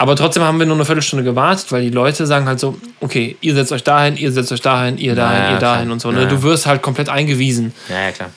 Aber 0.00 0.16
trotzdem 0.16 0.42
haben 0.42 0.58
wir 0.58 0.64
nur 0.64 0.76
eine 0.76 0.86
Viertelstunde 0.86 1.22
gewartet, 1.22 1.70
weil 1.72 1.82
die 1.82 1.90
Leute 1.90 2.24
sagen 2.24 2.46
halt 2.46 2.58
so, 2.58 2.74
okay, 3.02 3.36
ihr 3.42 3.54
setzt 3.54 3.70
euch 3.70 3.84
dahin, 3.84 4.16
ihr 4.16 4.32
setzt 4.32 4.50
euch 4.50 4.62
dahin, 4.62 4.96
ihr 4.96 5.14
dahin, 5.14 5.40
Naja, 5.40 5.52
ihr 5.52 5.58
dahin 5.58 5.82
klar. 5.84 5.92
und 5.92 6.00
so. 6.00 6.10
Ne? 6.10 6.20
Naja. 6.20 6.28
Du 6.30 6.42
wirst 6.42 6.64
halt 6.64 6.80
komplett 6.80 7.10
eingewiesen. 7.10 7.74
Ja, 7.90 8.06
ja, 8.06 8.12
klar. 8.12 8.30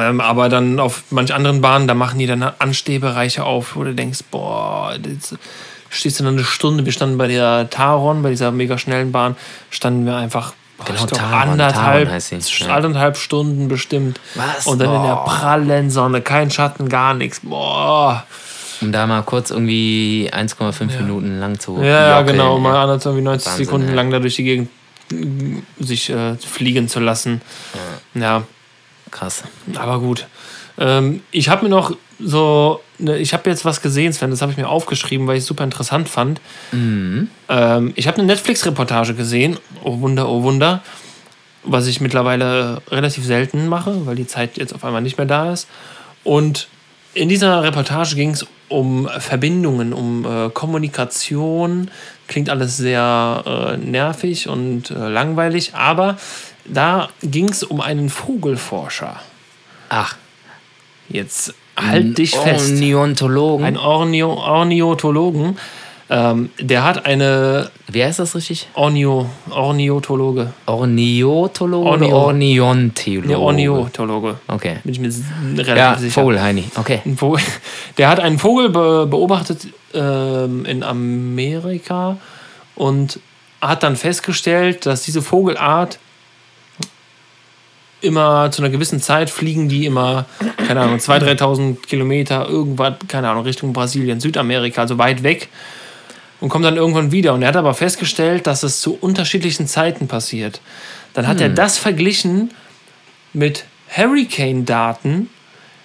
Ähm, 0.00 0.20
aber 0.20 0.48
dann 0.48 0.78
auf 0.78 1.02
manch 1.10 1.34
anderen 1.34 1.60
Bahnen, 1.60 1.88
da 1.88 1.94
machen 1.94 2.20
die 2.20 2.28
dann 2.28 2.44
Anstehbereiche 2.44 3.42
auf, 3.42 3.74
wo 3.74 3.82
du 3.82 3.92
denkst, 3.92 4.20
boah, 4.30 4.94
jetzt 5.04 5.34
stehst 5.90 6.20
du 6.20 6.24
dann 6.24 6.34
eine 6.34 6.44
Stunde. 6.44 6.84
Wir 6.84 6.92
standen 6.92 7.18
bei 7.18 7.26
der 7.26 7.68
Taron, 7.70 8.22
bei 8.22 8.30
dieser 8.30 8.52
mega 8.52 8.78
schnellen 8.78 9.10
Bahn, 9.10 9.34
standen 9.70 10.06
wir 10.06 10.14
einfach 10.14 10.52
boah, 10.78 10.84
Genau, 10.86 11.00
ich 11.00 11.06
glaub, 11.08 11.18
Taron, 11.18 11.48
anderthalb, 11.50 12.08
Taron 12.08 12.40
ja. 12.68 12.74
anderthalb 12.76 13.16
Stunden 13.16 13.66
bestimmt. 13.66 14.20
Was? 14.36 14.68
Und 14.68 14.78
dann 14.80 14.94
in 14.94 15.02
der 15.02 15.14
Boah. 15.16 15.24
prallen 15.24 15.90
Sonne, 15.90 16.20
kein 16.20 16.52
Schatten, 16.52 16.88
gar 16.88 17.14
nichts. 17.14 17.40
Boah. 17.42 18.24
Um 18.80 18.92
da 18.92 19.06
mal 19.06 19.22
kurz 19.22 19.50
irgendwie 19.50 20.30
1,5 20.32 21.00
Minuten 21.00 21.38
lang 21.38 21.58
zu. 21.58 21.78
Ja, 21.78 21.84
ja, 21.84 22.18
jockeln, 22.20 22.36
genau, 22.36 22.58
mal 22.58 22.76
anderthalb, 22.76 23.06
irgendwie 23.06 23.24
90 23.24 23.46
Wahnsinn, 23.46 23.64
Sekunden 23.64 23.88
ey. 23.88 23.94
lang 23.94 24.10
da 24.10 24.18
durch 24.18 24.36
die 24.36 24.44
Gegend 24.44 24.68
äh, 25.12 25.82
sich 25.82 26.10
äh, 26.10 26.36
fliegen 26.36 26.88
zu 26.88 27.00
lassen. 27.00 27.40
ja. 28.14 28.44
Krass. 29.14 29.44
Aber 29.76 30.00
gut. 30.00 30.26
Ähm, 30.76 31.22
ich 31.30 31.48
habe 31.48 31.64
mir 31.64 31.68
noch 31.68 31.96
so, 32.18 32.80
ne, 32.98 33.16
ich 33.18 33.32
habe 33.32 33.48
jetzt 33.48 33.64
was 33.64 33.80
gesehen, 33.80 34.12
Sven, 34.12 34.30
das 34.30 34.42
habe 34.42 34.50
ich 34.50 34.58
mir 34.58 34.68
aufgeschrieben, 34.68 35.26
weil 35.28 35.36
ich 35.36 35.42
es 35.42 35.46
super 35.46 35.62
interessant 35.62 36.08
fand. 36.08 36.40
Mhm. 36.72 37.28
Ähm, 37.48 37.92
ich 37.94 38.08
habe 38.08 38.18
eine 38.18 38.26
Netflix-Reportage 38.26 39.14
gesehen, 39.14 39.58
oh 39.84 40.00
Wunder, 40.00 40.28
oh 40.28 40.42
Wunder, 40.42 40.82
was 41.62 41.86
ich 41.86 42.00
mittlerweile 42.00 42.82
relativ 42.90 43.24
selten 43.24 43.68
mache, 43.68 44.04
weil 44.04 44.16
die 44.16 44.26
Zeit 44.26 44.56
jetzt 44.56 44.74
auf 44.74 44.84
einmal 44.84 45.00
nicht 45.00 45.16
mehr 45.16 45.26
da 45.26 45.52
ist. 45.52 45.68
Und 46.24 46.66
in 47.14 47.28
dieser 47.28 47.62
Reportage 47.62 48.16
ging 48.16 48.30
es 48.30 48.46
um 48.68 49.08
Verbindungen, 49.18 49.92
um 49.92 50.24
äh, 50.24 50.50
Kommunikation. 50.50 51.90
Klingt 52.26 52.50
alles 52.50 52.76
sehr 52.76 53.42
äh, 53.46 53.76
nervig 53.76 54.48
und 54.48 54.90
äh, 54.90 55.08
langweilig, 55.08 55.74
aber 55.74 56.16
da 56.64 57.08
ging 57.22 57.48
es 57.50 57.62
um 57.62 57.80
einen 57.80 58.08
Vogelforscher. 58.08 59.20
Ach, 59.90 60.16
Jetzt 61.08 61.54
halt 61.76 62.18
dich 62.18 62.36
fest. 62.36 62.72
Ornithologen. 62.82 63.66
Ein 63.66 63.76
Ornio 63.76 64.32
Ornithologen, 64.32 65.58
ähm, 66.10 66.50
der 66.60 66.84
hat 66.84 67.06
eine 67.06 67.70
Wie 67.88 68.04
heißt 68.04 68.18
das 68.18 68.34
richtig? 68.34 68.68
Ornio 68.74 69.30
Ornithologe. 69.50 70.52
Ornithologe 70.66 71.88
Ornio. 71.88 72.08
oder 72.08 72.16
Ornithologe? 72.16 73.26
Nee, 73.28 73.34
Ornithologe. 73.36 74.36
Okay. 74.48 74.78
Bin 74.84 74.92
ich 74.92 75.00
mir 75.00 75.08
relativ 75.58 75.76
Ja, 75.76 75.96
sicher. 75.96 76.12
Vogelheini. 76.20 76.64
Okay. 76.76 77.00
Ein 77.06 77.16
Vogel. 77.16 77.40
Der 77.98 78.08
hat 78.08 78.20
einen 78.20 78.38
Vogel 78.38 78.68
be 78.68 79.06
beobachtet 79.06 79.68
ähm, 79.94 80.66
in 80.66 80.82
Amerika 80.82 82.18
und 82.74 83.18
hat 83.62 83.82
dann 83.82 83.96
festgestellt, 83.96 84.84
dass 84.84 85.02
diese 85.02 85.22
Vogelart 85.22 85.98
immer 88.02 88.50
zu 88.50 88.60
einer 88.60 88.70
gewissen 88.70 89.00
Zeit 89.00 89.30
fliegen 89.30 89.70
die 89.70 89.86
immer, 89.86 90.26
keine 90.68 90.80
Ahnung, 90.82 90.98
2.000, 90.98 91.38
3.000 91.38 91.86
Kilometer 91.86 92.46
irgendwas, 92.46 92.94
keine 93.08 93.30
Ahnung, 93.30 93.44
Richtung 93.44 93.72
Brasilien, 93.72 94.20
Südamerika, 94.20 94.82
also 94.82 94.98
weit 94.98 95.22
weg 95.22 95.48
und 96.40 96.48
kommen 96.48 96.64
dann 96.64 96.76
irgendwann 96.76 97.12
wieder. 97.12 97.34
Und 97.34 97.42
er 97.42 97.48
hat 97.48 97.56
aber 97.56 97.74
festgestellt, 97.74 98.46
dass 98.46 98.62
es 98.62 98.80
zu 98.80 98.96
unterschiedlichen 99.00 99.66
Zeiten 99.66 100.08
passiert. 100.08 100.60
Dann 101.14 101.26
hat 101.26 101.40
er 101.40 101.48
das 101.48 101.78
verglichen 101.78 102.50
mit 103.32 103.64
Hurricane-Daten, 103.88 105.30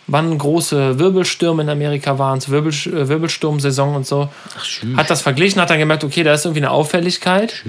wann 0.08 0.38
große 0.38 0.98
Wirbelstürme 0.98 1.62
in 1.62 1.70
Amerika 1.70 2.18
waren, 2.18 2.42
zur 2.42 2.54
Wirbel, 2.54 2.74
äh, 2.74 3.08
Wirbelsturmsaison 3.08 3.96
und 3.96 4.08
so. 4.08 4.30
Ach, 4.58 4.66
schön. 4.66 4.98
Hat 4.98 5.10
das 5.10 5.22
verglichen, 5.22 5.62
hat 5.62 5.70
dann 5.70 5.80
gemerkt, 5.80 6.04
okay, 6.04 6.24
da 6.24 6.34
ist 6.34 6.46
irgendwie 6.46 6.62
eine 6.62 6.72
Auffälligkeit. 6.72 7.64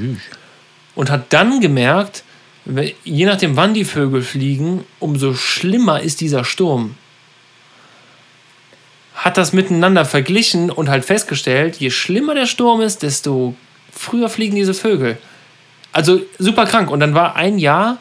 Und 0.95 1.11
hat 1.11 1.33
dann 1.33 1.61
gemerkt, 1.61 2.25
je 3.05 3.27
nachdem, 3.27 3.57
wann 3.57 3.75
die 3.75 3.85
Vögel 3.85 4.23
fliegen, 4.23 4.85
umso 4.99 5.35
schlimmer 5.35 6.01
ist 6.01 6.21
dieser 6.21 6.45
Sturm. 6.45 6.97
Hat 9.23 9.37
das 9.37 9.53
miteinander 9.53 10.05
verglichen 10.07 10.71
und 10.71 10.89
halt 10.89 11.05
festgestellt, 11.05 11.77
je 11.77 11.91
schlimmer 11.91 12.35
der 12.35 12.47
Sturm 12.47 12.81
ist, 12.81 13.03
desto 13.03 13.55
früher 13.93 14.31
fliegen 14.31 14.57
diese 14.57 14.73
Vögel. 14.73 15.19
Also 15.93 16.23
super 16.39 16.65
krank. 16.65 16.91
Und 16.91 17.01
dann 17.01 17.15
war 17.15 17.37
ein 17.37 17.59
Jahr, 17.59 17.99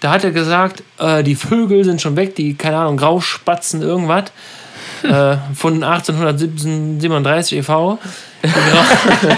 da 0.00 0.10
hat 0.10 0.24
er 0.24 0.32
gesagt, 0.32 0.82
äh, 0.98 1.22
die 1.22 1.36
Vögel 1.36 1.84
sind 1.84 2.00
schon 2.02 2.16
weg, 2.16 2.34
die, 2.34 2.54
keine 2.54 2.78
Ahnung, 2.78 2.96
Grauspatzen, 2.96 3.80
irgendwas. 3.80 4.24
äh, 5.04 5.36
von 5.54 5.84
1837 5.84 7.58
e.V. 7.58 7.98
Die, 8.42 8.48
Grau- 8.48 9.36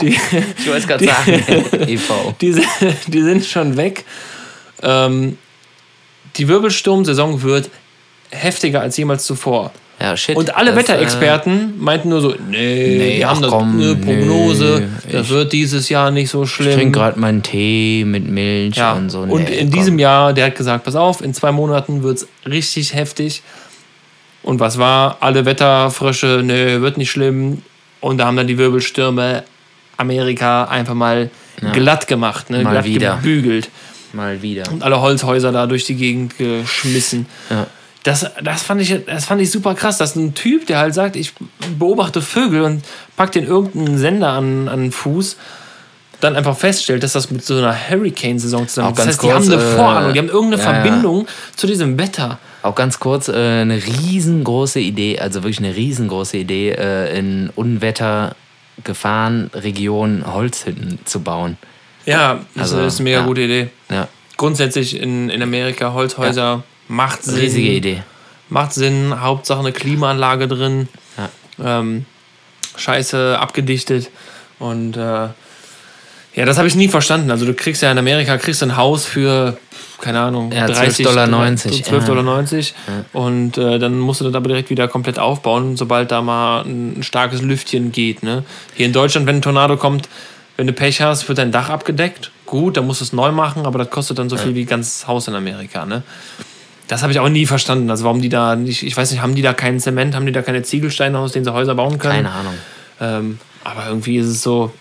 die, 0.00 0.08
Ich 0.58 0.66
wollte 0.66 0.78
es 0.78 0.86
gerade 0.88 1.04
sagen. 1.06 1.44
e.V. 1.88 2.34
die, 2.40 2.52
sind- 2.52 2.66
die 3.06 3.22
sind 3.22 3.44
schon 3.46 3.76
weg. 3.76 4.04
Ähm, 4.82 5.38
die 6.36 6.48
Wirbelsturmsaison 6.48 7.42
wird 7.42 7.70
heftiger 8.30 8.80
als 8.80 8.96
jemals 8.96 9.24
zuvor. 9.24 9.72
Ja, 10.00 10.16
shit. 10.16 10.36
Und 10.36 10.54
alle 10.56 10.70
Das, 10.70 10.78
Wetterexperten 10.80 11.74
meinten 11.78 12.10
nur 12.10 12.20
so, 12.20 12.28
nee, 12.48 12.96
nee, 12.98 13.16
wir 13.18 13.28
haben 13.28 13.42
da 13.42 13.48
eine 13.58 13.96
Prognose, 13.96 14.88
nee, 15.06 15.12
das 15.12 15.28
wird 15.28 15.52
dieses 15.52 15.88
Jahr 15.88 16.12
nicht 16.12 16.30
so 16.30 16.42
Äh, 16.42 16.44
ich 16.44 16.50
schlimm. 16.52 16.72
trinke 16.74 16.98
gerade 17.00 17.18
meinen 17.18 17.42
Tee 17.42 18.04
mit 18.06 18.28
Milch 18.28 18.76
Ja, 18.76 18.92
und 18.92 19.10
so. 19.10 19.20
und 19.22 19.44
Nee, 19.48 19.56
in 19.58 19.70
komm. 19.70 19.78
diesem 19.78 19.98
Jahr, 19.98 20.32
der 20.32 20.46
hat 20.46 20.54
gesagt, 20.54 20.84
pass 20.84 20.94
auf, 20.94 21.20
in 21.20 21.34
zwei 21.34 21.50
Monaten 21.50 22.04
wird 22.04 22.18
es 22.18 22.28
richtig 22.48 22.94
heftig. 22.94 23.42
Und 24.44 24.60
was 24.60 24.78
war? 24.78 25.16
Alle 25.20 25.44
Wetterfrösche, 25.44 26.42
nö, 26.44 26.80
wird 26.80 26.96
nicht 26.96 27.10
schlimm. 27.10 27.62
Und 28.00 28.18
da 28.18 28.26
haben 28.26 28.36
dann 28.36 28.46
die 28.46 28.56
Wirbelstürme 28.56 29.42
Amerika 29.96 30.64
einfach 30.66 30.94
mal 30.94 31.28
Ja. 31.60 31.72
glatt 31.72 32.06
gemacht, 32.06 32.50
ne? 32.50 32.62
Mal 32.62 32.70
glatt 32.70 32.84
wieder. 32.84 33.16
gebügelt. 33.16 33.68
Mal 34.12 34.40
wieder. 34.42 34.70
Und 34.70 34.84
alle 34.84 35.00
Holzhäuser 35.00 35.50
da 35.50 35.66
durch 35.66 35.84
die 35.84 35.96
Gegend 35.96 36.38
geschmissen. 36.38 37.26
Ja. 37.50 37.66
Das, 38.08 38.24
das, 38.42 38.62
fand 38.62 38.80
ich, 38.80 39.04
das 39.04 39.26
fand 39.26 39.42
ich 39.42 39.50
super 39.50 39.74
krass. 39.74 39.98
Das 39.98 40.12
ist 40.12 40.16
ein 40.16 40.32
Typ, 40.32 40.66
der 40.66 40.78
halt 40.78 40.94
sagt, 40.94 41.14
ich 41.14 41.34
beobachte 41.78 42.22
Vögel 42.22 42.62
und 42.62 42.82
packt 43.16 43.34
den 43.34 43.44
irgendeinen 43.44 43.98
Sender 43.98 44.30
an, 44.30 44.66
an 44.66 44.80
den 44.80 44.92
Fuß, 44.92 45.36
dann 46.22 46.34
einfach 46.34 46.56
feststellt, 46.56 47.02
dass 47.02 47.12
das 47.12 47.30
mit 47.30 47.44
so 47.44 47.58
einer 47.58 47.76
Hurricane-Saison 47.76 48.66
zusammen 48.66 48.92
Auch 48.92 48.96
Das 48.96 49.08
heißt, 49.08 49.22
die 49.22 49.30
haben 49.30 49.46
kurz, 49.46 49.52
eine 49.52 49.62
äh, 49.62 49.76
Vorahnung, 49.76 50.14
die 50.14 50.20
haben 50.20 50.30
irgendeine 50.30 50.62
ja, 50.62 50.72
ja. 50.72 50.80
Verbindung 50.80 51.26
zu 51.54 51.66
diesem 51.66 51.98
Wetter. 51.98 52.38
Auch 52.62 52.74
ganz 52.74 52.98
kurz, 52.98 53.28
äh, 53.28 53.34
eine 53.34 53.76
riesengroße 53.76 54.80
Idee, 54.80 55.18
also 55.18 55.42
wirklich 55.42 55.58
eine 55.58 55.76
riesengroße 55.76 56.38
Idee, 56.38 56.70
äh, 56.70 57.18
in 57.18 57.50
Unwettergefahrenregionen 57.54 60.32
Holzhütten 60.32 60.98
zu 61.04 61.20
bauen. 61.20 61.58
Ja, 62.06 62.40
das 62.54 62.72
Also, 62.72 62.86
ist 62.86 63.00
eine 63.00 63.10
mega 63.10 63.20
ja. 63.20 63.26
gute 63.26 63.42
Idee. 63.42 63.68
Ja, 63.90 64.08
Grundsätzlich 64.38 64.98
in, 64.98 65.28
in 65.28 65.42
Amerika 65.42 65.92
Holzhäuser 65.92 66.64
macht 66.88 67.22
Sinn. 67.22 67.36
riesige 67.36 67.68
Idee. 67.68 68.02
Macht 68.48 68.72
Sinn, 68.72 69.20
Hauptsache 69.20 69.60
eine 69.60 69.72
Klimaanlage 69.72 70.48
drin. 70.48 70.88
Ja. 71.16 71.80
Ähm, 71.80 72.06
scheiße 72.76 73.38
abgedichtet. 73.38 74.10
Und 74.58 74.96
äh, 74.96 75.28
ja, 76.34 76.44
das 76.44 76.56
habe 76.58 76.68
ich 76.68 76.74
nie 76.74 76.88
verstanden. 76.88 77.30
Also 77.30 77.46
du 77.46 77.54
kriegst 77.54 77.82
ja 77.82 77.90
in 77.90 77.98
Amerika 77.98 78.36
kriegst 78.38 78.62
ein 78.62 78.76
Haus 78.76 79.04
für, 79.04 79.58
keine 80.00 80.20
Ahnung, 80.20 80.52
Ja, 80.52 80.66
30 80.66 81.06
12,90 81.06 81.10
Dollar. 81.10 81.26
12,90 81.26 82.04
Dollar. 82.06 83.04
Und 83.12 83.58
äh, 83.58 83.78
dann 83.78 83.98
musst 83.98 84.20
du 84.20 84.24
das 84.24 84.34
aber 84.34 84.48
direkt 84.48 84.70
wieder 84.70 84.88
komplett 84.88 85.18
aufbauen, 85.18 85.76
sobald 85.76 86.10
da 86.10 86.22
mal 86.22 86.62
ein, 86.62 87.00
ein 87.00 87.02
starkes 87.02 87.42
Lüftchen 87.42 87.92
geht. 87.92 88.22
Ne? 88.22 88.44
Hier 88.74 88.86
in 88.86 88.92
Deutschland, 88.92 89.26
wenn 89.26 89.36
ein 89.36 89.42
Tornado 89.42 89.76
kommt, 89.76 90.08
wenn 90.56 90.66
du 90.66 90.72
Pech 90.72 91.00
hast, 91.00 91.28
wird 91.28 91.38
dein 91.38 91.52
Dach 91.52 91.70
abgedeckt. 91.70 92.30
Gut, 92.46 92.76
dann 92.76 92.86
musst 92.86 93.00
du 93.00 93.04
es 93.04 93.12
neu 93.12 93.30
machen, 93.30 93.66
aber 93.66 93.78
das 93.78 93.90
kostet 93.90 94.18
dann 94.18 94.28
so 94.28 94.36
viel 94.36 94.54
wie 94.54 94.64
ganz 94.64 95.06
Haus 95.06 95.28
in 95.28 95.34
Amerika. 95.34 95.84
Ne? 95.86 96.02
Das 96.88 97.02
habe 97.02 97.12
ich 97.12 97.20
auch 97.20 97.28
nie 97.28 97.46
verstanden. 97.46 97.90
Also 97.90 98.04
warum 98.04 98.20
die 98.22 98.28
da 98.30 98.56
nicht, 98.56 98.82
ich 98.82 98.96
weiß 98.96 99.10
nicht, 99.12 99.20
haben 99.22 99.34
die 99.34 99.42
da 99.42 99.52
keinen 99.52 99.78
Zement, 99.78 100.14
haben 100.14 100.26
die 100.26 100.32
da 100.32 100.42
keine 100.42 100.62
Ziegelsteine, 100.62 101.18
aus 101.18 101.32
denen 101.32 101.44
sie 101.44 101.52
Häuser 101.52 101.74
bauen 101.74 101.98
können? 101.98 102.14
Keine 102.24 102.30
Ahnung. 102.32 102.54
Ähm, 103.00 103.38
aber 103.64 103.86
irgendwie 103.88 104.16
ist 104.16 104.26
es 104.26 104.42
so. 104.42 104.72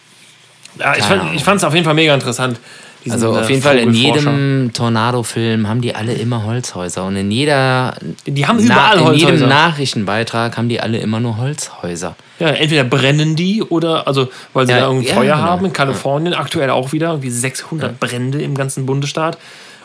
Ja, 0.79 0.93
ich, 0.93 0.99
Keine 0.99 1.03
fand, 1.03 1.21
Ahnung. 1.21 1.35
ich 1.35 1.43
fand 1.43 1.57
es 1.57 1.63
auf 1.63 1.73
jeden 1.73 1.85
Fall 1.85 1.93
mega 1.95 2.13
interessant. 2.13 2.59
diesen, 3.03 3.13
Also 3.13 3.31
auf 3.37 3.47
äh, 3.49 3.51
jeden 3.51 3.61
Fall 3.63 3.77
in 3.79 3.93
jedem 3.93 4.71
Tornado-Film 4.73 5.67
haben 5.67 5.81
die 5.81 5.95
alle 5.95 6.13
immer 6.13 6.43
Holzhäuser 6.43 7.03
und 7.05 7.15
in 7.15 7.29
jeder 7.31 7.95
Die 8.25 8.47
haben 8.47 8.59
überall 8.59 8.99
in 8.99 9.13
jedem 9.13 9.29
Holzhäuser. 9.31 9.47
Nachrichtenbeitrag 9.47 10.55
haben 10.57 10.69
die 10.69 10.79
alle 10.79 10.99
immer 10.99 11.19
nur 11.19 11.37
Holzhäuser. 11.37 12.15
Ja, 12.39 12.49
entweder 12.49 12.83
brennen 12.83 13.35
die 13.35 13.63
oder, 13.63 14.07
also, 14.07 14.29
weil 14.53 14.67
sie 14.67 14.73
Ja, 14.73 14.81
da 14.81 14.85
irgendwie 14.87 15.07
ja, 15.07 15.15
Feuer 15.15 15.35
genau. 15.35 15.47
haben. 15.47 15.65
In 15.65 15.73
Kalifornien 15.73 16.33
aktuell 16.35 16.69
auch 16.69 16.93
wieder, 16.93 17.09
irgendwie 17.09 17.31
600 17.31 17.99
Brände 17.99 18.41
im 18.41 18.53
ganzen 18.55 18.85
Bundesstaat. 18.85 19.37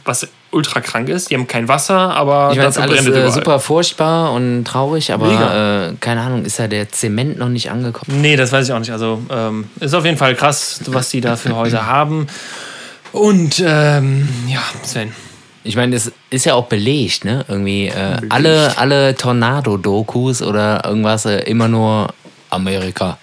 Was 0.05 0.29
ultra 0.53 0.81
krank 0.81 1.09
ist. 1.09 1.31
Die 1.31 1.35
haben 1.35 1.47
kein 1.47 1.69
Wasser, 1.69 2.15
aber 2.15 2.51
Ich 2.53 2.57
meine, 2.57 2.69
es 2.69 2.77
ist 2.77 2.83
dafür 2.83 2.93
alles 2.93 3.05
brennt 3.05 3.17
es 3.17 3.33
äh, 3.33 3.39
super 3.39 3.59
furchtbar 3.59 4.33
und 4.33 4.65
traurig, 4.65 5.13
aber 5.13 5.91
äh, 5.91 5.95
keine 6.01 6.21
Ahnung, 6.21 6.45
ist 6.45 6.59
da 6.59 6.69
der 6.69 6.89
Zement 6.91 7.39
noch 7.39 7.49
nicht 7.49 7.71
angekommen? 7.71 8.21
Nee, 8.21 8.37
das 8.37 8.53
weiß 8.53 8.67
ich 8.67 8.73
auch 8.73 8.79
nicht. 8.79 8.93
Also 8.93 9.23
ähm, 9.31 9.69
ist 9.81 9.95
auf 9.95 10.05
jeden 10.05 10.19
Fall 10.19 10.35
krass, 10.35 10.81
was 10.87 11.11
die 11.11 11.21
da 11.21 11.37
für 11.37 11.57
Häuser 11.57 11.87
haben. 11.87 12.27
Und 13.13 13.63
ähm, 13.65 14.29
ja, 14.49 14.61
Sven. 14.83 15.13
Ich 15.65 15.77
meine, 15.77 15.95
es 15.95 16.11
ist 16.31 16.45
ja 16.45 16.55
auch 16.55 16.67
belegt, 16.67 17.25
ne? 17.25 17.45
Irgendwie 17.49 17.87
äh, 17.87 18.17
alle, 18.31 18.77
alle 18.79 19.15
Tornado-Dokus 19.15 20.43
oder 20.43 20.85
irgendwas 20.85 21.25
äh, 21.25 21.39
immer 21.43 21.69
nur 21.69 22.13
Amerika. 22.51 23.19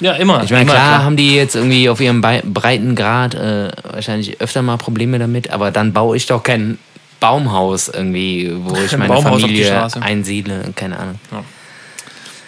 Ja, 0.00 0.12
immer. 0.12 0.42
Ich 0.44 0.50
meine, 0.50 0.62
immer, 0.62 0.72
klar, 0.72 1.04
haben 1.04 1.16
die 1.16 1.34
jetzt 1.34 1.54
irgendwie 1.54 1.88
auf 1.88 2.00
ihrem 2.00 2.20
Breitengrad 2.20 3.34
äh, 3.34 3.70
wahrscheinlich 3.82 4.40
öfter 4.40 4.62
mal 4.62 4.76
Probleme 4.76 5.18
damit, 5.18 5.50
aber 5.50 5.70
dann 5.70 5.92
baue 5.92 6.16
ich 6.16 6.26
doch 6.26 6.42
kein 6.42 6.78
Baumhaus 7.20 7.88
irgendwie, 7.88 8.52
wo 8.58 8.76
ich 8.84 8.92
Ein 8.92 9.00
meine 9.00 9.14
Baumhaus 9.14 9.40
Familie 9.40 9.88
einsiedle, 10.00 10.72
keine 10.74 10.98
Ahnung. 10.98 11.18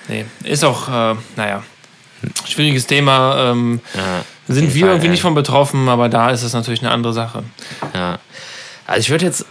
Nee, 0.09 0.25
ist 0.45 0.65
auch, 0.65 0.89
äh, 0.89 1.17
naja, 1.37 1.63
schwieriges 2.47 2.87
Thema. 2.87 3.51
Ähm, 3.51 3.81
Ja, 3.95 4.25
sind 4.49 4.75
wir 4.75 4.81
Fall, 4.81 4.91
irgendwie 4.91 5.07
ja. 5.07 5.13
nicht 5.13 5.23
von 5.23 5.35
betroffen, 5.35 5.89
aber 5.89 6.09
da 6.09 6.31
ist 6.31 6.43
es 6.43 6.55
natürlich 6.55 6.81
eine 6.81 6.91
andere 6.91 7.13
Sache. 7.13 7.45
Ja. 7.95 8.19
Also 8.87 9.01
ich 9.01 9.11
würde 9.11 9.27
jetzt. 9.27 9.45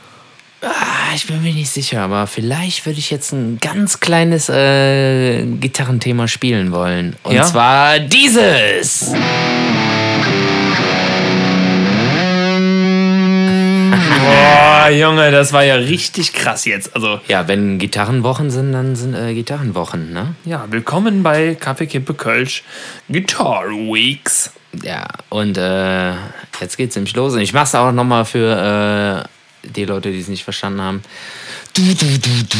Ah, 0.61 1.13
ich 1.15 1.27
bin 1.27 1.41
mir 1.43 1.53
nicht 1.53 1.69
sicher, 1.69 2.01
aber 2.01 2.25
vielleicht 2.25 2.85
würde 2.85 2.97
ich 2.99 3.11
jetzt 3.11 3.31
ein 3.31 3.59
ganz 3.61 3.99
kleines 3.99 4.49
äh, 4.49 5.43
Gitarrenthema 5.45 6.27
spielen 6.27 6.71
wollen. 6.71 7.15
Und 7.23 7.35
Ja? 7.35 7.43
zwar 7.43 7.99
dieses. 7.99 9.11
Boah, 13.89 14.89
Junge, 14.89 15.31
das 15.31 15.53
war 15.53 15.63
ja 15.63 15.75
richtig 15.75 16.33
krass 16.33 16.65
jetzt. 16.65 16.93
Also, 16.95 17.19
Ja, 17.27 17.47
wenn 17.47 17.77
Gitarrenwochen 17.79 18.49
sind, 18.51 18.71
dann 18.73 18.95
sind 18.95 19.13
äh, 19.15 19.33
Gitarrenwochen, 19.33 20.13
ne? 20.13 20.35
ja, 20.45 20.65
willkommen 20.69 21.23
bei 21.23 21.55
Kaffee 21.55 21.87
Kippe 21.87 22.13
Kölsch 22.13 22.63
Guitar 23.09 23.65
Weeks. 23.69 24.51
Ja, 24.83 25.07
und 25.29 25.57
äh, 25.57 26.11
jetzt 26.61 26.77
geht's 26.77 26.95
nämlich 26.95 27.15
los. 27.15 27.33
Und 27.33 27.39
ich 27.41 27.53
mach's 27.53 27.73
auch 27.75 27.91
nochmal 27.91 28.25
für 28.25 29.25
äh, 29.25 29.27
die 29.75 29.85
Leute, 29.85 30.11
die 30.11 30.19
es 30.19 30.27
nicht 30.27 30.43
verstanden 30.43 30.81
haben. 30.81 31.03
Du, 31.73 31.83
du, 31.83 31.93
du, 31.93 32.29
du. 32.49 32.57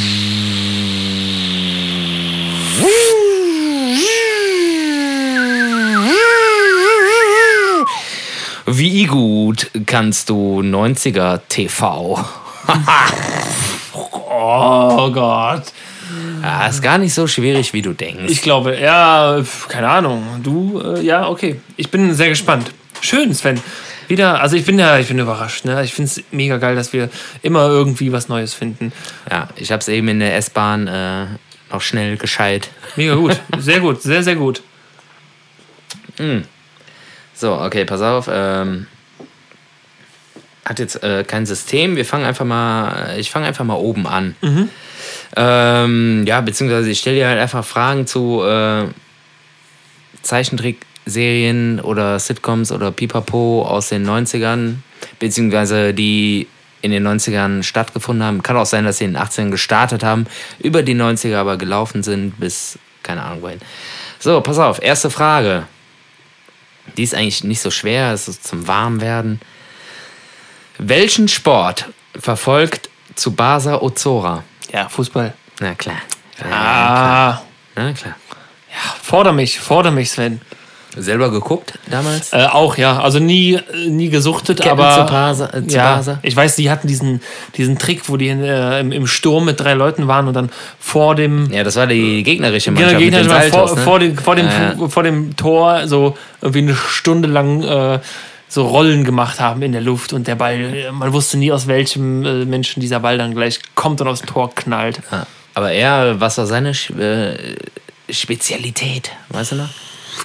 Wie 8.70 9.05
gut 9.05 9.72
kannst 9.86 10.30
du 10.30 10.62
90er 10.62 11.39
TV? 11.47 12.24
Oh 14.39 15.12
Gott. 15.12 15.64
Ja, 16.43 16.68
ist 16.68 16.82
gar 16.82 16.97
nicht 16.97 17.14
so 17.14 17.28
schwierig, 17.28 17.74
wie 17.74 17.82
du 17.82 17.93
denkst. 17.93 18.32
Ich 18.32 18.41
glaube, 18.41 18.78
ja, 18.80 19.41
keine 19.68 19.89
Ahnung. 19.89 20.24
Du, 20.43 20.80
äh, 20.80 21.01
ja, 21.01 21.28
okay. 21.28 21.60
Ich 21.76 21.89
bin 21.89 22.14
sehr 22.14 22.30
gespannt. 22.30 22.72
Schön, 23.01 23.34
Sven. 23.34 23.60
Wieder, 24.08 24.41
also 24.41 24.55
ich 24.55 24.66
bin 24.66 24.80
ja, 24.80 24.97
ich 24.97 25.08
bin 25.08 25.20
überrascht. 25.20 25.66
Ne? 25.66 25.84
Ich 25.84 25.93
finde 25.93 26.10
es 26.10 26.24
mega 26.32 26.58
geil, 26.58 26.76
dass 26.76 26.93
wir 26.93 27.10
immer 27.41 27.68
irgendwie 27.68 28.12
was 28.12 28.30
Neues 28.30 28.53
finden. 28.53 28.93
ja, 29.30 29.49
ich 29.55 29.72
hab's 29.72 29.88
eben 29.88 30.08
in 30.08 30.20
der 30.20 30.36
S-Bahn 30.38 30.88
äh, 30.88 31.26
noch 31.72 31.82
schnell 31.82 32.18
gescheit. 32.18 32.70
Mega 32.95 33.16
gut. 33.16 33.39
Sehr 33.58 33.82
gut, 33.82 34.01
sehr, 34.01 34.24
sehr 34.24 34.36
gut. 34.36 34.62
So, 37.34 37.53
okay, 37.60 37.86
pass 37.86 38.01
auf. 38.01 38.30
Ähm, 38.32 38.88
hat 40.66 40.80
jetzt 40.80 41.03
äh, 41.03 41.24
kein 41.24 41.45
System. 41.45 41.95
Wir 41.95 42.05
fangen 42.05 42.26
einfach 42.26 42.45
mal. 42.45 43.16
Ich 43.18 43.30
fange 43.30 43.45
einfach 43.45 43.64
mal 43.64 43.76
oben 43.76 44.08
an. 44.08 44.36
Ähm, 45.36 46.26
ja, 46.26 46.41
beziehungsweise 46.41 46.89
ich 46.89 46.99
stelle 46.99 47.18
dir 47.18 47.28
halt 47.28 47.39
einfach 47.39 47.64
Fragen 47.64 48.08
zu 48.08 48.43
äh, 48.43 48.86
Zeichentrickserien 51.12 51.80
oder 51.80 52.20
Sitcoms 52.20 52.72
oder 52.72 52.91
Pipapo 52.91 53.66
aus 53.66 53.89
den 53.89 54.05
90ern, 54.08 54.76
beziehungsweise 55.20 55.93
die 55.93 56.47
in 56.82 56.91
den 56.91 57.08
90ern 57.08 57.64
stattgefunden 57.64 58.24
haben. 58.26 58.43
Kann 58.43 58.58
auch 58.58 58.66
sein, 58.66 58.86
dass 58.86 58.97
sie 58.99 59.05
in 59.05 59.14
den 59.14 59.22
80ern 59.22 59.49
gestartet 59.51 60.03
haben, 60.03 60.28
über 60.60 60.84
die 60.84 60.95
90er 60.95 61.38
aber 61.38 61.58
gelaufen 61.58 62.03
sind 62.03 62.39
bis 62.39 62.78
keine 63.03 63.24
Ahnung 63.24 63.41
wohin. 63.41 63.60
So, 64.20 64.41
pass 64.41 64.60
auf, 64.60 64.82
erste 64.82 65.10
Frage. 65.10 65.66
Die 66.97 67.03
ist 67.03 67.16
eigentlich 67.16 67.43
nicht 67.43 67.62
so 67.62 67.72
schwer, 67.72 68.12
es 68.14 68.28
ist 68.28 68.45
zum 68.45 68.68
Warmwerden. 68.68 69.39
Welchen 70.78 71.28
Sport 71.28 71.86
verfolgt 72.20 72.89
Tsubasa 73.16 73.78
Ozora? 73.82 74.43
Ja, 74.72 74.89
Fußball. 74.89 75.34
Na 75.60 75.74
klar. 75.76 75.97
Ja, 76.39 76.45
Ah, 76.51 77.41
Na 77.76 77.93
klar. 77.93 78.16
ja, 78.70 78.95
forder 79.01 79.32
mich, 79.34 79.60
forder 79.60 79.91
mich, 79.91 80.12
Sven. 80.12 80.41
Selber 80.97 81.31
geguckt 81.31 81.77
damals? 81.89 82.33
Äh, 82.33 82.47
auch, 82.51 82.77
ja. 82.77 82.99
Also 82.99 83.19
nie, 83.19 83.59
nie 83.87 84.09
gesuchtet, 84.09 84.61
Captain 84.61 84.79
aber. 84.79 85.05
Tsubasa, 85.05 85.45
äh, 85.53 85.61
ja, 85.67 86.19
ich 86.21 86.35
weiß, 86.35 86.55
die 86.55 86.69
hatten 86.69 86.87
diesen, 86.87 87.21
diesen 87.55 87.77
Trick, 87.77 88.09
wo 88.09 88.17
die 88.17 88.29
äh, 88.29 88.79
im, 88.79 88.91
im 88.91 89.07
Sturm 89.07 89.45
mit 89.45 89.59
drei 89.59 89.73
Leuten 89.73 90.07
waren 90.07 90.27
und 90.27 90.33
dann 90.33 90.49
vor 90.79 91.15
dem. 91.15 91.51
Ja, 91.51 91.63
das 91.63 91.75
war 91.75 91.87
die 91.87 92.23
gegnerische 92.23 92.71
Mannschaft 92.71 92.97
Gegner 92.97 93.19
mit 93.19 93.25
den 93.25 93.31
war 93.31 93.41
vor, 93.41 93.51
Saltos, 93.51 93.75
ne? 93.77 93.83
vor, 93.83 93.99
dem, 93.99 94.17
vor, 94.17 94.35
dem, 94.35 94.45
Ja, 94.45 94.73
ja. 94.73 94.87
vor 94.87 95.03
dem 95.03 95.35
Tor 95.35 95.87
so 95.87 96.17
irgendwie 96.41 96.59
eine 96.59 96.75
Stunde 96.75 97.27
lang 97.27 97.63
äh, 97.63 97.99
so 98.49 98.65
Rollen 98.65 99.03
gemacht 99.03 99.39
haben 99.39 99.61
in 99.61 99.73
der 99.73 99.81
Luft 99.81 100.13
und 100.13 100.27
der 100.27 100.35
Ball, 100.35 100.59
äh, 100.59 100.91
man 100.91 101.13
wusste 101.13 101.37
nie, 101.37 101.51
aus 101.51 101.67
welchem 101.67 102.25
äh, 102.25 102.45
Menschen 102.45 102.79
dieser 102.79 102.99
Ball 102.99 103.17
dann 103.17 103.35
gleich 103.35 103.59
kommt 103.75 104.01
und 104.01 104.07
aufs 104.07 104.21
Tor 104.21 104.53
knallt. 104.55 105.01
Aber 105.53 105.71
er, 105.71 106.19
was 106.19 106.37
war 106.37 106.45
seine 106.45 106.73
Spezialität? 108.09 109.11
Weißt 109.29 109.53
du 109.53 109.55
noch? 109.55 109.69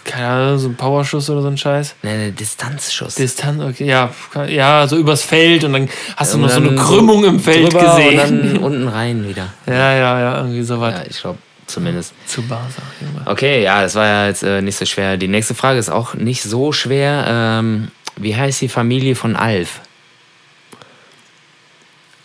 Keine 0.05 0.26
Ahnung, 0.26 0.59
so 0.59 0.68
ein 0.68 0.76
Powerschuss 0.76 1.28
oder 1.30 1.43
so 1.43 1.49
ein 1.49 1.57
Scheiß. 1.57 1.97
Ne, 2.03 2.16
ne, 2.16 2.32
Distanzschuss. 2.32 3.14
Distanz, 3.14 3.62
okay, 3.62 3.86
ja, 3.86 4.11
ja, 4.49 4.86
so 4.86 4.97
übers 4.97 5.22
Feld 5.22 5.64
und 5.64 5.72
dann 5.72 5.88
hast 6.16 6.32
du 6.32 6.38
Und 6.38 6.43
noch 6.43 6.51
so 6.51 6.61
eine 6.61 6.74
Krümmung 6.74 7.24
im 7.24 7.40
Feld 7.40 7.72
gesehen. 7.72 8.11
Und 8.11 8.16
dann 8.16 8.59
unten 8.59 8.88
rein 8.88 9.28
wieder. 9.28 9.53
ja, 9.66 9.95
ja, 9.95 10.20
ja, 10.20 10.36
irgendwie 10.38 10.62
sowas. 10.62 10.95
Ja, 10.95 11.05
ich 11.09 11.20
glaube 11.20 11.38
zumindest. 11.66 12.14
Zu 12.26 12.43
Barca. 12.43 12.82
Okay, 13.26 13.62
ja, 13.62 13.82
das 13.82 13.95
war 13.95 14.07
ja 14.07 14.26
jetzt 14.26 14.43
äh, 14.43 14.61
nicht 14.62 14.76
so 14.76 14.84
schwer. 14.84 15.16
Die 15.16 15.28
nächste 15.28 15.55
Frage 15.55 15.78
ist 15.78 15.90
auch 15.90 16.14
nicht 16.14 16.43
so 16.43 16.72
schwer. 16.72 17.24
Ähm, 17.28 17.90
wie 18.16 18.36
heißt 18.36 18.61
die 18.61 18.68
Familie 18.68 19.14
von 19.14 19.36
Alf? 19.36 19.80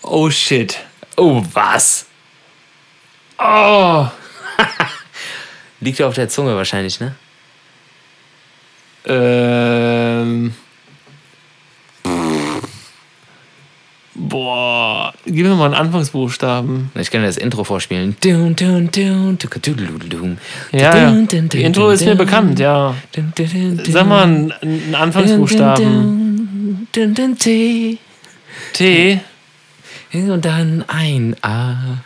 Oh 0.02 0.30
shit. 0.30 0.78
Oh, 1.16 1.44
was? 1.54 2.06
Oh. 3.40 4.08
Liegt 5.80 6.00
ja 6.00 6.08
auf 6.08 6.16
der 6.16 6.30
Zunge 6.30 6.56
wahrscheinlich, 6.56 7.00
ne? 7.00 7.16
Ähm. 9.06 10.54
Boah. 14.16 15.14
Gib 15.26 15.46
mir 15.46 15.56
mal 15.56 15.66
einen 15.66 15.74
Anfangsbuchstaben. 15.76 16.92
Ich 16.96 17.12
kann 17.12 17.22
dir 17.22 17.28
das 17.28 17.38
Intro 17.38 17.64
vorspielen. 17.64 18.18
Ja, 20.72 20.98
ja. 20.98 21.12
Die 21.12 21.62
Intro 21.62 21.92
ist 21.92 22.04
mir 22.04 22.16
bekannt, 22.16 22.60
ja. 22.60 22.96
Sag 23.90 24.08
mal 24.08 24.24
einen, 24.24 24.96
Anfangsbuchstaben. 24.96 26.88
Dun, 26.92 27.14
dun, 27.14 27.14
dun, 27.14 27.38
T. 27.38 27.98
T. 28.74 29.22
Und 30.14 30.46
dann 30.46 30.84
ein 30.88 31.36
A. 31.44 32.00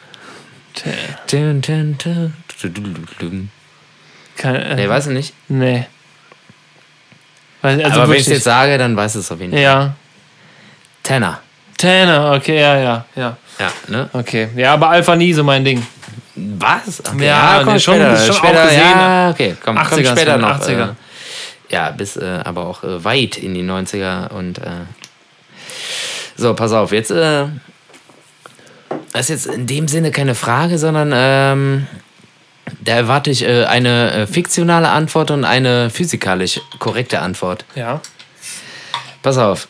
T. 0.74 0.90
Dun, 1.30 1.62
dun, 1.62 1.98
dun, 1.98 2.34
tududududum. 2.60 3.50
Kein, 4.36 4.56
äh, 4.56 4.76
Nee, 4.76 4.90
weißt 4.90 5.08
du 5.08 5.12
nicht? 5.12 5.34
Nee. 5.48 5.86
Weiß- 7.62 7.84
Also 7.84 8.02
Aber 8.02 8.10
wenn 8.10 8.16
ich 8.18 8.22
es 8.22 8.28
jetzt 8.34 8.44
sage, 8.44 8.78
dann 8.78 8.96
weißt 8.96 9.16
du 9.16 9.20
es 9.20 9.32
auf 9.32 9.40
jeden 9.40 9.54
Fall. 9.54 9.62
Ja. 9.62 9.94
Tanner. 11.04 11.40
Tanner, 11.78 12.34
okay, 12.36 12.60
ja, 12.60 12.78
ja, 12.78 13.06
ja. 13.16 13.38
Ja, 13.60 13.72
ne? 13.88 14.10
Okay. 14.14 14.50
Ja, 14.56 14.74
aber 14.74 14.90
Alpha 14.90 15.16
nie 15.16 15.34
so 15.34 15.44
mein 15.44 15.64
Ding. 15.66 15.86
Was? 16.36 17.00
Okay, 17.14 17.26
Ja, 17.26 17.64
nee, 17.64 17.80
schon- 17.80 17.96
später, 17.96 18.18
schon 18.18 18.30
auch 18.36 18.38
später, 18.40 18.64
gesehen. 18.64 18.82
Ja, 18.82 19.30
okay, 19.30 19.56
komm, 19.64 19.76
komm 19.76 19.84
80er, 19.86 20.12
später 20.12 20.32
Sven, 20.34 20.42
noch. 20.42 20.60
80er. 20.60 20.90
Äh, 20.90 21.74
ja, 21.74 21.92
bis 21.92 22.18
äh, 22.18 22.40
aber 22.44 22.66
auch 22.66 22.84
äh, 22.84 23.04
weit 23.04 23.38
in 23.38 23.54
die 23.54 23.64
90er 23.64 24.30
und 24.32 24.58
äh, 24.60 24.64
so, 26.36 26.54
pass 26.56 26.72
auf, 26.72 26.92
jetzt 26.92 27.12
äh, 27.12 27.46
das 29.14 29.30
ist 29.30 29.46
jetzt 29.46 29.56
in 29.56 29.68
dem 29.68 29.88
Sinne 29.88 30.12
keine 30.12 30.36
Frage, 30.36 30.78
sondern 30.78 31.12
ähm, 31.14 31.88
da 32.80 32.94
erwarte 32.94 33.30
ich 33.32 33.44
äh, 33.44 33.66
eine 33.66 34.12
äh, 34.12 34.28
fiktionale 34.28 34.90
Antwort 34.90 35.32
und 35.32 35.46
eine 35.46 35.90
physikalisch 35.90 36.60
korrekte 36.80 37.20
Antwort. 37.22 37.66
Ja. 37.76 38.02
Pass 39.22 39.38
auf. 39.38 39.68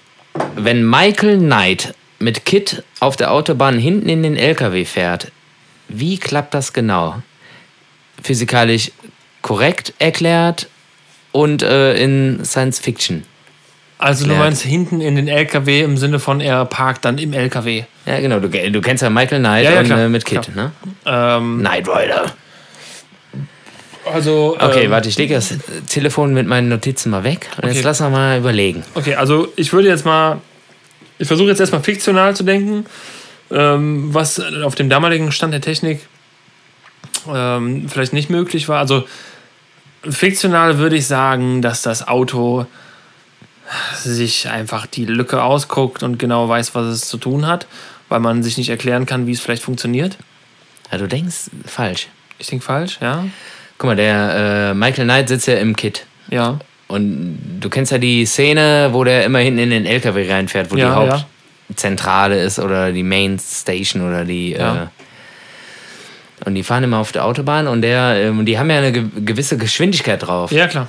Wenn 0.56 0.88
Michael 0.88 1.38
Knight 1.40 1.94
mit 2.20 2.46
Kit 2.46 2.84
auf 3.00 3.16
der 3.16 3.32
Autobahn 3.32 3.78
hinten 3.80 4.08
in 4.10 4.24
den 4.24 4.38
LKW 4.38 4.86
fährt, 4.86 5.32
wie 5.88 6.18
klappt 6.18 6.54
das 6.54 6.72
genau? 6.74 7.22
Physikalisch 8.24 8.92
korrekt 9.42 9.94
erklärt 10.00 10.68
und 11.32 11.64
äh, 11.64 11.96
in 11.96 12.46
Science 12.46 12.80
Fiction. 12.80 13.24
Also 13.98 14.24
du 14.24 14.30
klärt. 14.32 14.40
meinst 14.46 14.64
hinten 14.64 15.02
in 15.02 15.16
den 15.16 15.28
LKW 15.28 15.82
im 15.82 15.98
Sinne 15.98 16.20
von 16.20 16.42
er 16.42 16.66
parkt 16.66 17.06
dann 17.06 17.18
im 17.18 17.34
LKW. 17.34 17.84
Ja, 18.06 18.20
genau. 18.20 18.40
Du, 18.40 18.50
du 18.50 18.82
kennst 18.82 19.04
ja 19.04 19.10
Michael 19.10 19.40
Knight 19.40 19.64
Ja, 19.66 19.72
ja, 19.74 19.80
und, 19.82 19.92
äh, 19.92 20.10
mit 20.10 20.26
Kid, 20.26 20.42
Klar. 20.42 20.56
ne? 20.56 20.72
Ähm, 21.06 21.60
Knight 21.60 21.88
Rider. 21.88 22.34
Also 24.06 24.58
Okay, 24.60 24.86
ähm, 24.86 24.92
warte, 24.92 25.10
ich 25.10 25.18
lege 25.18 25.36
das 25.36 25.54
Telefon 25.90 26.34
mit 26.34 26.48
meinen 26.48 26.70
Notizen 26.70 27.10
mal 27.12 27.24
weg 27.24 27.50
und 27.58 27.66
jetzt 27.68 27.78
Okay. 27.78 27.86
lass 27.86 28.00
wir 28.02 28.10
mal 28.10 28.38
überlegen. 28.38 28.84
Okay, 28.96 29.16
also 29.16 29.48
ich 29.56 29.72
würde 29.74 29.88
jetzt 29.90 30.06
mal, 30.06 30.40
ich 31.18 31.28
versuche 31.28 31.50
jetzt 31.50 31.60
erstmal 31.60 31.84
fiktional 31.84 32.36
zu 32.36 32.44
denken, 32.44 32.86
ähm, 33.52 34.14
was 34.14 34.40
auf 34.40 34.76
dem 34.76 34.90
damaligen 34.90 35.32
Stand 35.32 35.54
der 35.54 35.62
Technik 35.62 36.02
ähm, 37.32 37.88
vielleicht 37.90 38.14
nicht 38.14 38.30
möglich 38.30 38.68
war. 38.70 38.80
Also 38.80 39.06
fiktional 40.10 40.78
würde 40.80 40.96
ich 40.96 41.08
sagen, 41.08 41.62
dass 41.62 41.82
das 41.82 42.08
Auto 42.08 42.66
sich 43.96 44.50
einfach 44.50 44.86
die 44.86 45.06
Lücke 45.06 45.44
ausguckt 45.44 46.04
und 46.04 46.18
genau 46.18 46.50
weiß, 46.50 46.76
was 46.76 46.88
es 46.88 47.08
zu 47.08 47.18
tun 47.18 47.46
hat, 47.48 47.68
weil 48.10 48.20
man 48.20 48.44
sich 48.44 48.58
nicht 48.58 48.70
erklären 48.70 49.06
kann, 49.06 49.28
wie 49.28 49.32
es 49.32 49.40
vielleicht 49.40 49.64
funktioniert. 49.64 50.18
Ja, 50.92 50.98
du 50.98 51.08
denkst 51.08 51.52
falsch. 51.66 52.08
Ich 52.38 52.48
denke 52.48 52.66
falsch, 52.66 52.98
ja? 53.02 53.26
Guck 53.82 53.88
mal, 53.88 53.96
der 53.96 54.70
äh, 54.70 54.74
Michael 54.76 55.06
Knight 55.06 55.28
sitzt 55.28 55.48
ja 55.48 55.56
im 55.56 55.76
Kit. 55.76 56.06
Ja. 56.30 56.60
Und 56.88 57.40
du 57.60 57.68
kennst 57.68 57.92
ja 57.92 57.98
die 57.98 58.28
Szene, 58.28 58.90
wo 58.92 59.04
der 59.04 59.26
immer 59.26 59.40
hinten 59.40 59.58
in 59.58 59.72
den 59.72 59.88
LKW 59.88 60.32
reinfährt, 60.32 60.70
wo 60.72 60.76
Ja, 60.78 61.00
die 61.00 61.08
ja. 61.08 61.26
Hauptzentrale 61.68 62.40
ist 62.44 62.60
oder 62.60 62.92
die 62.92 63.02
Main 63.02 63.40
Station 63.40 64.08
oder 64.08 64.24
die. 64.24 64.52
Ja. 64.52 64.84
Äh, 64.84 66.46
und 66.46 66.54
die 66.54 66.62
fahren 66.62 66.84
immer 66.84 67.00
auf 67.00 67.12
der 67.12 67.26
Autobahn 67.26 67.68
und 67.68 67.82
der, 67.82 68.18
ähm, 68.24 68.46
die 68.46 68.60
haben 68.60 68.70
ja 68.70 68.78
eine 68.78 68.92
ge 68.92 69.04
gewisse 69.26 69.58
Geschwindigkeit 69.58 70.22
drauf. 70.22 70.52
Ja, 70.52 70.68
klar. 70.68 70.88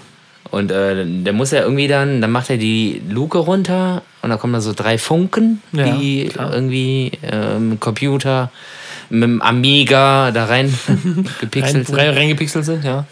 Und 0.50 0.70
äh, 0.70 1.06
der 1.06 1.32
muss 1.32 1.50
ja 1.50 1.62
irgendwie 1.62 1.88
dann, 1.88 2.20
dann 2.20 2.30
macht 2.30 2.50
er 2.50 2.58
die 2.58 3.00
Luke 3.08 3.38
runter 3.38 4.02
und 4.20 4.28
da 4.28 4.36
kommen 4.36 4.52
da 4.52 4.60
so 4.60 4.74
drei 4.74 4.98
Funken, 4.98 5.62
Ja, 5.72 5.84
die 5.96 6.26
klar. 6.26 6.52
irgendwie 6.52 7.12
ähm, 7.22 7.80
Computer 7.80 8.50
mit 9.12 9.22
dem 9.22 9.42
Amiga 9.42 10.30
da 10.30 10.46
rein 10.46 10.72
Rein, 10.88 11.28
gepixelt 11.40 11.86
sind. 11.86 11.98
rein, 11.98 12.10
reingepixelt 12.10 12.64
sind, 12.64 12.84
ja. 12.84 13.04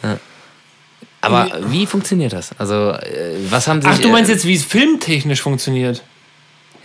Aber 1.20 1.48
wie 1.66 1.86
funktioniert 1.86 2.32
das? 2.32 2.50
Also, 2.58 2.92
äh, 2.92 3.36
was 3.50 3.68
haben 3.68 3.82
sich. 3.82 3.90
Ach, 3.90 3.98
du 3.98 4.08
meinst 4.08 4.30
äh, 4.30 4.34
jetzt, 4.34 4.46
wie 4.46 4.54
es 4.54 4.64
filmtechnisch 4.64 5.42
funktioniert? 5.42 6.02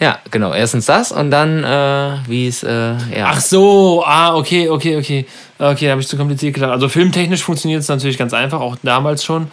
Ja, 0.01 0.19
genau. 0.29 0.53
Erstens 0.53 0.87
das 0.87 1.13
und 1.13 1.31
dann, 1.31 1.63
äh, 1.63 2.17
wie 2.27 2.47
es, 2.47 2.63
äh, 2.63 2.95
ja. 3.15 3.27
Ach 3.27 3.39
so, 3.39 4.03
ah, 4.05 4.35
okay, 4.35 4.67
okay, 4.67 4.97
okay. 4.97 5.25
Okay, 5.57 5.89
habe 5.89 6.01
ich 6.01 6.07
zu 6.07 6.17
kompliziert 6.17 6.53
gedacht. 6.53 6.71
Also 6.71 6.89
filmtechnisch 6.89 7.43
funktioniert 7.43 7.81
es 7.81 7.87
natürlich 7.87 8.17
ganz 8.17 8.33
einfach, 8.33 8.59
auch 8.59 8.75
damals 8.83 9.23
schon. 9.23 9.47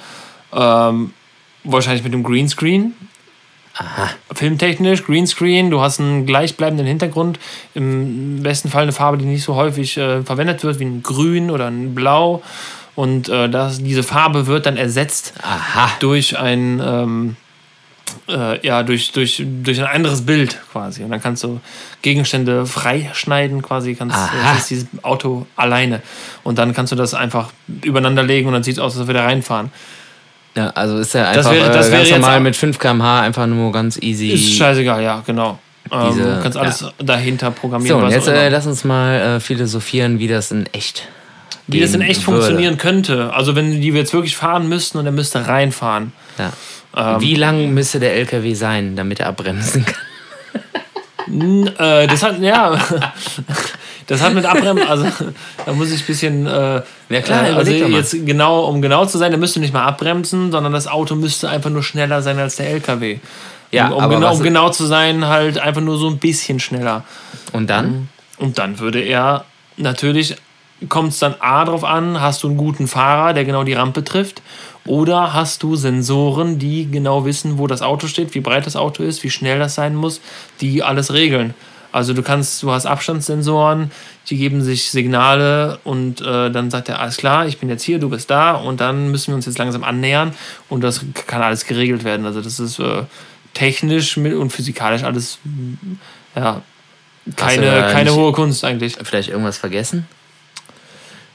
Ähm, 0.53 1.13
wahrscheinlich 1.63 2.03
mit 2.03 2.13
dem 2.13 2.25
Greenscreen. 2.25 2.95
Aha. 3.75 4.11
Filmtechnisch, 4.35 5.05
Greenscreen, 5.05 5.71
du 5.71 5.81
hast 5.81 6.01
einen 6.01 6.27
gleichbleibenden 6.27 6.87
Hintergrund. 6.87 7.39
Im 7.75 8.43
besten 8.43 8.69
Fall 8.69 8.83
eine 8.83 8.93
Farbe, 8.93 9.19
die 9.19 9.25
nicht 9.25 9.45
so 9.45 9.55
häufig 9.55 9.97
äh, 9.97 10.23
verwendet 10.23 10.63
wird, 10.63 10.79
wie 10.79 10.85
ein 10.85 11.03
Grün 11.03 11.51
oder 11.51 11.69
ein 11.69 11.95
Blau. 11.95 12.43
Und 12.95 13.29
äh, 13.31 13.49
das, 13.49 13.83
diese 13.83 14.03
Farbe 14.03 14.47
wird 14.47 14.67
dann 14.67 14.77
ersetzt 14.77 15.33
Aha. 15.43 15.91
durch 16.01 16.39
ein 16.39 16.83
ähm, 16.85 17.37
äh, 18.29 18.65
ja 18.67 18.83
durch, 18.83 19.13
durch, 19.13 19.43
durch 19.63 19.81
ein 19.81 19.87
anderes 19.87 20.27
Bild 20.27 20.59
quasi 20.71 21.03
und 21.03 21.11
dann 21.11 21.23
kannst 21.23 21.43
du 21.45 21.61
Gegenstände 22.03 22.67
freischneiden 22.67 23.63
quasi 23.63 23.95
kannst 23.95 24.17
Aha. 24.17 24.53
das 24.53 24.59
ist 24.59 24.71
dieses 24.71 24.89
Auto 25.03 25.47
alleine 25.57 26.03
und 26.43 26.59
dann 26.59 26.75
kannst 26.75 26.93
du 26.93 26.97
das 26.97 27.15
einfach 27.15 27.53
übereinander 27.83 28.23
legen 28.23 28.49
und 28.49 28.53
dann 28.53 28.63
sieht 28.63 28.75
es 28.75 28.81
aus, 28.81 28.99
als 28.99 29.07
würde 29.07 29.21
er 29.21 29.27
reinfahren 29.27 29.73
Ja, 30.55 30.69
also 30.71 30.99
ist 30.99 31.15
ja 31.15 31.33
Das 31.33 31.47
einfach 31.47 31.53
wäre- 31.53 31.73
das 31.73 31.89
äh, 31.89 31.93
ganz 31.93 32.11
normal 32.11 32.41
mit 32.41 32.57
5 32.57 32.79
km/h 32.79 33.21
einfach 33.23 33.47
nur 33.47 33.73
ganz 33.73 33.97
easy. 34.03 34.31
ist 34.33 34.55
scheißegal 34.57 35.03
ja 35.03 35.23
genau 35.27 35.59
ähm, 35.91 36.01
Diese- 36.11 36.23
du 36.37 36.43
kannst 36.43 36.59
alles 36.59 36.85
dahinter 36.99 37.51
programmieren 37.51 38.01
so, 38.01 38.05
und 38.07 38.13
jetzt 38.13 38.29
äh, 38.29 38.49
lass 38.51 38.67
uns 38.67 38.85
mal 38.85 39.15
äh, 39.37 39.41
philosophieren, 39.41 40.19
wie 40.19 40.29
das 40.29 40.51
in 40.53 40.67
echt. 40.73 41.09
wie 41.67 41.81
das 41.81 41.95
in 41.95 42.03
echt 42.03 42.27
würde. 42.27 42.41
funktionieren 42.43 42.77
könnte 42.77 43.33
also 43.33 43.57
wenn 43.57 43.81
die 43.81 43.89
jetzt 43.89 44.13
wirklich 44.13 44.37
fahren 44.37 44.69
müssten 44.69 44.99
und 44.99 45.07
er 45.07 45.13
müsste 45.13 45.47
reinfahren 45.49 46.13
Ja. 46.39 46.53
Ähm. 47.15 47.21
wie 47.23 47.35
lang 47.37 47.73
müsste 47.73 47.99
der 48.01 48.15
LKW 48.17 48.53
sein, 48.55 48.95
damit 48.97 49.21
er 49.21 49.29
abbremsen 49.29 49.87
kann? 49.87 51.67
Äh, 51.79 52.07
das 52.09 52.23
hat, 52.23 52.41
ja, 52.41 52.79
das 54.07 54.23
hat 54.23 54.35
mit 54.35 54.45
Abbremsen, 54.45 54.89
also 54.89 55.07
da 55.65 55.73
muss 55.73 55.91
ich 55.91 56.01
ein 56.01 56.07
bisschen, 56.07 56.47
äh, 56.47 56.83
Ja, 57.09 57.21
klar, 57.23 57.47
äh, 57.49 57.53
also 57.53 57.71
jetzt 57.71 58.27
genau, 58.27 58.65
um 58.65 58.83
genau 58.83 59.07
zu 59.07 59.19
sein, 59.19 59.31
der 59.31 59.39
müsste 59.39 59.61
nicht 59.61 59.73
mal 59.73 59.85
abbremsen, 59.85 60.51
sondern 60.53 60.73
das 60.73 60.87
Auto 60.87 61.15
müsste 61.15 61.49
einfach 61.49 61.71
nur 61.71 61.83
schneller 61.83 62.23
sein 62.23 62.39
als 62.39 62.57
der 62.57 62.71
LKW. 62.71 63.19
Ja, 63.71 63.89
um, 63.89 63.95
um, 63.95 64.01
aber 64.01 64.15
genau, 64.17 64.33
um 64.35 64.43
genau 64.43 64.69
zu 64.71 64.87
sein, 64.87 65.27
halt 65.27 65.59
einfach 65.59 65.81
nur 65.81 65.97
so 65.97 66.09
ein 66.09 66.19
bisschen 66.19 66.61
schneller. 66.61 67.05
Und 67.53 67.71
dann? 67.71 68.09
Und 68.39 68.59
dann 68.59 68.79
würde 68.79 69.01
er 69.01 69.45
natürlich, 69.77 70.37
kommt 70.89 71.13
es 71.13 71.19
dann 71.19 71.35
A 71.41 71.65
drauf 71.65 71.85
an, 71.85 72.21
hast 72.21 72.43
du 72.43 72.49
einen 72.49 72.57
guten 72.57 72.87
Fahrer, 72.87 73.33
der 73.33 73.45
genau 73.45 73.65
die 73.65 73.73
Rampe 73.73 74.05
trifft, 74.05 74.43
oder 74.85 75.33
hast 75.33 75.63
du 75.63 75.77
Sensoren, 75.77 76.59
die 76.59 76.91
genau 76.91 77.25
wissen, 77.25 77.59
wo 77.59 77.67
das 77.67 77.83
Auto 77.83 78.09
steht, 78.09 78.35
wie 78.35 78.41
breit 78.41 78.67
das 78.67 78.77
Auto 78.77 79.03
ist, 79.03 79.23
wie 79.23 79.31
schnell 79.31 79.59
das 79.59 79.75
sein 79.75 79.95
muss, 79.95 80.21
die 80.61 80.83
alles 80.83 81.13
regeln. 81.13 81.55
Also 81.93 82.15
du 82.15 82.23
kannst, 82.23 82.63
du 82.63 82.73
hast 82.73 82.87
Abstandssensoren, 82.87 83.91
die 84.29 84.39
geben 84.39 84.63
sich 84.63 84.91
Signale 84.91 85.79
und 85.85 86.23
äh, 86.23 86.51
dann 86.51 86.71
sagt 86.71 86.89
er, 86.89 87.01
alles 87.01 87.19
klar, 87.19 87.47
ich 87.47 87.59
bin 87.59 87.69
jetzt 87.69 87.83
hier, 87.83 87.99
du 87.99 88.09
bist 88.09 88.31
da 88.31 88.53
und 88.53 88.81
dann 88.81 89.11
müssen 89.11 89.29
wir 89.29 89.35
uns 89.37 89.47
jetzt 89.47 89.59
langsam 89.59 89.85
annähern 89.85 90.33
und 90.71 90.81
das 90.83 91.05
kann 91.27 91.43
alles 91.43 91.67
geregelt 91.67 92.03
werden. 92.03 92.25
Also 92.25 92.41
das 92.41 92.59
ist 92.59 92.79
äh, 92.79 93.03
technisch 93.53 94.17
und 94.17 94.51
physikalisch 94.51 95.03
alles 95.03 95.39
ja, 96.35 96.63
keine, 97.37 97.89
keine 97.93 98.15
hohe 98.15 98.33
Kunst 98.33 98.65
eigentlich. 98.65 98.97
Vielleicht 99.03 99.29
irgendwas 99.29 99.59
vergessen? 99.59 100.07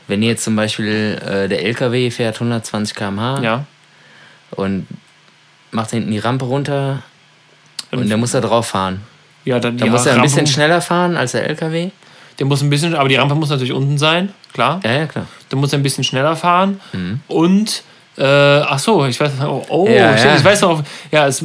Wenn 0.08 0.24
jetzt 0.24 0.43
zum 0.43 0.55
Beispiel 0.55 1.22
äh, 1.24 1.47
der 1.47 1.64
LKW 1.66 2.10
fährt 2.12 2.36
120 2.36 2.95
km/h 2.95 3.41
Ja. 3.41 3.66
und 4.51 4.88
macht 5.72 5.91
hinten 5.91 6.12
die 6.12 6.20
Rampe 6.20 6.45
runter 6.45 7.03
und 7.91 8.10
der 8.10 8.18
muss 8.18 8.32
da 8.32 8.41
drauf 8.41 8.68
fahren. 8.68 9.01
Ja, 9.47 9.59
dann 9.59 9.77
Da 9.77 9.85
die 9.85 9.89
muss 9.91 10.05
er 10.05 10.15
ein 10.15 10.21
bisschen 10.21 10.45
schneller 10.45 10.81
fahren 10.81 11.15
als 11.15 11.31
der 11.31 11.47
LKW. 11.47 11.89
Der 12.37 12.45
muss 12.45 12.61
ein 12.61 12.69
bisschen, 12.69 12.93
aber 12.95 13.07
die 13.09 13.15
Rampe 13.15 13.33
muss 13.33 13.49
natürlich 13.49 13.71
unten 13.73 13.97
sein, 13.97 14.33
klar. 14.53 14.79
Ja, 14.83 14.91
ja, 14.91 15.05
klar. 15.07 15.25
Der 15.49 15.57
muss 15.57 15.73
ein 15.73 15.81
bisschen 15.81 16.03
schneller 16.03 16.35
fahren. 16.35 16.79
Und, 17.27 17.83
äh, 18.17 18.23
ach 18.25 18.77
so, 18.77 19.05
ich 19.05 19.19
weiß, 19.19 19.31
oh, 19.43 19.63
oh 19.69 19.87
Ja, 19.87 20.15
shit, 20.17 20.25
ja. 20.25 20.35
ich 20.35 20.43
weiß 20.43 20.61
noch, 20.61 20.83
ja, 21.11 21.27
es, 21.27 21.43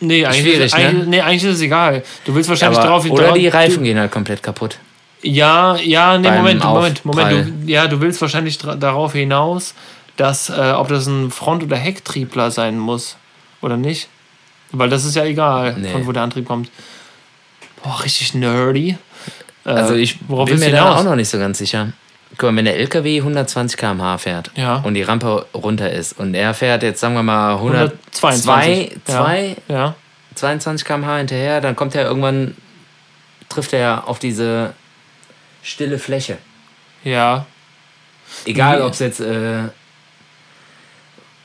nee, 0.00 0.24
eigentlich, 0.24 0.58
ist, 0.58 0.74
eigentlich, 0.74 1.04
ne? 1.04 1.10
nee, 1.10 1.20
eigentlich 1.20 1.44
ist 1.44 1.56
es 1.56 1.62
egal. 1.62 2.02
Du 2.26 2.34
willst 2.34 2.48
wahrscheinlich 2.48 2.78
Aber, 2.78 2.88
drauf, 2.88 3.10
oder 3.10 3.28
drauf, 3.28 3.38
die 3.38 3.48
Reifen 3.48 3.82
gehen 3.82 3.98
halt 3.98 4.12
komplett 4.12 4.42
kaputt. 4.42 4.78
Ja, 5.22 5.76
ja, 5.76 6.16
nee, 6.18 6.30
Moment, 6.30 6.62
Moment, 6.62 7.04
Moment. 7.04 7.26
Aufprall. 7.32 7.44
Du, 7.64 7.72
ja, 7.72 7.88
du 7.88 8.00
willst 8.00 8.20
wahrscheinlich 8.20 8.58
darauf 8.58 9.14
hinaus, 9.14 9.74
dass, 10.16 10.48
äh, 10.50 10.72
ob 10.76 10.88
das 10.88 11.06
ein 11.06 11.30
Front- 11.30 11.64
oder 11.64 11.76
Hecktriebler 11.76 12.50
sein 12.50 12.78
muss. 12.78 13.16
Oder 13.62 13.76
nicht? 13.76 14.08
Weil 14.70 14.90
das 14.90 15.04
ist 15.04 15.16
ja 15.16 15.24
egal, 15.24 15.74
Nee. 15.78 15.88
von 15.88 16.06
wo 16.06 16.12
der 16.12 16.22
Antrieb 16.22 16.46
kommt. 16.46 16.70
Boah, 17.82 18.02
richtig 18.04 18.34
nerdy. 18.34 18.96
Äh, 19.64 19.68
Also 19.70 19.94
ich 19.94 20.18
bin 20.20 20.58
mir 20.58 20.70
da 20.72 20.96
auch 20.96 21.04
noch 21.04 21.14
nicht 21.16 21.28
so 21.28 21.38
ganz 21.38 21.58
sicher. 21.58 21.92
Guck 22.36 22.50
mal, 22.50 22.56
wenn 22.56 22.64
der 22.66 22.76
LKW 22.76 23.18
120 23.20 23.76
km/h 23.78 24.18
fährt 24.18 24.50
Ja. 24.54 24.76
und 24.76 24.94
die 24.94 25.02
Rampe 25.02 25.46
runter 25.54 25.90
ist 25.90 26.18
und 26.18 26.34
er 26.34 26.52
fährt 26.54 26.82
jetzt, 26.82 27.00
sagen 27.00 27.14
wir 27.14 27.22
mal, 27.22 27.54
122. 27.56 28.46
102, 28.46 28.90
2, 29.06 29.56
Ja. 29.68 29.74
ja. 29.74 29.94
22 30.34 30.86
km/h 30.86 31.16
hinterher, 31.18 31.60
dann 31.60 31.74
kommt 31.74 31.94
er 31.94 32.04
irgendwann, 32.04 32.54
trifft 33.48 33.72
er 33.72 34.06
auf 34.06 34.18
diese 34.18 34.74
stille 35.62 35.98
Fläche. 35.98 36.38
Ja. 37.02 37.46
Egal, 38.44 38.82
ob 38.82 38.92
es 38.92 38.98
jetzt 38.98 39.20
äh, 39.20 39.62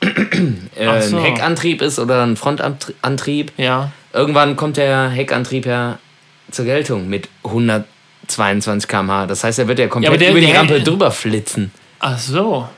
äh, 0.76 1.00
so. 1.02 1.16
ein 1.16 1.22
Heckantrieb 1.22 1.80
ist 1.82 1.98
oder 1.98 2.22
ein 2.24 2.36
Frontantrieb. 2.36 3.52
Ja. 3.56 3.90
Irgendwann 4.12 4.54
kommt 4.56 4.76
der 4.76 5.08
Heckantrieb 5.08 5.66
ja 5.66 5.98
zur 6.50 6.64
Geltung 6.64 7.08
mit 7.08 7.28
122 7.44 8.88
km/h. 8.88 9.26
Das 9.26 9.44
heißt, 9.44 9.58
er 9.58 9.68
wird 9.68 9.78
ja 9.78 9.86
komplett 9.88 10.10
aber 10.10 10.18
der- 10.18 10.30
über 10.30 10.40
die 10.40 10.46
der- 10.46 10.58
Rampe 10.60 10.80
drüber 10.80 11.10
flitzen. 11.10 11.70
Ach 12.00 12.18
so. 12.18 12.68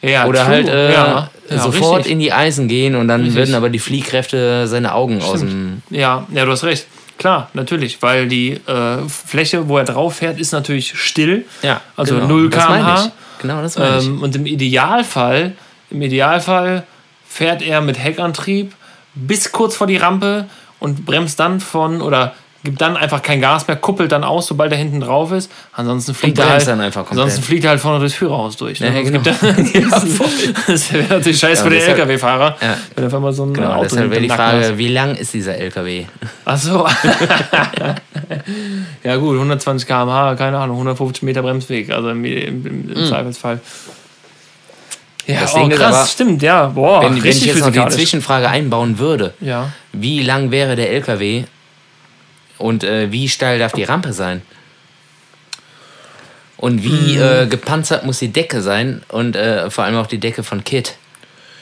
Ja, 0.00 0.26
Oder 0.26 0.40
true. 0.40 0.48
halt 0.48 0.68
äh, 0.68 0.92
ja. 0.92 1.30
Ja, 1.48 1.58
sofort 1.58 1.98
richtig. 1.98 2.12
in 2.12 2.18
die 2.18 2.32
Eisen 2.32 2.66
gehen 2.66 2.94
und 2.96 3.06
dann 3.08 3.20
Richtig. 3.20 3.36
würden 3.36 3.54
aber 3.54 3.68
die 3.68 3.78
Fliehkräfte 3.78 4.66
seine 4.66 4.94
Augen 4.94 5.22
aus 5.22 5.40
dem. 5.40 5.82
Ja, 5.90 6.26
ja, 6.32 6.44
du 6.44 6.50
hast 6.50 6.64
recht. 6.64 6.86
Klar, 7.18 7.50
natürlich, 7.54 8.02
weil 8.02 8.26
die 8.26 8.52
äh, 8.66 9.08
Fläche, 9.08 9.68
wo 9.68 9.78
er 9.78 9.84
drauf 9.84 10.16
fährt, 10.16 10.40
ist 10.40 10.50
natürlich 10.52 10.98
still. 10.98 11.44
Ja, 11.62 11.80
Also 11.96 12.14
genau. 12.16 12.26
0 12.26 12.50
Das 12.50 12.68
meine 12.68 12.82
km/h. 12.84 13.12
Genau, 13.42 13.62
das 13.62 13.78
meine 13.78 13.98
ich. 13.98 14.06
Ähm, 14.06 14.22
und 14.22 14.34
im 14.34 14.46
Idealfall, 14.46 15.52
im 15.90 16.02
Idealfall 16.02 16.84
fährt 17.28 17.62
er 17.62 17.80
mit 17.80 18.02
Heckantrieb 18.02 18.72
bis 19.14 19.52
kurz 19.52 19.76
vor 19.76 19.86
die 19.86 19.98
Rampe 19.98 20.46
und 20.80 21.04
bremst 21.04 21.38
dann 21.38 21.60
von 21.60 22.00
oder 22.02 22.34
gibt 22.64 22.80
dann 22.80 22.96
einfach 22.96 23.22
kein 23.22 23.40
Gas 23.40 23.66
mehr, 23.66 23.76
kuppelt 23.76 24.12
dann 24.12 24.24
aus, 24.24 24.46
sobald 24.46 24.70
er 24.72 24.78
hinten 24.78 25.00
drauf 25.00 25.32
ist. 25.32 25.50
Ansonsten 25.72 26.14
fliegt 26.14 26.38
er 26.38 26.48
halt, 26.48 26.66
dann 26.66 26.80
einfach 26.80 27.04
komplett. 27.04 27.24
ansonsten 27.24 27.42
fliegt 27.44 27.64
er 27.64 27.70
halt 27.70 27.80
vorne 27.80 27.98
durchs 27.98 28.14
Führerhaus 28.14 28.56
durch. 28.56 28.80
Ne? 28.80 28.92
Ja, 28.94 29.00
Es 29.00 29.10
genau. 29.10 29.20
das 30.68 30.92
wäre 30.92 31.14
natürlich 31.14 31.38
scheiße 31.38 31.64
Ja, 31.64 31.64
für 31.64 31.70
den 31.70 31.82
LKW-Fahrer, 31.82 32.56
Ja. 32.60 32.76
wenn 32.94 33.06
auf 33.06 33.14
einmal 33.14 33.32
so 33.32 33.44
ein 33.44 33.54
Genau, 33.54 33.72
Auto 33.72 33.82
deshalb 33.84 34.10
wäre 34.10 34.20
die 34.20 34.28
Frage, 34.28 34.78
wie 34.78 34.88
lang 34.88 35.16
ist 35.16 35.34
dieser 35.34 35.56
LKW? 35.56 36.04
Ach 36.44 36.56
so. 36.56 36.86
ja 39.02 39.16
gut, 39.16 39.34
120 39.34 39.86
km/h, 39.86 40.34
keine 40.36 40.58
Ahnung, 40.58 40.76
150 40.76 41.22
Meter 41.22 41.42
Bremsweg, 41.42 41.90
also 41.90 42.10
im, 42.10 42.24
im, 42.24 42.66
im, 42.66 42.90
im 42.92 43.06
Zweifelsfall. 43.06 43.60
Ja. 45.26 45.40
Das 45.40 45.54
oh, 45.54 45.68
krass, 45.68 45.94
aber, 45.94 46.06
stimmt, 46.06 46.42
ja. 46.42 46.66
Boah, 46.66 47.04
wenn, 47.04 47.22
wenn 47.22 47.30
ich 47.30 47.44
jetzt 47.44 47.60
noch 47.60 47.70
die. 47.70 47.88
Zwischenfrage 47.88 48.48
einbauen 48.48 48.98
würde, 48.98 49.34
Ja. 49.40 49.70
wie 49.92 50.22
lang 50.22 50.50
wäre 50.50 50.76
der 50.76 50.90
LKW 50.90 51.44
und 52.62 52.84
äh, 52.84 53.10
wie 53.12 53.28
steil 53.28 53.58
darf 53.58 53.72
die 53.72 53.84
Rampe 53.84 54.12
sein? 54.12 54.42
Und 56.56 56.84
wie 56.84 57.16
Hm. 57.16 57.22
äh, 57.22 57.46
gepanzert 57.46 58.04
muss 58.04 58.20
die 58.20 58.32
Decke 58.32 58.62
sein 58.62 59.02
und 59.08 59.34
äh, 59.34 59.68
vor 59.68 59.84
allem 59.84 59.96
auch 59.96 60.06
die 60.06 60.18
Decke 60.18 60.44
von 60.44 60.62
Kit? 60.62 60.94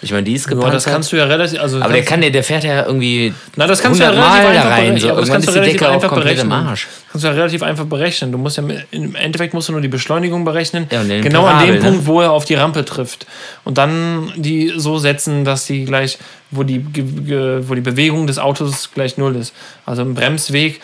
Ich 0.03 0.13
meine, 0.13 0.23
die 0.25 0.33
ist 0.33 0.45
Ja, 0.47 0.51
gepanzert. 0.51 0.75
das 0.75 0.85
kannst 0.87 1.13
du 1.13 1.17
ja 1.17 1.25
relativ. 1.25 1.61
Also 1.61 1.81
aber 1.81 1.93
der 1.93 2.05
kann 2.05 2.21
der, 2.23 2.31
der 2.31 2.43
fährt 2.43 2.65
ja 2.65 2.87
irgendwie 2.87 3.35
Na, 3.57 3.67
das 3.67 3.83
kannst 3.83 4.01
du 4.01 4.05
ja 4.05 4.11
100 4.11 4.27
relativ 4.33 4.45
Mal 4.45 4.57
einfach 4.57 4.71
rein. 4.71 4.77
berechnen. 4.95 4.99
So. 5.01 5.07
Ja, 5.07 5.13
aber 5.13 5.21
das 5.21 5.29
Irgendwann 5.29 5.33
kannst 5.35 5.49
ist 5.49 5.49
du 5.49 5.53
die 5.53 5.59
relativ 5.59 5.73
Decke 5.81 5.89
auch 5.91 5.95
einfach 5.95 6.09
komplett 6.09 6.39
im 6.39 6.49
berechnen. 6.49 6.69
Arsch. 6.69 6.89
Kannst 7.13 7.25
du 7.25 7.29
ja 7.29 7.35
relativ 7.35 7.63
einfach 7.63 7.85
berechnen. 7.85 8.33
Du 8.33 8.39
musst 8.39 8.57
ja 8.57 8.65
im 8.93 9.15
Endeffekt 9.15 9.55
musst 9.55 9.69
du 9.69 9.73
nur 9.73 9.81
die 9.83 9.89
Beschleunigung 9.89 10.45
berechnen. 10.45 10.87
Ja, 10.91 11.03
genau 11.03 11.45
an 11.45 11.53
Parabel, 11.57 11.75
dem 11.75 11.83
ne? 11.83 11.91
Punkt, 11.91 12.07
wo 12.07 12.21
er 12.23 12.33
auf 12.33 12.45
die 12.47 12.55
Rampe 12.55 12.85
trifft. 12.85 13.27
Und 13.65 13.77
dann 13.79 14.33
die 14.37 14.73
so 14.77 14.99
setzen, 14.99 15.45
dass 15.45 15.67
die 15.67 15.85
gleich, 15.85 16.19
wo 16.51 16.63
die, 16.63 16.83
wo 17.69 17.75
die 17.75 17.81
Bewegung 17.83 18.27
des 18.27 18.39
Autos 18.39 18.91
gleich 18.95 19.19
null 19.19 19.37
ist. 19.37 19.53
Also 19.85 20.03
im 20.03 20.15
Bremsweg. 20.15 20.81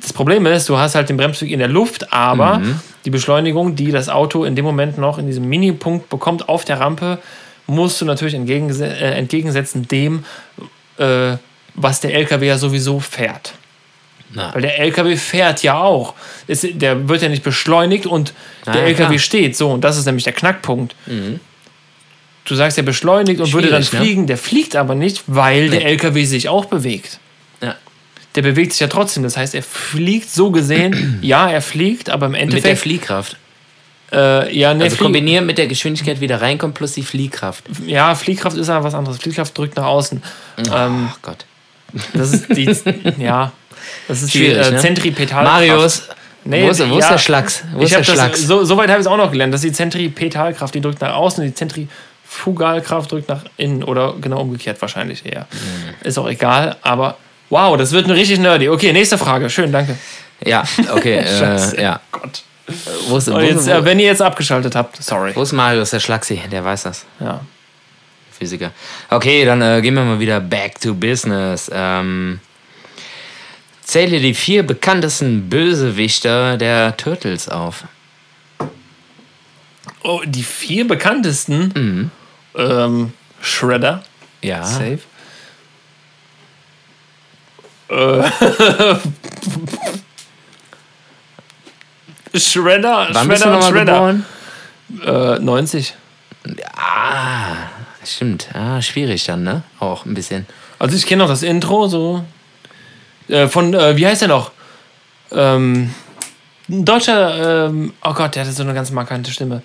Das 0.00 0.12
Problem 0.12 0.44
ist, 0.46 0.68
du 0.68 0.76
hast 0.78 0.94
halt 0.94 1.08
den 1.08 1.16
Bremsweg 1.16 1.50
in 1.50 1.58
der 1.58 1.68
Luft, 1.68 2.12
aber 2.12 2.58
Mhm. 2.58 2.80
die 3.06 3.10
Beschleunigung, 3.10 3.76
die 3.76 3.90
das 3.92 4.08
Auto 4.10 4.44
in 4.44 4.54
dem 4.54 4.64
Moment 4.64 4.98
noch 4.98 5.18
in 5.18 5.26
diesem 5.26 5.48
Minipunkt 5.48 6.08
bekommt 6.10 6.48
auf 6.50 6.64
der 6.66 6.80
Rampe, 6.80 7.18
musst 7.66 8.00
du 8.00 8.04
natürlich 8.04 8.34
entgegense 8.34 8.86
äh, 8.86 9.12
entgegensetzen 9.18 9.86
dem, 9.88 10.24
äh, 10.98 11.36
was 11.74 12.00
der 12.00 12.14
LKW 12.14 12.46
ja 12.46 12.58
sowieso 12.58 13.00
fährt. 13.00 13.54
Na, 14.32 14.52
Weil 14.54 14.62
der 14.62 14.78
LKW 14.80 15.16
fährt 15.16 15.62
ja 15.62 15.78
auch. 15.78 16.14
Es, 16.48 16.66
der 16.68 17.08
wird 17.08 17.22
ja 17.22 17.28
nicht 17.28 17.42
beschleunigt 17.44 18.06
und 18.06 18.34
Ah, 18.66 18.72
der 18.72 18.82
ja, 18.82 18.88
LKW 18.88 19.06
klar. 19.06 19.18
steht. 19.20 19.56
So, 19.56 19.70
und 19.70 19.82
das 19.82 19.96
ist 19.96 20.04
nämlich 20.06 20.24
der 20.24 20.32
Knackpunkt. 20.32 20.94
Du 22.44 22.54
sagst, 22.54 22.76
der 22.76 22.82
beschleunigt 22.82 23.40
und 23.40 23.52
würde 23.52 23.68
dann 23.68 23.82
Schwierig, 23.84 23.92
ne? 24.00 24.04
fliegen. 24.06 24.26
Der 24.26 24.38
fliegt 24.38 24.74
aber 24.76 24.94
nicht, 24.94 25.22
weil 25.26 25.70
der 25.70 25.80
Nee. 25.80 25.86
LKW 25.86 26.24
sich 26.24 26.48
auch 26.48 26.64
bewegt. 26.66 27.18
ja. 27.62 27.74
Der 28.34 28.42
bewegt 28.42 28.72
sich 28.72 28.80
ja 28.80 28.88
trotzdem. 28.88 29.22
Das 29.22 29.36
heißt, 29.36 29.54
er 29.54 29.62
fliegt 29.62 30.28
so 30.30 30.50
gesehen. 30.50 31.18
ja, 31.22 31.48
er 31.50 31.62
fliegt, 31.62 32.10
aber 32.10 32.26
im 32.26 32.32
Mit 32.32 32.40
der 32.40 32.48
Endeffekt. 32.48 32.78
Fliehkraft. 32.80 33.36
Äh, 34.12 34.56
ja, 34.56 34.74
nee, 34.74 34.84
Also 34.84 34.96
kombinieren 34.96 35.46
mit 35.46 35.58
der 35.58 35.66
Geschwindigkeit 35.66 36.20
wieder 36.20 36.40
reinkommt 36.40 36.74
plus 36.74 36.92
die 36.92 37.02
Fliehkraft. 37.02 37.64
ja, 37.86 38.14
Fliehkraft 38.14 38.56
ist 38.56 38.68
aber 38.68 38.84
was 38.84 38.94
anderes. 38.94 39.18
Fliehkraft 39.18 39.56
drückt 39.56 39.76
nach 39.76 39.86
außen. 39.86 40.22
Ähm, 40.58 41.08
Ach 41.10 41.18
Gott. 41.22 41.44
das 42.14 42.32
ist 42.32 42.48
die. 42.56 42.64
ja. 43.18 43.52
Das 44.08 44.22
ist 44.22 44.32
Schwierig, 44.32 44.62
die 44.62 44.68
äh, 44.68 44.70
ne? 44.72 44.78
Zentripetalkraft. 44.78 45.68
Marius, 45.68 46.02
Nee, 46.48 46.64
wo, 46.64 46.68
ist, 46.70 46.90
wo 46.90 46.98
ist 46.98 47.04
ja, 47.04 47.10
der 47.10 47.18
Schlags? 47.18 47.64
Wo 47.72 47.78
ich 47.78 47.84
ist 47.84 47.90
der 47.90 47.98
hab 47.98 48.06
das, 48.06 48.14
Schlags? 48.14 48.42
so, 48.42 48.64
so 48.64 48.76
weit 48.76 48.88
habe 48.88 49.00
ich 49.00 49.06
es 49.06 49.10
auch 49.10 49.16
noch 49.16 49.32
gelernt, 49.32 49.52
dass 49.52 49.62
die 49.62 49.72
Zentripetalkraft, 49.72 50.74
die 50.74 50.80
drückt 50.80 51.00
nach 51.00 51.14
außen 51.14 51.42
und 51.42 51.50
die 51.50 51.54
Zentrifugalkraft 51.54 53.10
drückt 53.10 53.28
nach 53.28 53.44
innen 53.56 53.82
oder 53.82 54.14
genau 54.20 54.40
umgekehrt 54.40 54.80
wahrscheinlich 54.80 55.26
eher. 55.26 55.46
Mhm. 55.50 56.06
Ist 56.06 56.18
auch 56.18 56.28
egal, 56.28 56.76
aber 56.82 57.16
wow, 57.50 57.76
das 57.76 57.90
wird 57.92 58.04
eine 58.04 58.14
richtig 58.14 58.38
nerdy. 58.38 58.68
Okay, 58.68 58.92
nächste 58.92 59.18
Frage. 59.18 59.50
Schön, 59.50 59.72
danke. 59.72 59.96
Ja, 60.44 60.64
okay. 60.94 61.18
Äh, 61.26 61.82
ja. 61.82 62.00
Gott. 62.12 62.42
Wo 63.08 63.16
ist, 63.18 63.30
wo, 63.30 63.36
Und 63.36 63.44
jetzt, 63.44 63.66
wo, 63.66 63.70
äh, 63.70 63.84
wenn 63.84 63.98
ihr 64.00 64.06
jetzt 64.06 64.22
abgeschaltet 64.22 64.74
habt, 64.74 65.02
sorry. 65.02 65.32
wo 65.34 65.42
ist 65.42 65.52
Marius, 65.52 65.90
der 65.90 66.00
Schlagsi? 66.00 66.40
Der 66.50 66.64
weiß 66.64 66.82
das. 66.84 67.04
Ja. 67.20 67.40
Physiker. 68.32 68.72
Okay, 69.08 69.44
dann 69.44 69.62
äh, 69.62 69.80
gehen 69.80 69.94
wir 69.94 70.02
mal 70.04 70.18
wieder 70.18 70.40
back 70.40 70.80
to 70.80 70.92
business. 70.94 71.70
Ähm, 71.72 72.40
zähle 73.82 74.20
die 74.20 74.34
vier 74.34 74.62
bekanntesten 74.66 75.48
Bösewichter 75.48 76.56
der 76.58 76.96
Turtles 76.96 77.48
auf. 77.48 77.84
Oh, 80.02 80.20
die 80.26 80.42
vier 80.42 80.86
bekanntesten. 80.86 82.10
Ähm, 82.56 83.12
Shredder, 83.40 84.02
Ja. 84.42 84.64
safe. 84.64 84.98
Äh, 87.88 88.24
Shredder, 92.40 93.08
Wann 93.12 93.26
Shredder 93.26 93.56
und 93.56 93.64
Shredder. 93.64 94.14
Äh, 95.04 95.38
90. 95.40 95.94
Ah, 96.74 97.56
stimmt. 98.04 98.48
Ah, 98.54 98.80
schwierig 98.80 99.24
dann, 99.24 99.42
ne? 99.42 99.62
Auch 99.80 100.04
ein 100.06 100.14
bisschen. 100.14 100.46
Also 100.78 100.96
ich 100.96 101.06
kenne 101.06 101.22
noch 101.22 101.30
das 101.30 101.42
Intro 101.42 101.88
so. 101.88 102.24
Äh, 103.28 103.48
von, 103.48 103.74
äh, 103.74 103.96
wie 103.96 104.06
heißt 104.06 104.22
der 104.22 104.28
noch? 104.28 104.52
Ähm, 105.32 105.92
ein 106.68 106.84
deutscher, 106.84 107.66
ähm, 107.66 107.92
oh 108.04 108.12
Gott, 108.12 108.34
der 108.34 108.42
hatte 108.44 108.52
so 108.52 108.62
eine 108.62 108.74
ganz 108.74 108.90
markante 108.90 109.30
Stimme. 109.30 109.62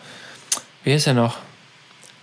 Wie 0.84 0.93
heißt 0.93 1.07
der 1.07 1.13
noch? 1.13 1.38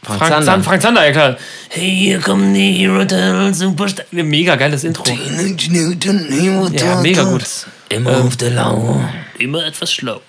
Frank 0.02 0.20
Frank 0.20 0.44
Zander. 0.44 0.64
Frank 0.64 0.82
Zander, 0.82 1.04
ja 1.04 1.12
klar. 1.12 1.36
Hey, 1.68 1.90
hier 1.90 2.20
kommen 2.20 2.54
die 2.54 2.72
Hero 2.72 3.52
Superstar. 3.52 4.06
Mega 4.12 4.56
geiles 4.56 4.84
Intro. 4.84 5.04
Ja, 6.72 7.00
mega 7.00 7.24
gut. 7.24 7.44
Immer 7.88 8.18
auf 8.24 8.36
der 8.36 8.50
Lauer. 8.50 9.08
Immer 9.38 9.66
etwas 9.66 9.92
schlauer. 9.92 10.20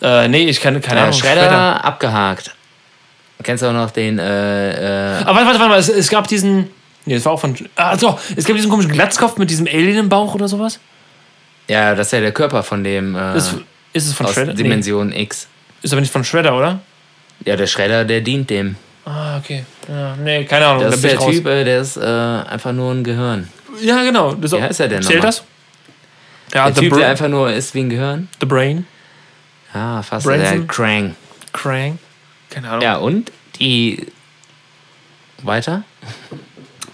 Äh, 0.00 0.28
nee, 0.28 0.48
ich 0.48 0.60
kann 0.60 0.80
keine 0.80 1.00
Ja, 1.00 1.06
Ahnung. 1.06 1.18
Schredder, 1.18 1.84
abgehakt. 1.84 2.54
Kennst 3.42 3.62
du 3.62 3.68
auch 3.68 3.72
noch 3.72 3.90
den, 3.90 4.18
äh, 4.20 5.18
äh, 5.18 5.22
Aber 5.24 5.34
warte, 5.34 5.46
warte, 5.46 5.58
warte 5.58 5.68
mal, 5.70 5.78
es, 5.78 5.88
es 5.88 6.08
gab 6.08 6.28
diesen. 6.28 6.70
Nee, 7.06 7.14
das 7.14 7.24
war 7.24 7.32
auch 7.32 7.40
von. 7.40 7.56
Ah, 7.74 7.96
so, 7.98 8.16
es 8.36 8.44
gab 8.44 8.54
diesen 8.54 8.70
komischen 8.70 8.92
Glatzkopf 8.92 9.36
mit 9.38 9.50
diesem 9.50 9.66
Alien 9.66 9.98
im 9.98 10.08
Bauch 10.08 10.34
oder 10.36 10.46
sowas. 10.46 10.78
ja, 11.66 11.94
das 11.96 12.08
ist 12.08 12.12
ja 12.12 12.20
der 12.20 12.30
Körper 12.32 12.62
von 12.62 12.84
dem, 12.84 13.16
äh, 13.16 13.36
Ist, 13.36 13.54
ist 13.92 14.06
es 14.06 14.14
von 14.14 14.26
aus 14.26 14.34
Shredder? 14.34 14.52
Nee, 14.54 14.62
Dimension 14.62 15.12
X. 15.12 15.48
ist 15.82 15.92
aber 15.92 16.00
nicht 16.00 16.12
von 16.12 16.22
Shredder, 16.22 16.56
oder? 16.56 16.78
Ja, 17.44 17.56
der 17.56 17.66
Schredder, 17.66 18.04
der 18.04 18.20
dient 18.20 18.48
dem. 18.50 18.76
Ah, 19.04 19.38
okay. 19.38 19.64
Ja, 19.88 20.14
nee, 20.22 20.44
keine 20.44 20.66
Ahnung. 20.66 20.82
Das 20.84 21.00
da 21.00 21.08
ist 21.08 21.12
der 21.12 21.18
raus. 21.18 21.34
Typ, 21.34 21.46
äh, 21.46 21.64
der 21.64 21.80
ist 21.80 21.96
äh, 21.96 22.00
einfach 22.00 22.72
nur 22.72 22.92
ein 22.92 23.02
Gehirn. 23.02 23.48
Ja, 23.80 24.04
genau. 24.04 24.34
Das 24.34 24.52
Wie 24.52 24.62
heißt 24.62 24.78
er 24.78 24.86
denn 24.88 25.02
Zählt 25.02 25.24
das? 25.24 25.42
Ja, 26.54 26.66
Der 26.66 26.74
the, 26.74 26.80
Typ, 26.80 26.90
Bra 26.90 26.98
der 27.00 27.08
einfach 27.08 27.28
nur 27.28 27.52
ist 27.52 27.74
wie 27.74 27.80
ein 27.80 27.90
Gehirn. 27.90 28.28
the 28.40 28.46
Brain. 28.46 28.86
Ah, 29.72 30.02
fast 30.02 30.26
Branson? 30.26 30.58
der 30.58 30.66
Krang. 30.66 31.16
Krang. 31.52 31.98
Keine 32.50 32.68
Ahnung. 32.68 32.82
Ja, 32.82 32.96
und 32.96 33.32
die. 33.58 34.06
Weiter? 35.42 35.82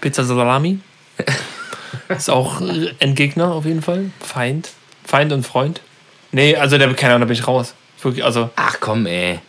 Pizza 0.01 0.23
Salami. 0.23 0.79
ist 2.09 2.29
auch 2.29 2.61
äh, 2.61 2.93
Endgegner 2.99 3.51
auf 3.51 3.65
jeden 3.65 3.81
Fall. 3.81 4.11
Feind. 4.21 4.69
Feind 5.03 5.31
und 5.33 5.45
Freund. 5.45 5.81
Nee, 6.31 6.55
also 6.55 6.77
der, 6.77 6.91
keine 6.93 7.13
Ahnung, 7.15 7.27
da 7.27 7.33
bin 7.33 7.39
ich 7.41 7.47
raus. 7.47 7.73
Wirklich, 8.01 8.23
also, 8.23 8.49
Ach 8.55 8.77
komm, 8.79 9.05
ey. 9.07 9.39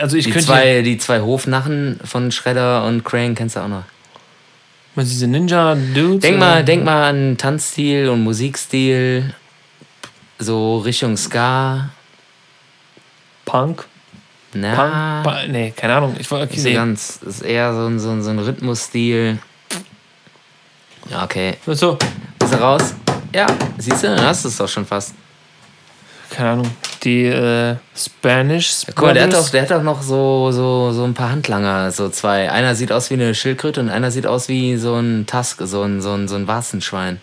also 0.00 0.16
ich 0.16 0.26
Die 0.26 0.30
könnte. 0.30 0.46
zwei, 0.46 0.82
die 0.82 0.98
zwei 0.98 1.20
Hofnachen 1.20 1.98
von 2.04 2.30
Shredder 2.30 2.84
und 2.84 3.04
Krang 3.04 3.34
kennst 3.34 3.56
du 3.56 3.60
auch 3.60 3.68
noch. 3.68 3.82
Mal 4.94 5.04
diese 5.04 5.26
Ninja-Dudes. 5.26 6.20
Denk 6.20 6.36
oder? 6.36 6.46
mal, 6.46 6.64
denk 6.64 6.84
mal 6.84 7.08
an 7.08 7.38
Tanzstil 7.38 8.08
und 8.08 8.22
Musikstil. 8.22 9.34
So 10.38 10.78
Richtung 10.78 11.16
Ska. 11.16 11.90
Punk. 13.44 13.86
Na, 14.54 15.22
Punk. 15.22 15.48
Nee, 15.48 15.72
keine 15.74 15.94
Ahnung. 15.94 16.16
Ich 16.18 16.30
wollte. 16.30 16.52
Okay, 16.52 16.60
so 16.60 16.72
ganz. 16.72 17.20
Das 17.20 17.36
ist 17.36 17.42
eher 17.42 17.72
so 17.74 17.86
ein, 17.86 17.98
so 17.98 18.10
ein, 18.10 18.22
so 18.22 18.30
ein 18.30 18.38
Rhythmusstil. 18.38 19.38
Ja, 21.10 21.24
okay. 21.24 21.54
So, 21.66 21.98
Bist 22.38 22.54
du 22.54 22.58
raus? 22.58 22.94
Ja, 23.34 23.46
siehst 23.78 24.02
du, 24.02 24.08
dann 24.08 24.24
hast 24.24 24.44
du 24.44 24.48
es 24.48 24.56
doch 24.56 24.68
schon 24.68 24.84
fast. 24.84 25.14
Keine 26.32 26.50
Ahnung. 26.50 26.70
Die 27.04 27.26
äh, 27.26 27.76
Spanish. 27.96 28.82
Guck 28.94 29.02
mal, 29.02 29.14
der 29.14 29.24
hat 29.24 29.30
Brothers. 29.30 29.46
doch, 29.46 29.52
der 29.52 29.62
hat 29.62 29.70
doch 29.70 29.82
noch 29.82 30.02
so, 30.02 30.50
so, 30.52 30.92
so 30.92 31.04
ein 31.04 31.14
paar 31.14 31.30
Handlanger, 31.30 31.90
so 31.92 32.08
zwei. 32.08 32.50
Einer 32.50 32.74
sieht 32.74 32.92
aus 32.92 33.10
wie 33.10 33.14
eine 33.14 33.34
Schildkröte 33.34 33.80
und 33.80 33.90
einer 33.90 34.10
sieht 34.10 34.26
aus 34.26 34.48
wie 34.48 34.76
so 34.76 34.94
ein 34.96 35.26
Tusk, 35.26 35.60
so 35.64 35.82
ein, 35.82 36.00
so 36.00 36.12
ein, 36.12 36.28
so 36.28 36.36
ein 36.36 36.46
Warzenschwein. 36.46 37.20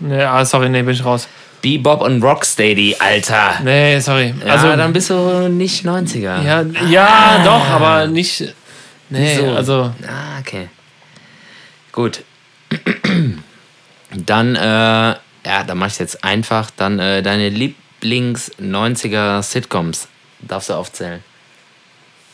Nee, 0.00 0.22
ah, 0.22 0.44
sorry, 0.44 0.68
nee, 0.68 0.82
bin 0.82 0.94
ich 0.94 1.04
raus. 1.04 1.28
Bebop 1.62 2.02
und 2.02 2.22
Rocksteady, 2.22 2.96
Alter. 2.98 3.60
Nee, 3.62 4.00
sorry. 4.00 4.34
Ja, 4.44 4.54
also, 4.54 4.76
dann 4.76 4.92
bist 4.92 5.10
du 5.10 5.48
nicht 5.48 5.86
90er. 5.86 6.42
ja, 6.42 6.62
ja, 6.90 7.42
doch, 7.44 7.68
aber 7.70 8.08
nicht. 8.08 8.54
Nee, 9.08 9.36
So. 9.36 9.50
also. 9.52 9.92
Ah, 10.06 10.40
okay. 10.40 10.68
Gut. 11.92 12.24
Dann, 14.14 14.56
äh, 14.56 15.14
ja, 15.44 15.64
dann 15.64 15.78
mach 15.78 15.88
ich 15.88 15.98
jetzt 15.98 16.24
einfach. 16.24 16.70
Dann 16.70 16.98
äh, 16.98 17.22
deine 17.22 17.48
Lieblings-90er 17.48 19.42
Sitcoms 19.42 20.08
darfst 20.40 20.70
du 20.70 20.74
aufzählen. 20.74 21.22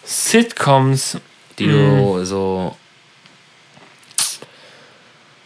Sitcoms. 0.04 1.18
Die 1.58 1.66
du 1.66 2.24
so 2.24 2.76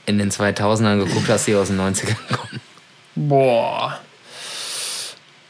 in 0.07 0.19
den 0.19 0.31
2000ern 0.31 1.05
geguckt 1.05 1.29
hast, 1.29 1.47
die 1.47 1.55
aus 1.55 1.69
den 1.69 1.81
90ern 1.81 2.17
kommen? 2.29 2.61
Boah. 3.15 3.99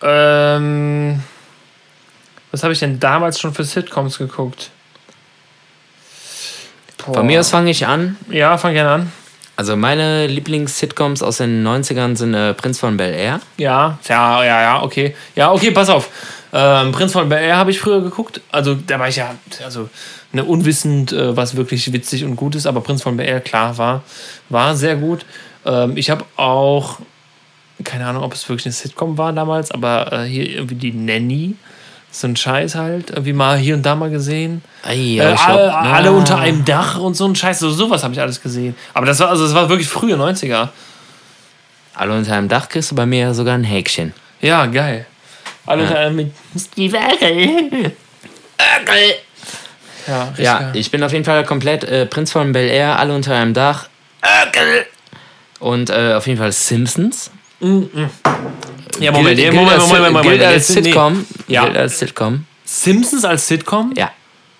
Ähm, 0.03 1.23
was 2.51 2.63
habe 2.63 2.73
ich 2.73 2.81
denn 2.81 3.01
damals 3.01 3.41
schon 3.41 3.55
für 3.55 3.65
Sitcoms 3.65 4.19
geguckt? 4.19 4.71
Boah. 6.99 7.15
Von 7.15 7.27
mir 7.27 7.41
aus 7.41 7.51
fange 7.51 7.71
ich 7.71 7.87
an. 7.87 8.17
Ja, 8.29 8.57
fang 8.59 8.75
gerne 8.75 8.91
an. 8.91 9.13
Also 9.63 9.77
meine 9.77 10.27
Lieblings-Sitcoms 10.27 11.23
aus 11.23 11.37
den 11.37 11.65
90ern 11.65 12.17
sind 12.17 12.35
äh, 12.35 12.53
Prinz 12.53 12.81
von 12.81 12.97
Bel 12.97 13.15
Air. 13.15 13.41
Ja, 13.59 13.97
ja, 14.09 14.43
ja, 14.43 14.61
ja, 14.61 14.83
okay. 14.83 15.15
Ja, 15.37 15.53
okay, 15.53 15.71
pass 15.71 15.89
auf. 15.89 16.11
Ähm, 16.53 16.91
Prinz 16.91 17.13
von 17.13 17.29
Bel 17.29 17.39
Air 17.39 17.59
habe 17.59 17.71
ich 17.71 17.79
früher 17.79 18.01
geguckt. 18.01 18.41
Also 18.51 18.75
da 18.75 18.99
war 18.99 19.07
ich 19.07 19.15
ja, 19.15 19.37
also 19.65 19.89
ne, 20.33 20.43
unwissend, 20.43 21.13
äh, 21.13 21.37
was 21.37 21.55
wirklich 21.55 21.93
witzig 21.93 22.25
und 22.25 22.35
gut 22.35 22.57
ist. 22.57 22.67
Aber 22.67 22.81
Prinz 22.81 23.05
von 23.05 23.17
Bel 23.17 23.29
Air, 23.29 23.41
klar, 23.41 23.79
war, 23.79 24.03
war 24.49 24.75
sehr 24.75 24.97
gut. 24.97 25.25
Ähm, 25.65 25.97
ich 25.97 26.11
habe 26.11 26.25
auch, 26.35 26.99
keine 27.85 28.05
Ahnung, 28.07 28.25
ob 28.25 28.35
es 28.35 28.49
wirklich 28.49 28.67
eine 28.67 28.73
Sitcom 28.73 29.17
war 29.17 29.33
damals, 29.33 29.71
aber 29.71 30.13
äh, 30.13 30.25
hier 30.25 30.51
irgendwie 30.51 30.75
die 30.75 30.93
Nanny. 30.93 31.55
So 32.15 32.27
ein 32.27 32.37
Scheiß 32.37 32.75
halt, 32.75 33.09
irgendwie 33.11 33.33
mal 33.33 33.57
hier 33.57 33.75
und 33.75 33.83
da 33.85 33.95
mal 33.95 34.11
gesehen. 34.11 34.63
Ei, 34.85 34.97
Äh, 34.97 35.17
glaub, 35.17 35.49
alle, 35.49 35.67
na, 35.69 35.93
alle 35.95 36.13
unter 36.13 36.39
einem 36.39 36.63
Dach 36.65 36.99
und 36.99 37.15
so 37.15 37.27
ein 37.27 37.35
Scheiß, 37.35 37.59
so 37.59 37.71
sowas 37.71 38.05
habe 38.05 38.13
ich 38.13 38.21
alles 38.21 38.43
gesehen. 38.43 38.77
Aber 38.93 39.07
das 39.07 39.19
war 39.21 39.31
also 39.31 39.45
das 39.45 39.55
war 39.55 39.69
wirklich 39.71 39.89
frühe 39.89 40.15
90er. 40.15 40.69
Alle 41.95 42.13
unter 42.15 42.35
einem 42.35 42.49
Dach 42.49 42.69
kriegst 42.69 42.91
du 42.91 42.95
bei 42.95 43.07
mir 43.07 43.33
sogar 43.33 43.55
ein 43.55 43.65
Häkchen. 43.65 44.13
Ja, 44.43 44.67
geil. 44.67 45.07
Alle 45.65 45.83
unter 45.85 45.99
einem 45.99 46.17
mit 46.17 46.33
Steve 46.59 46.99
Urkel. 46.99 47.49
Urkel. 48.59 49.15
Ja, 50.07 50.23
richtig 50.25 50.45
Ja, 50.45 50.71
ich 50.75 50.91
bin 50.91 51.03
auf 51.05 51.13
jeden 51.13 51.25
Fall 51.25 51.45
komplett 51.45 51.85
äh, 51.85 52.05
Prinz 52.07 52.33
von 52.33 52.53
Bel 52.53 52.69
Air, 52.69 52.99
alle 52.99 53.15
unter 53.15 53.35
einem 53.35 53.55
Dach. 53.55 53.89
Und 55.61 55.91
äh, 55.91 56.15
auf 56.15 56.27
jeden 56.27 56.39
Fall 56.39 56.53
Simpsons. 56.53 57.31
Ja, 57.63 59.13
Moment, 59.13 59.37
gilt, 59.37 59.39
ja, 59.39 59.53
Moment, 59.53 59.79
Moment, 59.79 59.89
Moment, 59.89 60.13
Moment. 60.13 60.23
gilt 60.31 60.43
als. 60.43 60.67
Sitcom. 60.69 61.27
Ja. 61.49 61.65
Gilt 61.65 61.77
als 61.77 61.99
Sitcom. 61.99 62.45
Simpsons 62.65 63.25
als 63.25 63.47
Sitcom? 63.47 63.93
Ja, 63.97 64.11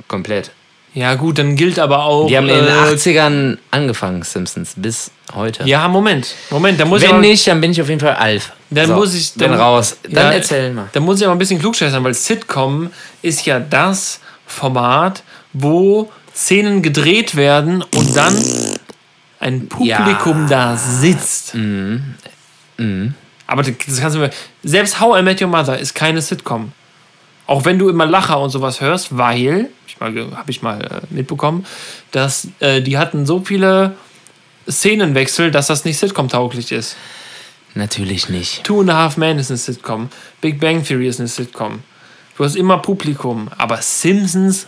komplett. 0.09 0.51
Ja, 0.95 1.15
gut, 1.15 1.39
dann 1.39 1.57
gilt 1.57 1.79
aber 1.79 2.05
auch. 2.05 2.27
Die 2.29 2.37
haben 2.37 2.49
in 2.51 2.57
den 2.57 2.67
äh, 2.67 2.95
80ern 2.95 3.57
angefangen, 3.71 4.23
Simpsons, 4.23 4.75
bis 4.77 5.11
heute. 5.35 5.65
Ja, 5.65 5.89
Moment. 5.89 6.35
Moment, 6.51 6.79
da 6.79 6.85
muss 6.85 7.03
ich 7.03 7.11
Wenn 7.11 7.21
nicht, 7.21 7.47
dann 7.47 7.61
bin 7.63 7.71
ich 7.73 7.81
auf 7.81 7.89
jeden 7.89 8.01
Fall 8.01 8.15
Alf. 8.15 8.53
Dann 8.69 8.89
so, 8.89 8.95
muss 8.95 9.15
ich- 9.15 9.33
Dann 9.35 9.53
dann- 9.53 9.61
raus. 9.61 9.97
Dann 10.03 10.13
Ja, 10.27 10.33
erzähl 10.33 10.73
mal. 10.75 10.89
Da 10.93 11.01
muss 11.01 11.19
ich 11.19 11.25
aber 11.27 11.35
ein 11.35 11.39
bisschen 11.39 11.59
klugscheißern, 11.59 12.05
weil 12.05 12.13
Sitcom 12.13 12.91
ist 13.23 13.47
ja 13.47 13.59
das 13.59 14.21
Format, 14.47 15.23
wo 15.55 16.11
Szenen 16.35 16.83
gedreht 16.83 17.37
werden 17.37 17.83
und 17.97 18.15
dann 18.15 18.37
ein 19.41 19.69
Publikum 19.69 20.47
da 20.47 20.77
sitzt. 20.77 21.55
Mhm. 21.55 22.15
Aber 23.47 23.63
das 23.63 24.01
kannst 24.01 24.17
du. 24.17 24.31
Selbst 24.63 25.01
How 25.01 25.19
I 25.19 25.23
Met 25.23 25.41
Your 25.41 25.49
Mother 25.49 25.79
ist 25.79 25.95
keine 25.95 26.23
Sitcom. 26.23 26.73
Auch 27.47 27.65
wenn 27.65 27.79
du 27.79 27.89
immer 27.89 28.07
Lacher 28.07 28.41
und 28.41 28.51
sowas 28.51 28.81
hörst, 28.81 29.17
weil, 29.17 29.69
habe 30.01 30.51
ich 30.51 30.63
mal 30.63 30.81
äh, 30.81 31.01
mitbekommen, 31.11 31.67
dass 32.13 32.49
äh, 32.61 32.81
die 32.81 32.97
hatten 32.97 33.27
so 33.27 33.41
viele 33.41 33.97
Szenenwechsel, 34.71 35.51
dass 35.51 35.67
das 35.67 35.85
nicht 35.85 35.99
Sitcom-tauglich 35.99 36.73
ist. 36.73 36.97
Natürlich 37.75 38.29
nicht. 38.29 38.65
Two 38.65 38.81
and 38.81 38.91
a 38.91 38.95
Half 38.95 39.17
Men 39.17 39.39
ist 39.39 39.51
eine 39.51 39.59
Sitcom. 39.59 40.09
Big 40.41 40.61
Bang 40.61 40.85
Theory 40.85 41.09
ist 41.09 41.21
eine 41.21 41.29
Sitcom. 41.29 41.81
Du 42.37 42.45
hast 42.45 42.55
immer 42.57 42.79
Publikum. 42.79 43.49
Aber 43.59 43.79
Simpsons, 43.79 44.67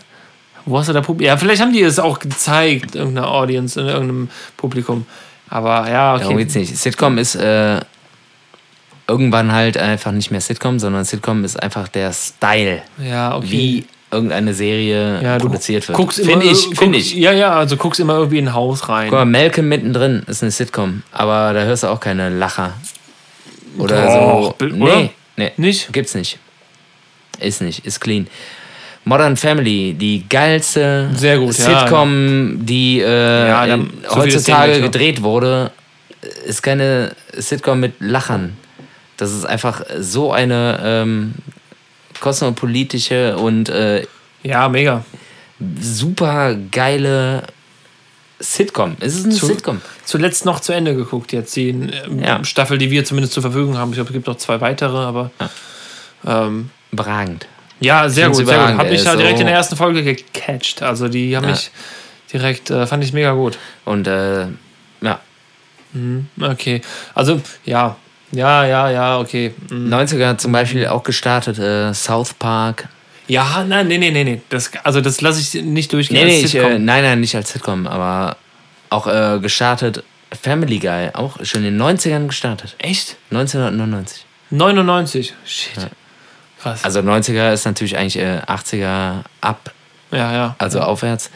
wo 0.64 0.78
hast 0.78 0.88
du 0.88 0.92
da 0.92 1.00
Publikum? 1.00 1.26
Ja, 1.26 1.36
vielleicht 1.36 1.62
haben 1.62 1.72
die 1.72 1.82
es 1.82 1.98
auch 1.98 2.18
gezeigt, 2.18 2.94
irgendeiner 2.94 3.30
Audience, 3.30 3.80
in 3.80 3.86
irgendeinem 3.86 4.30
Publikum. 4.56 5.06
Aber 5.48 5.88
ja, 5.88 6.18
Darum 6.18 6.34
okay. 6.34 6.44
geht's 6.44 6.54
nicht. 6.54 6.76
Sitcom 6.76 7.18
ist 7.18 7.34
äh, 7.36 7.80
irgendwann 9.06 9.52
halt 9.52 9.76
einfach 9.76 10.12
nicht 10.12 10.30
mehr 10.30 10.40
Sitcom, 10.40 10.78
sondern 10.78 11.04
Sitcom 11.04 11.44
ist 11.44 11.62
einfach 11.62 11.88
der 11.88 12.12
Style, 12.12 12.82
Ja, 12.98 13.36
okay. 13.36 13.46
wie 13.50 13.84
irgendeine 14.10 14.54
Serie 14.54 15.20
ja, 15.22 15.38
du 15.38 15.46
produziert 15.46 15.86
wird. 15.88 15.98
Guckst 15.98 16.20
immer, 16.20 16.30
Finde 16.32 16.46
ich, 16.46 16.78
finde 16.78 16.98
ich. 16.98 17.14
Ja, 17.14 17.32
ja, 17.32 17.52
also 17.54 17.76
guckst 17.76 17.98
immer 18.00 18.14
irgendwie 18.14 18.38
in 18.38 18.48
ein 18.48 18.54
Haus 18.54 18.88
rein. 18.88 19.08
Guck 19.10 19.18
mal, 19.18 19.24
Malcolm 19.24 19.68
mittendrin 19.68 20.22
ist 20.28 20.42
eine 20.42 20.52
Sitcom, 20.52 21.02
aber 21.12 21.52
da 21.52 21.64
hörst 21.64 21.82
du 21.82 21.88
auch 21.88 21.98
keine 22.00 22.28
Lacher. 22.30 22.74
Oder 23.76 24.04
Doch, 24.04 24.54
so. 24.60 24.66
oder? 24.76 24.96
Nee, 25.00 25.10
nee, 25.36 25.52
Nicht? 25.56 25.92
gibt's 25.92 26.14
nicht. 26.14 26.38
Ist 27.40 27.60
nicht, 27.60 27.84
ist 27.84 28.00
clean. 28.00 28.28
Modern 29.04 29.36
Family, 29.36 29.92
die 29.94 30.24
geilste 30.28 31.10
Sehr 31.14 31.38
gut, 31.38 31.58
ja, 31.58 31.80
Sitcom, 31.80 32.64
die 32.64 33.00
äh, 33.00 33.48
Ja, 33.48 33.66
da- 33.66 33.74
in, 33.74 33.90
so 34.08 34.16
heutzutage 34.16 34.74
ja. 34.74 34.78
gedreht 34.78 35.22
wurde, 35.22 35.72
ist 36.46 36.62
keine 36.62 37.14
Sitcom 37.36 37.80
mit 37.80 37.94
Lachern. 37.98 38.56
Das 39.16 39.32
ist 39.32 39.44
einfach 39.44 39.82
so 39.98 40.32
eine 40.32 40.80
ähm, 40.82 41.34
kosmopolitische 42.20 43.36
und 43.36 43.68
äh, 43.68 44.04
Ja, 44.42 44.68
mega. 44.68 45.04
super 45.80 46.54
geile 46.70 47.44
Sitcom. 48.40 48.96
Es 49.00 49.14
ist 49.14 49.24
eine 49.26 49.34
Zu- 49.34 49.46
Sitcom. 49.46 49.80
Zuletzt 50.04 50.44
noch 50.44 50.60
zu 50.60 50.72
Ende 50.72 50.94
geguckt, 50.94 51.32
jetzt 51.32 51.54
die 51.56 51.68
ähm, 51.70 52.18
Ja. 52.22 52.44
Staffel, 52.44 52.78
die 52.78 52.90
wir 52.90 53.04
zumindest 53.04 53.32
zur 53.34 53.42
Verfügung 53.42 53.78
haben. 53.78 53.90
Ich 53.90 53.94
glaube, 53.96 54.08
es 54.10 54.14
gibt 54.14 54.26
noch 54.26 54.36
zwei 54.36 54.60
weitere, 54.60 54.98
aber. 54.98 55.30
Ähm, 56.26 56.70
Überragend. 56.90 57.46
Ja, 57.80 58.08
sehr 58.08 58.28
gut, 58.28 58.36
sehr 58.36 58.44
gut. 58.46 58.78
Hat 58.78 58.90
mich 58.90 59.00
ey, 59.00 59.04
da 59.04 59.16
direkt 59.16 59.36
so- 59.36 59.40
in 59.42 59.46
der 59.46 59.56
ersten 59.56 59.76
Folge 59.76 60.02
gecatcht. 60.02 60.82
Also 60.82 61.08
die 61.08 61.36
haben 61.36 61.44
Ja. 61.44 61.50
mich 61.50 61.70
direkt, 62.32 62.70
äh, 62.70 62.86
fand 62.86 63.04
ich 63.04 63.12
mega 63.12 63.32
gut. 63.32 63.58
Und 63.84 64.06
äh, 64.06 64.46
ja, 65.00 65.20
Okay. 66.40 66.80
Also, 67.14 67.40
ja. 67.64 67.96
Ja, 68.34 68.66
ja, 68.66 68.90
ja, 68.90 69.18
okay. 69.18 69.54
Mhm. 69.70 69.92
90er 69.92 70.28
hat 70.28 70.40
zum 70.40 70.52
Beispiel 70.52 70.86
auch 70.86 71.02
gestartet, 71.02 71.58
äh, 71.58 71.94
South 71.94 72.34
Park. 72.34 72.88
Ja, 73.26 73.64
nein, 73.66 73.88
nee, 73.88 73.98
nee, 73.98 74.10
nee, 74.10 74.24
nee. 74.24 74.40
Das, 74.50 74.70
also 74.82 75.00
das 75.00 75.20
lasse 75.20 75.40
ich 75.40 75.64
nicht 75.64 75.92
durchgehen. 75.92 76.26
Nee, 76.26 76.40
nee, 76.40 76.44
ich, 76.44 76.54
äh, 76.54 76.78
nein, 76.78 77.02
nein, 77.02 77.20
nicht 77.20 77.34
als 77.34 77.52
Sitcom, 77.52 77.86
aber 77.86 78.36
auch 78.90 79.06
äh, 79.06 79.38
gestartet 79.40 80.04
Family 80.42 80.78
Guy, 80.78 81.10
auch 81.14 81.38
schon 81.44 81.64
in 81.64 81.78
den 81.78 81.82
90ern 81.82 82.26
gestartet. 82.26 82.74
Echt? 82.78 83.16
1999. 83.30 84.26
99. 84.50 85.34
Shit. 85.44 85.90
Krass. 86.60 86.84
Also 86.84 87.00
90er 87.00 87.52
ist 87.52 87.64
natürlich 87.64 87.96
eigentlich 87.96 88.18
äh, 88.18 88.40
80er 88.46 89.22
ab, 89.40 89.72
ja, 90.10 90.32
ja. 90.32 90.56
also 90.58 90.80
aufwärts. 90.80 91.30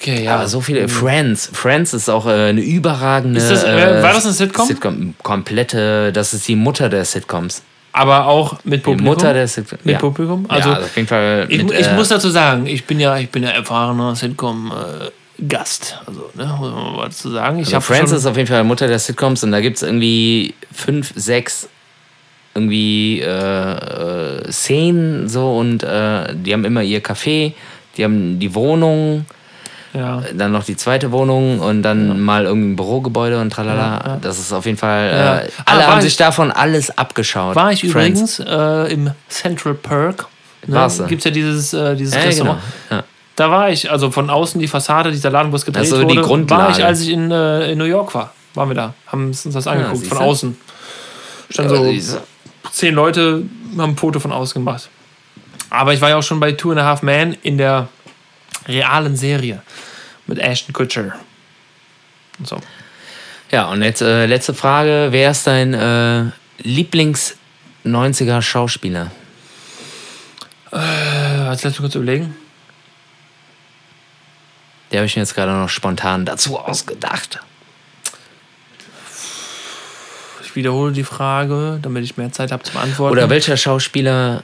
Okay, 0.00 0.24
Ja, 0.24 0.36
aber 0.36 0.48
so 0.48 0.60
viele. 0.60 0.88
Friends. 0.88 1.50
Friends 1.52 1.92
ist 1.92 2.08
auch 2.08 2.26
äh, 2.26 2.48
eine 2.50 2.60
überragende. 2.60 3.40
Das, 3.40 3.64
äh, 3.64 4.02
war 4.02 4.12
das 4.12 4.24
eine 4.24 4.34
Sitcom? 4.34 4.66
Sitcom. 4.66 5.14
Komplette, 5.22 6.12
das 6.12 6.34
ist 6.34 6.46
die 6.46 6.56
Mutter 6.56 6.88
der 6.88 7.04
Sitcoms. 7.04 7.62
Aber 7.92 8.26
auch 8.26 8.58
mit 8.64 8.80
Die 8.80 8.84
Publikum. 8.84 9.06
Mutter 9.06 9.32
der 9.32 9.48
Sitcoms. 9.48 9.84
mit 9.84 9.94
ja. 9.94 9.98
Publikum? 9.98 10.46
Also, 10.48 10.70
Also, 10.70 10.80
ja, 10.80 10.86
auf 10.86 10.96
jeden 10.96 11.08
Fall. 11.08 11.46
ich, 11.48 11.64
mit, 11.64 11.72
ich 11.80 11.86
äh, 11.88 11.94
muss 11.94 12.08
dazu 12.08 12.30
sagen, 12.30 12.66
ich 12.66 12.84
bin 12.84 13.00
ja, 13.00 13.16
ich 13.18 13.28
bin 13.30 13.42
ja 13.42 13.50
erfahrener 13.50 14.14
Sitcom-Gast. 14.14 15.98
also, 16.06 16.30
ne, 16.34 16.44
muss 16.58 16.70
man 16.72 16.94
mal 16.94 17.04
dazu 17.06 17.30
sagen. 17.30 17.58
Ich 17.58 17.74
Also 17.74 17.80
Friends 17.80 18.12
ist 18.12 18.26
auf 18.26 18.36
jeden 18.36 18.48
Fall 18.48 18.62
Mutter 18.64 18.86
der 18.86 18.98
Sitcoms 19.00 19.42
und 19.42 19.50
da 19.52 19.60
gibt 19.60 19.78
es 19.78 19.82
irgendwie 19.82 20.54
fünf, 20.72 21.12
sechs 21.16 21.68
irgendwie 22.54 23.20
äh, 23.20 23.26
äh, 23.26 24.52
Szenen 24.52 25.28
so 25.28 25.56
und 25.56 25.82
äh, 25.82 26.34
die 26.34 26.52
haben 26.52 26.64
immer 26.64 26.82
ihr 26.82 27.02
Café, 27.02 27.52
die 27.96 28.04
haben 28.04 28.38
die 28.40 28.54
Wohnung, 28.54 29.26
ja. 29.94 30.22
dann 30.34 30.52
noch 30.52 30.64
die 30.64 30.76
zweite 30.76 31.10
Wohnung 31.12 31.60
und 31.60 31.82
dann 31.82 32.20
mal 32.20 32.44
irgendein 32.44 32.76
Bürogebäude 32.76 33.40
und 33.40 33.50
tralala. 33.50 34.18
Das 34.20 34.38
ist 34.38 34.52
auf 34.52 34.66
jeden 34.66 34.78
Fall, 34.78 35.10
Ja. 35.10 35.38
äh, 35.38 35.48
Ah, 35.58 35.62
alle 35.66 35.80
war 35.80 35.86
haben 35.88 35.98
ich- 35.98 36.04
sich 36.04 36.16
davon 36.16 36.50
alles 36.50 36.96
abgeschaut. 36.96 37.56
War 37.56 37.72
ich 37.72 37.80
Friends. 37.90 38.38
übrigens 38.38 38.88
äh, 38.88 38.92
im 38.92 39.10
Central 39.28 39.74
Perk. 39.74 40.26
Ne? 40.66 40.88
Gibt 41.08 41.20
es 41.20 41.24
ja 41.24 41.30
dieses, 41.30 41.72
äh, 41.72 41.94
dieses 41.96 42.14
Ja, 42.14 42.20
genau. 42.20 42.28
Restaurant. 42.28 42.60
Ja. 42.90 43.04
Da 43.36 43.50
war 43.50 43.70
ich, 43.70 43.90
also 43.90 44.10
von 44.10 44.28
außen 44.30 44.60
die 44.60 44.66
Fassade, 44.66 45.10
dieser 45.12 45.30
Laden, 45.30 45.52
wo 45.52 45.56
es 45.56 45.64
gedreht 45.64 45.84
ist 45.84 45.90
so 45.90 45.98
die 46.02 46.04
wurde, 46.16 46.22
Grundlage. 46.22 46.62
war 46.64 46.70
ich, 46.78 46.84
als 46.84 47.00
ich 47.02 47.10
in, 47.10 47.30
äh, 47.30 47.70
in 47.72 47.78
New 47.78 47.84
York 47.84 48.12
war. 48.14 48.32
Waren 48.54 48.68
wir 48.70 48.74
da, 48.74 48.94
haben 49.06 49.26
uns 49.28 49.44
das 49.44 49.66
angeguckt, 49.68 49.98
siehste. 49.98 50.16
von 50.16 50.24
außen. 50.24 50.56
Stand 51.50 51.70
Ja, 51.70 52.00
so 52.00 52.18
zehn 52.72 52.94
Leute 52.94 53.44
haben 53.78 53.92
ein 53.92 53.96
Foto 53.96 54.18
von 54.20 54.32
außen 54.32 54.54
gemacht. 54.64 54.88
Aber 55.70 55.92
ich 55.94 56.00
war 56.00 56.08
ja 56.08 56.16
auch 56.16 56.22
schon 56.22 56.40
bei 56.40 56.52
Two 56.52 56.70
and 56.72 56.80
a 56.80 56.84
Half 56.84 57.02
Men 57.02 57.36
in 57.42 57.58
der 57.58 57.88
realen 58.68 59.16
Serie 59.16 59.62
mit 60.26 60.38
Ashton 60.38 60.72
Kutcher. 60.72 61.14
Und 62.38 62.46
so. 62.46 62.60
Ja, 63.50 63.70
und 63.70 63.82
jetzt 63.82 64.02
äh, 64.02 64.26
letzte 64.26 64.54
Frage. 64.54 65.08
Wer 65.10 65.30
ist 65.30 65.46
dein 65.46 65.74
äh, 65.74 66.24
Lieblings-90er 66.62 68.42
Schauspieler? 68.42 69.10
Äh, 70.72 71.50
jetzt 71.50 71.64
lass 71.64 71.72
mich 71.72 71.78
kurz 71.78 71.94
überlegen. 71.94 72.36
Der 74.90 75.00
habe 75.00 75.06
ich 75.06 75.16
mir 75.16 75.22
jetzt 75.22 75.34
gerade 75.34 75.52
noch 75.52 75.68
spontan 75.68 76.24
dazu 76.24 76.58
ausgedacht. 76.58 77.40
Ich 80.42 80.54
wiederhole 80.56 80.92
die 80.92 81.04
Frage, 81.04 81.78
damit 81.82 82.04
ich 82.04 82.16
mehr 82.16 82.32
Zeit 82.32 82.52
habe 82.52 82.62
zum 82.62 82.78
Antworten. 82.78 83.12
Oder 83.12 83.30
welcher 83.30 83.56
Schauspieler 83.56 84.42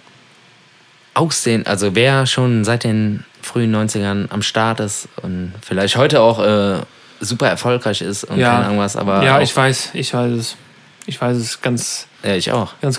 aussehen, 1.15 1.67
also 1.67 1.95
wer 1.95 2.27
schon 2.27 2.65
seit 2.65 2.85
den 2.85 3.25
frühen 3.43 3.75
90ern 3.75 4.31
am 4.31 4.43
Start 4.43 4.81
ist 4.81 5.09
und 5.23 5.53
vielleicht 5.63 5.97
heute 5.97 6.21
auch 6.21 6.41
äh, 6.43 6.81
super 7.21 7.49
erfolgreich 7.49 8.01
ist 8.01 8.25
und 8.25 8.39
Ja. 8.39 8.51
keine 8.53 8.67
Ahnung 8.67 8.79
was, 8.79 8.97
aber. 8.97 9.23
ja, 9.25 9.41
ich 9.41 9.55
weiß, 9.55 9.91
ich 9.95 10.13
weiß 10.13 10.33
es. 10.33 10.57
Ich 11.07 11.21
weiß 11.21 11.37
es 11.37 11.61
ganz, 11.61 12.07
Ja, 12.23 12.35
ich 12.35 12.51
auch. 12.51 12.73
ganz. 12.81 12.99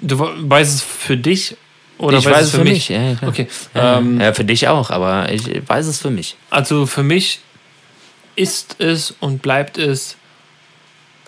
Du 0.00 0.18
weißt 0.18 0.74
es 0.74 0.82
für 0.82 1.16
dich 1.16 1.56
oder 1.98 2.18
ich 2.18 2.26
weiß 2.26 2.46
es 2.46 2.50
für 2.50 2.64
mich. 2.64 2.88
Ja, 2.88 3.00
ja, 3.00 3.14
klar. 3.14 3.30
Okay. 3.30 3.48
Ja, 3.74 3.98
Ähm, 3.98 4.20
ja, 4.20 4.32
für 4.32 4.44
dich 4.44 4.68
auch, 4.68 4.90
aber 4.90 5.30
ich 5.32 5.44
weiß 5.68 5.86
es 5.86 5.98
für 6.00 6.10
mich. 6.10 6.36
Also 6.50 6.86
für 6.86 7.02
mich 7.04 7.40
ist 8.36 8.76
es 8.80 9.14
und 9.20 9.40
bleibt 9.42 9.78
es 9.78 10.16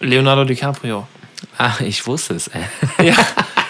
Leonardo 0.00 0.44
DiCaprio. 0.44 1.06
Ach, 1.58 1.80
ich 1.80 2.06
wusste 2.06 2.34
es. 2.34 2.50
Ja, 3.02 3.14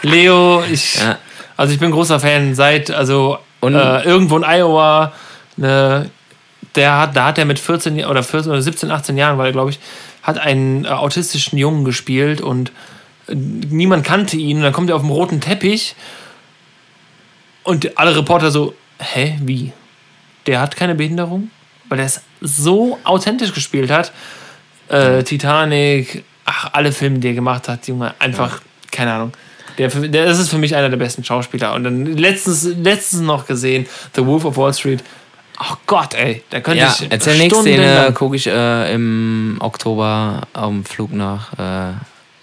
Leo, 0.03 0.63
ich, 0.71 0.97
Ja. 0.97 1.19
Also 1.61 1.75
ich 1.75 1.79
bin 1.79 1.91
großer 1.91 2.19
Fan 2.19 2.55
seit, 2.55 2.91
also 2.91 3.37
äh, 3.63 4.03
irgendwo 4.07 4.39
in 4.39 4.45
Iowa, 4.45 5.13
ne, 5.59 6.11
der 6.75 6.99
hat, 6.99 7.15
da 7.15 7.27
hat 7.27 7.37
er 7.37 7.45
mit 7.45 7.59
14 7.59 7.97
Jahren 7.97 8.11
oder 8.11 8.23
14 8.23 8.51
oder 8.51 8.63
17, 8.63 8.91
18 8.91 9.19
Jahren, 9.19 9.37
war 9.37 9.45
er, 9.45 9.53
glaube 9.53 9.69
ich, 9.69 9.79
hat 10.23 10.39
einen 10.39 10.87
äh, 10.87 10.89
autistischen 10.89 11.59
Jungen 11.59 11.85
gespielt 11.85 12.41
und 12.41 12.73
äh, 13.29 13.35
niemand 13.35 14.07
kannte 14.07 14.39
ihn. 14.39 14.57
Und 14.57 14.63
dann 14.63 14.73
kommt 14.73 14.89
er 14.89 14.97
auf 14.97 15.03
dem 15.03 15.11
roten 15.11 15.43
Teppich 15.43 15.97
und 17.63 17.99
alle 17.99 18.17
Reporter 18.17 18.51
so, 18.51 18.73
hä, 18.99 19.37
wie? 19.43 19.75
Der 20.47 20.63
hat 20.63 20.77
keine 20.77 20.95
Behinderung? 20.95 21.51
Weil 21.91 21.99
er 21.99 22.07
es 22.07 22.23
so 22.41 22.99
authentisch 23.05 23.53
gespielt 23.53 23.91
hat. 23.91 24.13
Äh, 24.89 25.25
Titanic, 25.25 26.25
ach, 26.47 26.71
alle 26.73 26.91
Filme, 26.91 27.19
die 27.19 27.29
er 27.29 27.35
gemacht 27.35 27.69
hat, 27.69 27.87
Junge, 27.87 28.15
einfach, 28.19 28.63
keine 28.91 29.13
Ahnung. 29.13 29.33
Der, 29.79 29.89
der, 29.89 30.27
das 30.27 30.39
ist 30.39 30.51
für 30.51 30.59
mich 30.59 30.75
einer 30.77 30.89
der 30.89 30.97
besten 30.97 31.25
Schauspieler. 31.25 31.75
Und 31.75 31.85
dann 31.85 32.07
letztens, 32.17 32.65
letztens 32.65 33.23
noch 33.23 33.47
gesehen, 33.47 33.87
The 34.15 34.25
Wolf 34.27 34.45
of 34.45 34.57
Wall 34.57 34.73
Street. 34.75 35.03
Oh 35.61 35.75
Gott, 35.87 36.15
ey, 36.15 36.43
da 36.51 36.61
könnte 36.61 36.81
Ja, 36.81 36.95
ich 36.99 37.07
erzähl 37.11 37.37
nächste 37.37 37.61
Szene 37.61 38.13
gucke 38.15 38.37
ich 38.37 38.47
äh, 38.47 38.95
im 38.95 39.57
Oktober 39.61 40.41
auf 40.55 40.69
dem 40.71 40.85
Flug 40.87 41.13
nach 41.13 41.53
äh, 41.59 41.93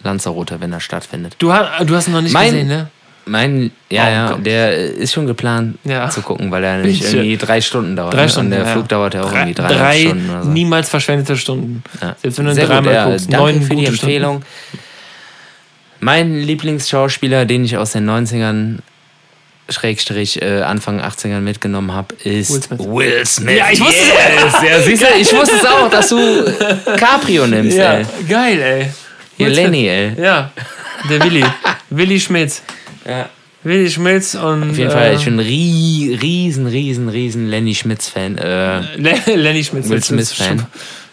Lanzarote, 0.03 0.61
wenn 0.61 0.71
er 0.71 0.79
stattfindet. 0.79 1.35
Du, 1.39 1.51
hast, 1.51 1.89
du 1.89 1.95
hast 1.95 2.07
ihn 2.07 2.13
noch 2.13 2.21
nicht 2.21 2.33
Mein- 2.33 2.51
gesehen, 2.51 2.67
ne? 2.67 2.89
Mein, 3.29 3.71
ja, 3.89 4.03
Oh 4.05 4.09
ja, 4.09 4.31
Gott. 4.31 4.45
der 4.45 4.77
ist 4.77 5.11
schon 5.11 5.27
geplant 5.27 5.77
Ja. 5.83 6.09
zu 6.09 6.21
gucken, 6.21 6.49
weil 6.49 6.63
er 6.63 6.77
nämlich 6.77 7.03
irgendwie 7.03 7.35
drei 7.35 7.59
Stunden 7.59 7.93
dauert. 7.95 8.13
Drei 8.13 8.21
ne? 8.23 8.29
Stunden. 8.29 8.53
Und 8.53 8.57
der 8.59 8.65
ja. 8.67 8.71
Flug 8.71 8.87
dauert 8.87 9.15
ja 9.15 9.23
auch 9.23 9.29
drei, 9.29 9.39
irgendwie 9.39 9.53
drei, 9.61 9.67
drei 9.73 9.99
Stunden 9.99 10.29
oder 10.29 10.43
so. 10.43 10.49
niemals 10.49 10.89
verschwendete 10.89 11.35
Stunden. 11.35 11.83
Ja. 12.01 12.15
Selbst 12.21 12.37
wenn 12.39 12.45
du 12.45 12.53
dreimal 12.55 12.93
ja, 12.93 13.05
guckst. 13.09 13.25
danke 13.33 13.43
neun 13.53 13.61
für 13.63 13.75
die 13.75 13.85
Empfehlung. 13.85 14.43
Mein 15.99 16.41
Lieblingsschauspieler, 16.41 17.45
den 17.45 17.65
ich 17.65 17.77
aus 17.77 17.91
den 17.93 18.09
90ern 18.09 18.79
Schrägstrich 19.69 20.41
äh, 20.41 20.61
Anfang 20.61 21.01
80ern 21.01 21.41
mitgenommen 21.41 21.91
habe, 21.91 22.15
ist 22.23 22.51
Will 22.51 22.61
Smith. 22.61 22.79
Will 22.79 23.25
Smith. 23.25 23.57
Ja, 23.57 23.65
ich 23.71 23.79
wusste 23.81 23.95
es. 24.47 24.53
ja, 24.69 24.81
siehst 24.81 25.01
du, 25.03 25.07
ich 25.19 25.33
wusste 25.33 25.55
es 25.55 25.65
auch, 25.65 25.89
dass 25.89 26.09
du 26.09 26.53
Caprio 26.97 27.47
nimmst. 27.47 27.77
Ja, 27.77 27.93
ey. 27.95 28.05
geil, 28.29 28.61
ey. 28.61 28.87
Hier. 29.37 29.49
Lenny, 29.49 29.87
ey. 29.87 30.13
Ja, 30.19 30.51
der 31.09 31.23
Willi. 31.23 31.43
Willi 31.89 32.19
Schmitz. 32.19 32.63
Ja. 33.05 33.29
Willi 33.63 33.89
Schmitz 33.89 34.35
und. 34.35 34.71
Auf 34.71 34.77
jeden 34.77 34.91
Fall, 34.91 35.15
ich 35.15 35.25
bin 35.25 35.35
ein 35.35 35.39
rie, 35.39 36.17
riesen, 36.21 36.67
riesen, 36.67 37.09
riesen 37.09 37.47
Lenny 37.47 37.75
Schmitz-Fan. 37.75 38.37
Äh, 38.37 38.79
Le 38.95 39.15
Lenny 39.35 39.63
Schmitz. 39.63 39.89
Will 39.89 40.01
Smith-Fan. 40.03 40.65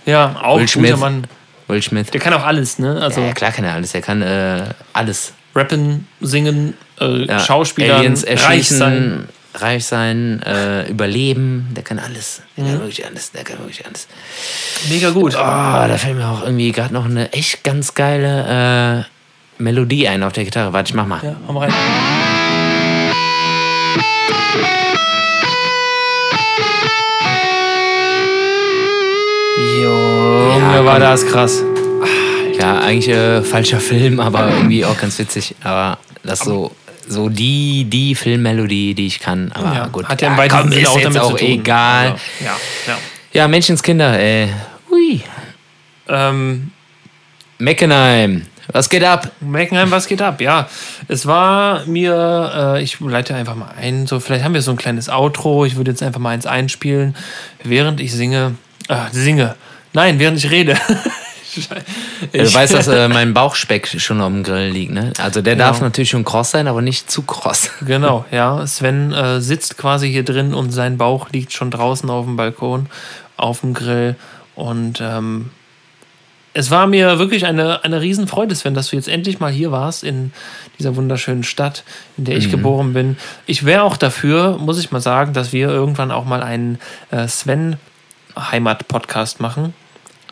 Ja, 0.07 0.37
auch 0.43 0.59
Will 0.59 0.66
guter 0.66 0.78
Smith. 0.78 0.97
Mann. 0.99 1.26
Will 1.68 1.82
Smith. 1.82 2.10
Der 2.10 2.20
kann 2.20 2.32
auch 2.34 2.44
alles, 2.44 2.78
ne? 2.78 3.00
Also 3.00 3.20
ja, 3.22 3.32
klar 3.32 3.50
kann 3.52 3.64
er 3.64 3.74
alles. 3.74 3.94
Er 3.94 4.02
kann 4.02 4.20
äh, 4.22 4.64
alles. 4.92 5.32
rappen, 5.54 6.06
singen, 6.20 6.74
äh, 7.00 7.24
Ja, 7.26 7.38
Schauspielern, 7.38 7.98
Aliens 8.00 8.24
reich 8.26 8.30
erschießen, 8.42 8.78
sein. 8.78 9.28
reich 9.54 9.84
sein, 9.86 10.42
äh, 10.42 10.88
überleben. 10.90 11.68
Der 11.76 11.82
kann 11.84 11.98
alles. 11.98 12.42
Der 12.56 12.64
Mhm. 12.64 12.68
kann 12.70 12.78
wirklich 12.80 13.06
alles. 13.06 13.30
Der 13.32 13.44
kann 13.44 13.58
wirklich 13.60 13.86
alles. 13.86 14.08
Mega 14.90 15.10
gut. 15.10 15.34
Oh, 15.34 15.38
da 15.38 15.96
fällt 15.96 16.16
mir 16.16 16.28
auch 16.28 16.42
irgendwie 16.42 16.72
gerade 16.72 16.92
noch 16.92 17.04
eine 17.06 17.32
echt 17.32 17.62
ganz 17.64 17.94
geile 17.94 19.06
äh, 19.58 19.62
Melodie 19.62 20.08
ein 20.08 20.22
auf 20.24 20.32
der 20.32 20.44
Gitarre. 20.44 20.72
Warte, 20.72 20.90
ich 20.90 20.94
mach 20.94 21.06
mal. 21.06 21.20
Ja, 21.22 21.36
hau 21.46 21.52
mal 21.52 21.68
rein. 21.68 21.74
Ja, 30.72 30.84
war 30.84 30.98
das 30.98 31.26
krass. 31.26 31.62
Ja, 32.58 32.78
eigentlich 32.80 33.08
äh, 33.08 33.42
falscher 33.42 33.80
Film, 33.80 34.20
aber 34.20 34.48
irgendwie 34.50 34.84
auch 34.84 34.98
ganz 34.98 35.18
witzig. 35.18 35.54
Aber 35.62 35.98
das 36.22 36.40
so. 36.40 36.74
So 37.06 37.28
die, 37.28 37.84
die 37.84 38.14
Filmmelodie, 38.14 38.94
die 38.94 39.06
ich 39.06 39.20
kann. 39.20 39.52
Aber 39.52 39.74
Ja, 39.74 39.86
gut. 39.88 40.08
Hat 40.08 40.22
ja 40.22 40.28
im 40.28 40.48
komm, 40.48 40.70
Sinne 40.70 40.80
ist 40.80 40.88
auch 40.88 40.94
jetzt 40.96 41.04
damit 41.04 41.20
auch 41.20 41.30
zu 41.32 41.36
tun. 41.36 41.46
egal. 41.48 42.12
Also, 42.12 42.22
ja, 42.40 42.56
ja. 42.86 42.98
Ja, 43.34 43.48
Menschenskinder, 43.48 44.18
ey. 44.18 44.48
Hui. 44.90 45.20
Ähm, 46.08 46.70
Meckenheim. 47.58 48.46
Was 48.72 48.88
geht 48.88 49.04
ab? 49.04 49.30
Meckenheim, 49.40 49.90
was 49.90 50.06
geht 50.06 50.22
ab? 50.22 50.40
Ja, 50.40 50.66
es 51.08 51.26
war 51.26 51.84
mir, 51.84 52.76
äh, 52.76 52.82
ich 52.82 52.98
leite 53.00 53.34
einfach 53.34 53.54
mal 53.54 53.68
ein, 53.78 54.06
so 54.06 54.18
vielleicht 54.20 54.42
haben 54.42 54.54
wir 54.54 54.62
so 54.62 54.70
ein 54.70 54.78
kleines 54.78 55.10
Outro. 55.10 55.66
Ich 55.66 55.76
würde 55.76 55.90
jetzt 55.90 56.02
einfach 56.02 56.20
mal 56.20 56.30
eins 56.30 56.46
einspielen, 56.46 57.14
während 57.62 58.00
ich 58.00 58.12
singe. 58.14 58.54
Äh, 58.88 58.96
singe. 59.12 59.56
Nein, 59.95 60.18
während 60.18 60.36
ich 60.38 60.51
rede. 60.51 60.76
Du 62.32 62.53
weißt, 62.53 62.74
dass 62.74 62.88
äh, 62.88 63.07
mein 63.07 63.32
Bauchspeck 63.32 63.86
schon 64.01 64.20
auf 64.20 64.32
dem 64.32 64.42
Grill 64.42 64.70
liegt, 64.70 64.90
ne? 64.92 65.12
Also 65.20 65.40
der 65.40 65.55
darf 65.55 65.76
Genau. 65.76 65.86
natürlich 65.86 66.11
schon 66.11 66.24
kross 66.24 66.51
sein, 66.51 66.66
aber 66.66 66.82
nicht 66.82 67.09
zu 67.09 67.22
kross. 67.22 67.70
Genau, 67.86 68.24
ja. 68.32 68.66
Sven 68.66 69.12
äh, 69.12 69.40
sitzt 69.40 69.78
quasi 69.78 70.11
hier 70.11 70.24
drin 70.24 70.53
und 70.53 70.72
sein 70.72 70.99
Bauch 70.99 71.30
liegt 71.30 71.53
schon 71.53 71.70
draußen 71.70 72.11
auf 72.11 72.24
dem 72.24 72.34
Balkon, 72.34 72.88
auf 73.36 73.61
dem 73.61 73.72
Grill. 73.72 74.16
Und 74.57 75.01
ähm, 75.01 75.51
es 76.55 76.72
war 76.72 76.88
mir 76.88 77.20
wirklich 77.20 77.47
eine, 77.47 77.84
eine 77.84 78.01
Riesenfreude, 78.01 78.57
Sven, 78.57 78.74
dass 78.74 78.90
du 78.90 78.97
jetzt 78.97 79.07
endlich 79.07 79.38
mal 79.38 79.53
hier 79.53 79.70
warst 79.70 80.03
in 80.03 80.32
dieser 80.78 80.97
wunderschönen 80.97 81.45
Stadt, 81.45 81.84
in 82.16 82.24
der 82.24 82.36
ich 82.36 82.51
geboren 82.51 82.95
bin. 82.95 83.16
Ich 83.47 83.64
wäre 83.64 83.84
auch 83.84 83.97
dafür, 83.97 84.59
muss 84.59 84.80
ich 84.80 84.90
mal 84.90 85.01
sagen, 85.01 85.34
dass 85.34 85.53
wir 85.53 85.68
irgendwann 85.68 86.11
auch 86.11 86.24
mal 86.24 86.42
einen 86.42 86.80
äh, 87.12 87.28
Sven-Heimat-Podcast 87.28 89.38
machen. 89.40 89.72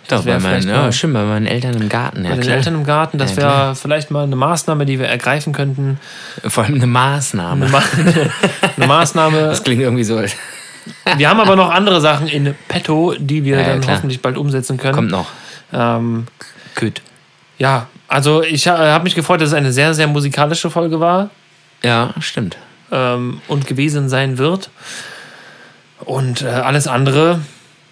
Das 0.08 0.24
wär 0.24 0.34
bei 0.36 0.40
meinen, 0.42 0.62
vielleicht 0.62 0.68
ja, 0.68 0.82
mal- 0.82 0.92
stimmt, 0.92 1.14
bei 1.14 1.24
meinen 1.24 1.46
Eltern 1.46 1.74
im 1.80 1.88
Garten. 1.88 2.24
Ja, 2.24 2.30
Bei 2.30 2.36
den 2.36 2.42
klar. 2.42 2.56
Eltern 2.56 2.74
im 2.74 2.84
Garten, 2.84 3.18
das 3.18 3.36
wäre 3.36 3.74
vielleicht 3.74 4.10
mal 4.10 4.24
eine 4.24 4.36
Maßnahme, 4.36 4.84
die 4.84 4.98
wir 4.98 5.06
ergreifen 5.06 5.52
könnten. 5.52 5.98
Vor 6.46 6.64
allem 6.64 6.74
eine 6.74 6.86
Maßnahme. 6.86 7.64
Eine, 7.66 7.72
Ma 7.72 7.82
eine 8.76 8.86
Maßnahme. 8.86 9.38
Das 9.42 9.62
klingt 9.62 9.80
irgendwie 9.80 10.04
so. 10.04 10.20
Wir 11.16 11.30
haben 11.30 11.40
aber 11.40 11.54
noch 11.56 11.70
andere 11.70 12.00
Sachen 12.00 12.26
in 12.26 12.54
petto, 12.68 13.14
die 13.18 13.44
wir 13.44 13.62
dann 13.64 13.80
klar. 13.80 13.96
hoffentlich 13.96 14.20
bald 14.20 14.36
umsetzen 14.36 14.76
können. 14.76 14.94
Kommt 14.94 15.10
noch. 15.12 15.28
Ähm, 15.72 16.26
Gut. 16.78 17.00
ja, 17.58 17.86
also 18.08 18.42
ich 18.42 18.66
ha 18.68 18.76
habe 18.92 19.04
mich 19.04 19.14
gefreut, 19.14 19.40
dass 19.40 19.48
es 19.50 19.54
eine 19.54 19.72
sehr, 19.72 19.94
sehr 19.94 20.06
musikalische 20.08 20.68
Folge 20.68 20.98
war 21.00 21.30
Ja, 21.82 22.12
stimmt. 22.20 22.56
ähm, 22.90 23.40
und 23.48 23.66
gewesen 23.66 24.08
sein 24.08 24.36
wird. 24.38 24.68
Und 26.04 26.42
äh, 26.42 26.48
alles 26.48 26.88
andere, 26.88 27.40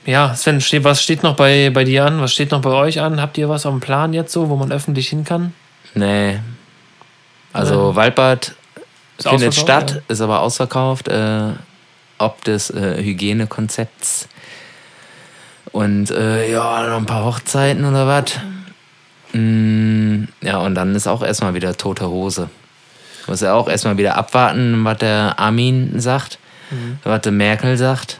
ja, 0.07 0.34
Sven, 0.34 0.62
was 0.84 1.03
steht 1.03 1.22
noch 1.22 1.36
bei, 1.36 1.70
bei 1.70 1.84
dir 1.84 2.05
an? 2.07 2.20
Was 2.20 2.32
steht 2.32 2.51
noch 2.51 2.62
bei 2.62 2.70
euch 2.70 3.01
an? 3.01 3.20
Habt 3.20 3.38
ihr 3.38 3.48
was 3.48 3.66
auf 3.66 3.72
dem 3.72 3.80
Plan 3.80 4.12
jetzt 4.12 4.32
so, 4.32 4.48
wo 4.48 4.57
man 4.57 4.72
öffentlich 4.72 5.09
hin 5.09 5.24
kann? 5.24 5.53
Nee. 5.94 6.38
Also 7.53 7.94
Waldbad 7.96 8.55
Ist 9.18 9.28
findet 9.28 9.55
statt, 9.55 10.03
ist 10.09 10.20
aber 10.20 10.40
ausverkauft. 10.40 11.09
Äh, 11.09 11.51
ob 12.20 12.44
des 12.44 12.70
äh, 12.70 13.03
Hygienekonzepts. 13.03 14.28
Und 15.72 16.11
äh, 16.11 16.51
ja, 16.53 16.86
noch 16.88 16.98
ein 16.98 17.07
paar 17.07 17.24
Hochzeiten 17.24 17.84
oder 17.84 18.07
was. 18.07 18.38
Mm, 19.32 20.24
ja, 20.42 20.59
und 20.59 20.74
dann 20.74 20.94
ist 20.94 21.07
auch 21.07 21.22
erstmal 21.22 21.55
wieder 21.55 21.76
tote 21.76 22.09
Hose. 22.09 22.51
Muss 23.26 23.40
ja 23.40 23.55
auch 23.55 23.68
erstmal 23.68 23.96
wieder 23.96 24.16
abwarten, 24.16 24.84
was 24.84 24.98
der 24.98 25.38
Armin 25.38 26.01
sagt, 26.01 26.38
was 27.05 27.20
der 27.20 27.32
Merkel 27.32 27.76
sagt. 27.76 28.18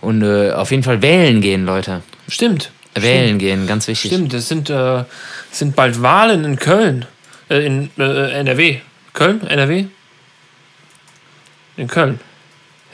Und 0.00 0.22
äh, 0.22 0.52
auf 0.52 0.70
jeden 0.70 0.82
Fall 0.82 1.02
wählen 1.02 1.40
gehen, 1.40 1.64
Leute. 1.64 2.02
Stimmt. 2.28 2.70
Wählen 2.94 3.38
gehen, 3.38 3.66
ganz 3.66 3.86
wichtig. 3.86 4.12
Stimmt, 4.12 4.34
es 4.34 4.48
sind, 4.48 4.68
äh, 4.70 5.04
sind 5.50 5.76
bald 5.76 6.02
Wahlen 6.02 6.44
in 6.44 6.56
Köln. 6.56 7.06
Äh, 7.48 7.66
in 7.66 7.90
äh, 7.98 8.32
NRW. 8.32 8.80
Köln? 9.12 9.46
NRW? 9.46 9.86
In 11.76 11.86
Köln. 11.86 12.20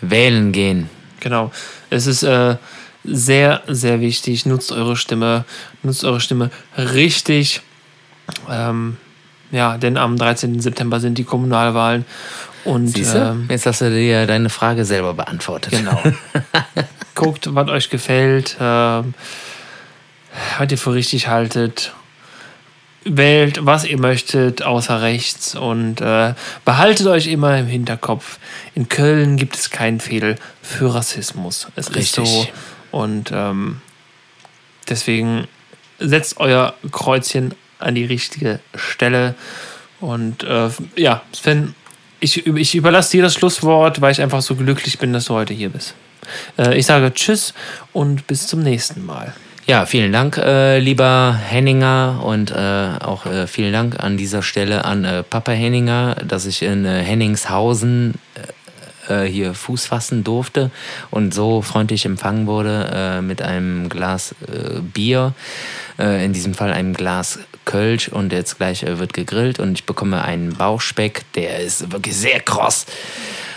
Wählen 0.01 0.53
gehen. 0.53 0.91
Genau. 1.21 1.51
Es 1.91 2.07
ist 2.07 2.23
äh, 2.23 2.57
sehr, 3.05 3.63
sehr 3.69 4.01
wichtig. 4.01 4.47
Nutzt 4.47 4.73
eure 4.73 4.97
Stimme. 4.97 5.45
Nutzt 5.83 6.05
eure 6.05 6.21
Stimme 6.21 6.51
richtig. 6.77 7.63
Ähm, 8.51 8.97
ja, 9.51 9.79
denn 9.79 9.97
am 9.97 10.17
13. 10.17 10.61
September 10.61 11.01
sind 11.01 11.17
die 11.19 11.25
Kommunalwahlen. 11.25 12.05
Und 12.65 12.99
ähm, 12.99 13.47
Jetzt 13.49 13.65
hast 13.67 13.81
du 13.81 13.91
dir 13.91 14.27
deine 14.27 14.51
Frage 14.51 14.85
selber 14.85 15.15
beantwortet. 15.15 15.73
genau. 15.73 16.03
Guckt, 17.17 17.53
was 17.53 17.69
euch 17.69 17.91
gefällt. 17.91 18.57
Ähm, 18.61 19.15
was 20.59 20.71
ihr 20.71 20.79
für 20.79 20.95
richtig 20.95 21.29
haltet. 21.29 21.93
Wählt, 23.05 23.65
was 23.65 23.85
ihr 23.85 23.99
möchtet, 23.99 24.63
außer 24.63 25.01
rechts. 25.01 25.55
Und 25.55 26.01
äh, 26.01 26.35
behaltet 26.65 27.07
euch 27.07 27.27
immer 27.29 27.57
im 27.59 27.67
Hinterkopf. 27.67 28.39
In 28.75 28.89
Köln 28.89 29.37
gibt 29.37 29.57
es 29.57 29.71
keinen 29.71 30.01
Fehl 30.01 30.37
für 30.63 30.95
Rassismus. 30.95 31.69
Es 31.77 31.95
Richtig. 31.95 32.25
ist 32.25 32.33
so. 32.33 32.49
Und 32.91 33.31
ähm, 33.33 33.81
deswegen 34.89 35.47
setzt 35.99 36.39
euer 36.39 36.75
Kreuzchen 36.91 37.55
an 37.79 37.95
die 37.95 38.05
richtige 38.05 38.61
Stelle. 38.75 39.35
Und 40.01 40.43
äh, 40.43 40.71
ja, 40.97 41.23
Sven, 41.33 41.75
ich, 42.21 42.47
ich 42.47 42.75
überlasse 42.75 43.13
dir 43.13 43.23
das 43.23 43.35
Schlusswort, 43.35 44.01
weil 44.01 44.13
ich 44.13 44.21
einfach 44.21 44.43
so 44.43 44.57
glücklich 44.57 44.99
bin, 44.99 45.13
dass 45.13 45.27
du 45.27 45.35
heute 45.35 45.55
hier 45.55 45.71
bist. 45.71 45.95
Äh, 46.59 46.79
ich 46.79 46.87
sage 46.87 47.13
Tschüss 47.13 47.55
und 47.93 48.27
bis 48.27 48.47
zum 48.47 48.63
nächsten 48.63 49.05
Mal. 49.05 49.35
Ja, 49.67 49.85
vielen 49.85 50.13
Dank, 50.13 50.39
äh, 50.39 50.79
lieber 50.79 51.37
Henninger 51.45 52.23
und 52.25 52.53
äh, 52.53 52.55
auch 53.01 53.27
äh, 53.27 53.49
vielen 53.49 53.73
Dank 53.73 53.99
an 53.99 54.17
dieser 54.17 54.45
Stelle 54.45 54.85
an 54.85 55.05
äh, 55.05 55.25
Papa 55.25 55.51
Henninger, 55.51 56.15
dass 56.25 56.47
ich 56.47 56.63
in 56.63 56.85
äh, 56.85 57.03
Henningshausen 57.03 58.15
hier 59.29 59.55
Fuß 59.55 59.87
fassen 59.87 60.25
durfte 60.25 60.73
und 61.13 61.33
so 61.33 61.63
freundlich 61.63 62.07
empfangen 62.07 62.49
wurde 62.49 63.23
mit 63.23 63.41
einem 63.41 63.89
Glas 63.89 64.35
Bier, 64.93 65.33
in 65.97 66.33
diesem 66.33 66.55
Fall 66.55 66.73
einem 66.73 66.93
Glas 66.93 67.39
Kölsch 67.67 68.09
und 68.09 68.33
jetzt 68.33 68.57
gleich 68.59 68.85
wird 68.85 69.13
gegrillt 69.13 69.61
und 69.61 69.79
ich 69.79 69.85
bekomme 69.85 70.25
einen 70.25 70.55
Bauchspeck, 70.55 71.23
der 71.37 71.61
ist 71.61 71.93
wirklich 71.93 72.17
sehr 72.17 72.41
kross. 72.41 72.85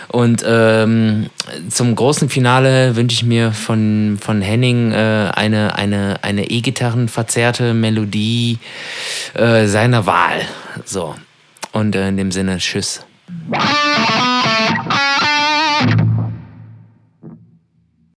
Und 0.09 0.43
ähm, 0.45 1.29
zum 1.69 1.95
großen 1.95 2.29
Finale 2.29 2.95
wünsche 2.95 3.13
ich 3.13 3.23
mir 3.23 3.51
von, 3.51 4.17
von 4.19 4.41
Henning 4.41 4.91
äh, 4.91 5.31
eine, 5.35 5.75
eine, 5.75 6.23
eine 6.23 6.49
E-Gitarren 6.49 7.07
verzerrte 7.07 7.75
Melodie 7.75 8.57
äh, 9.35 9.67
seiner 9.67 10.07
Wahl. 10.07 10.41
So. 10.83 11.15
Und 11.73 11.95
äh, 11.95 12.07
in 12.09 12.17
dem 12.17 12.31
Sinne, 12.31 12.57
tschüss. 12.57 13.05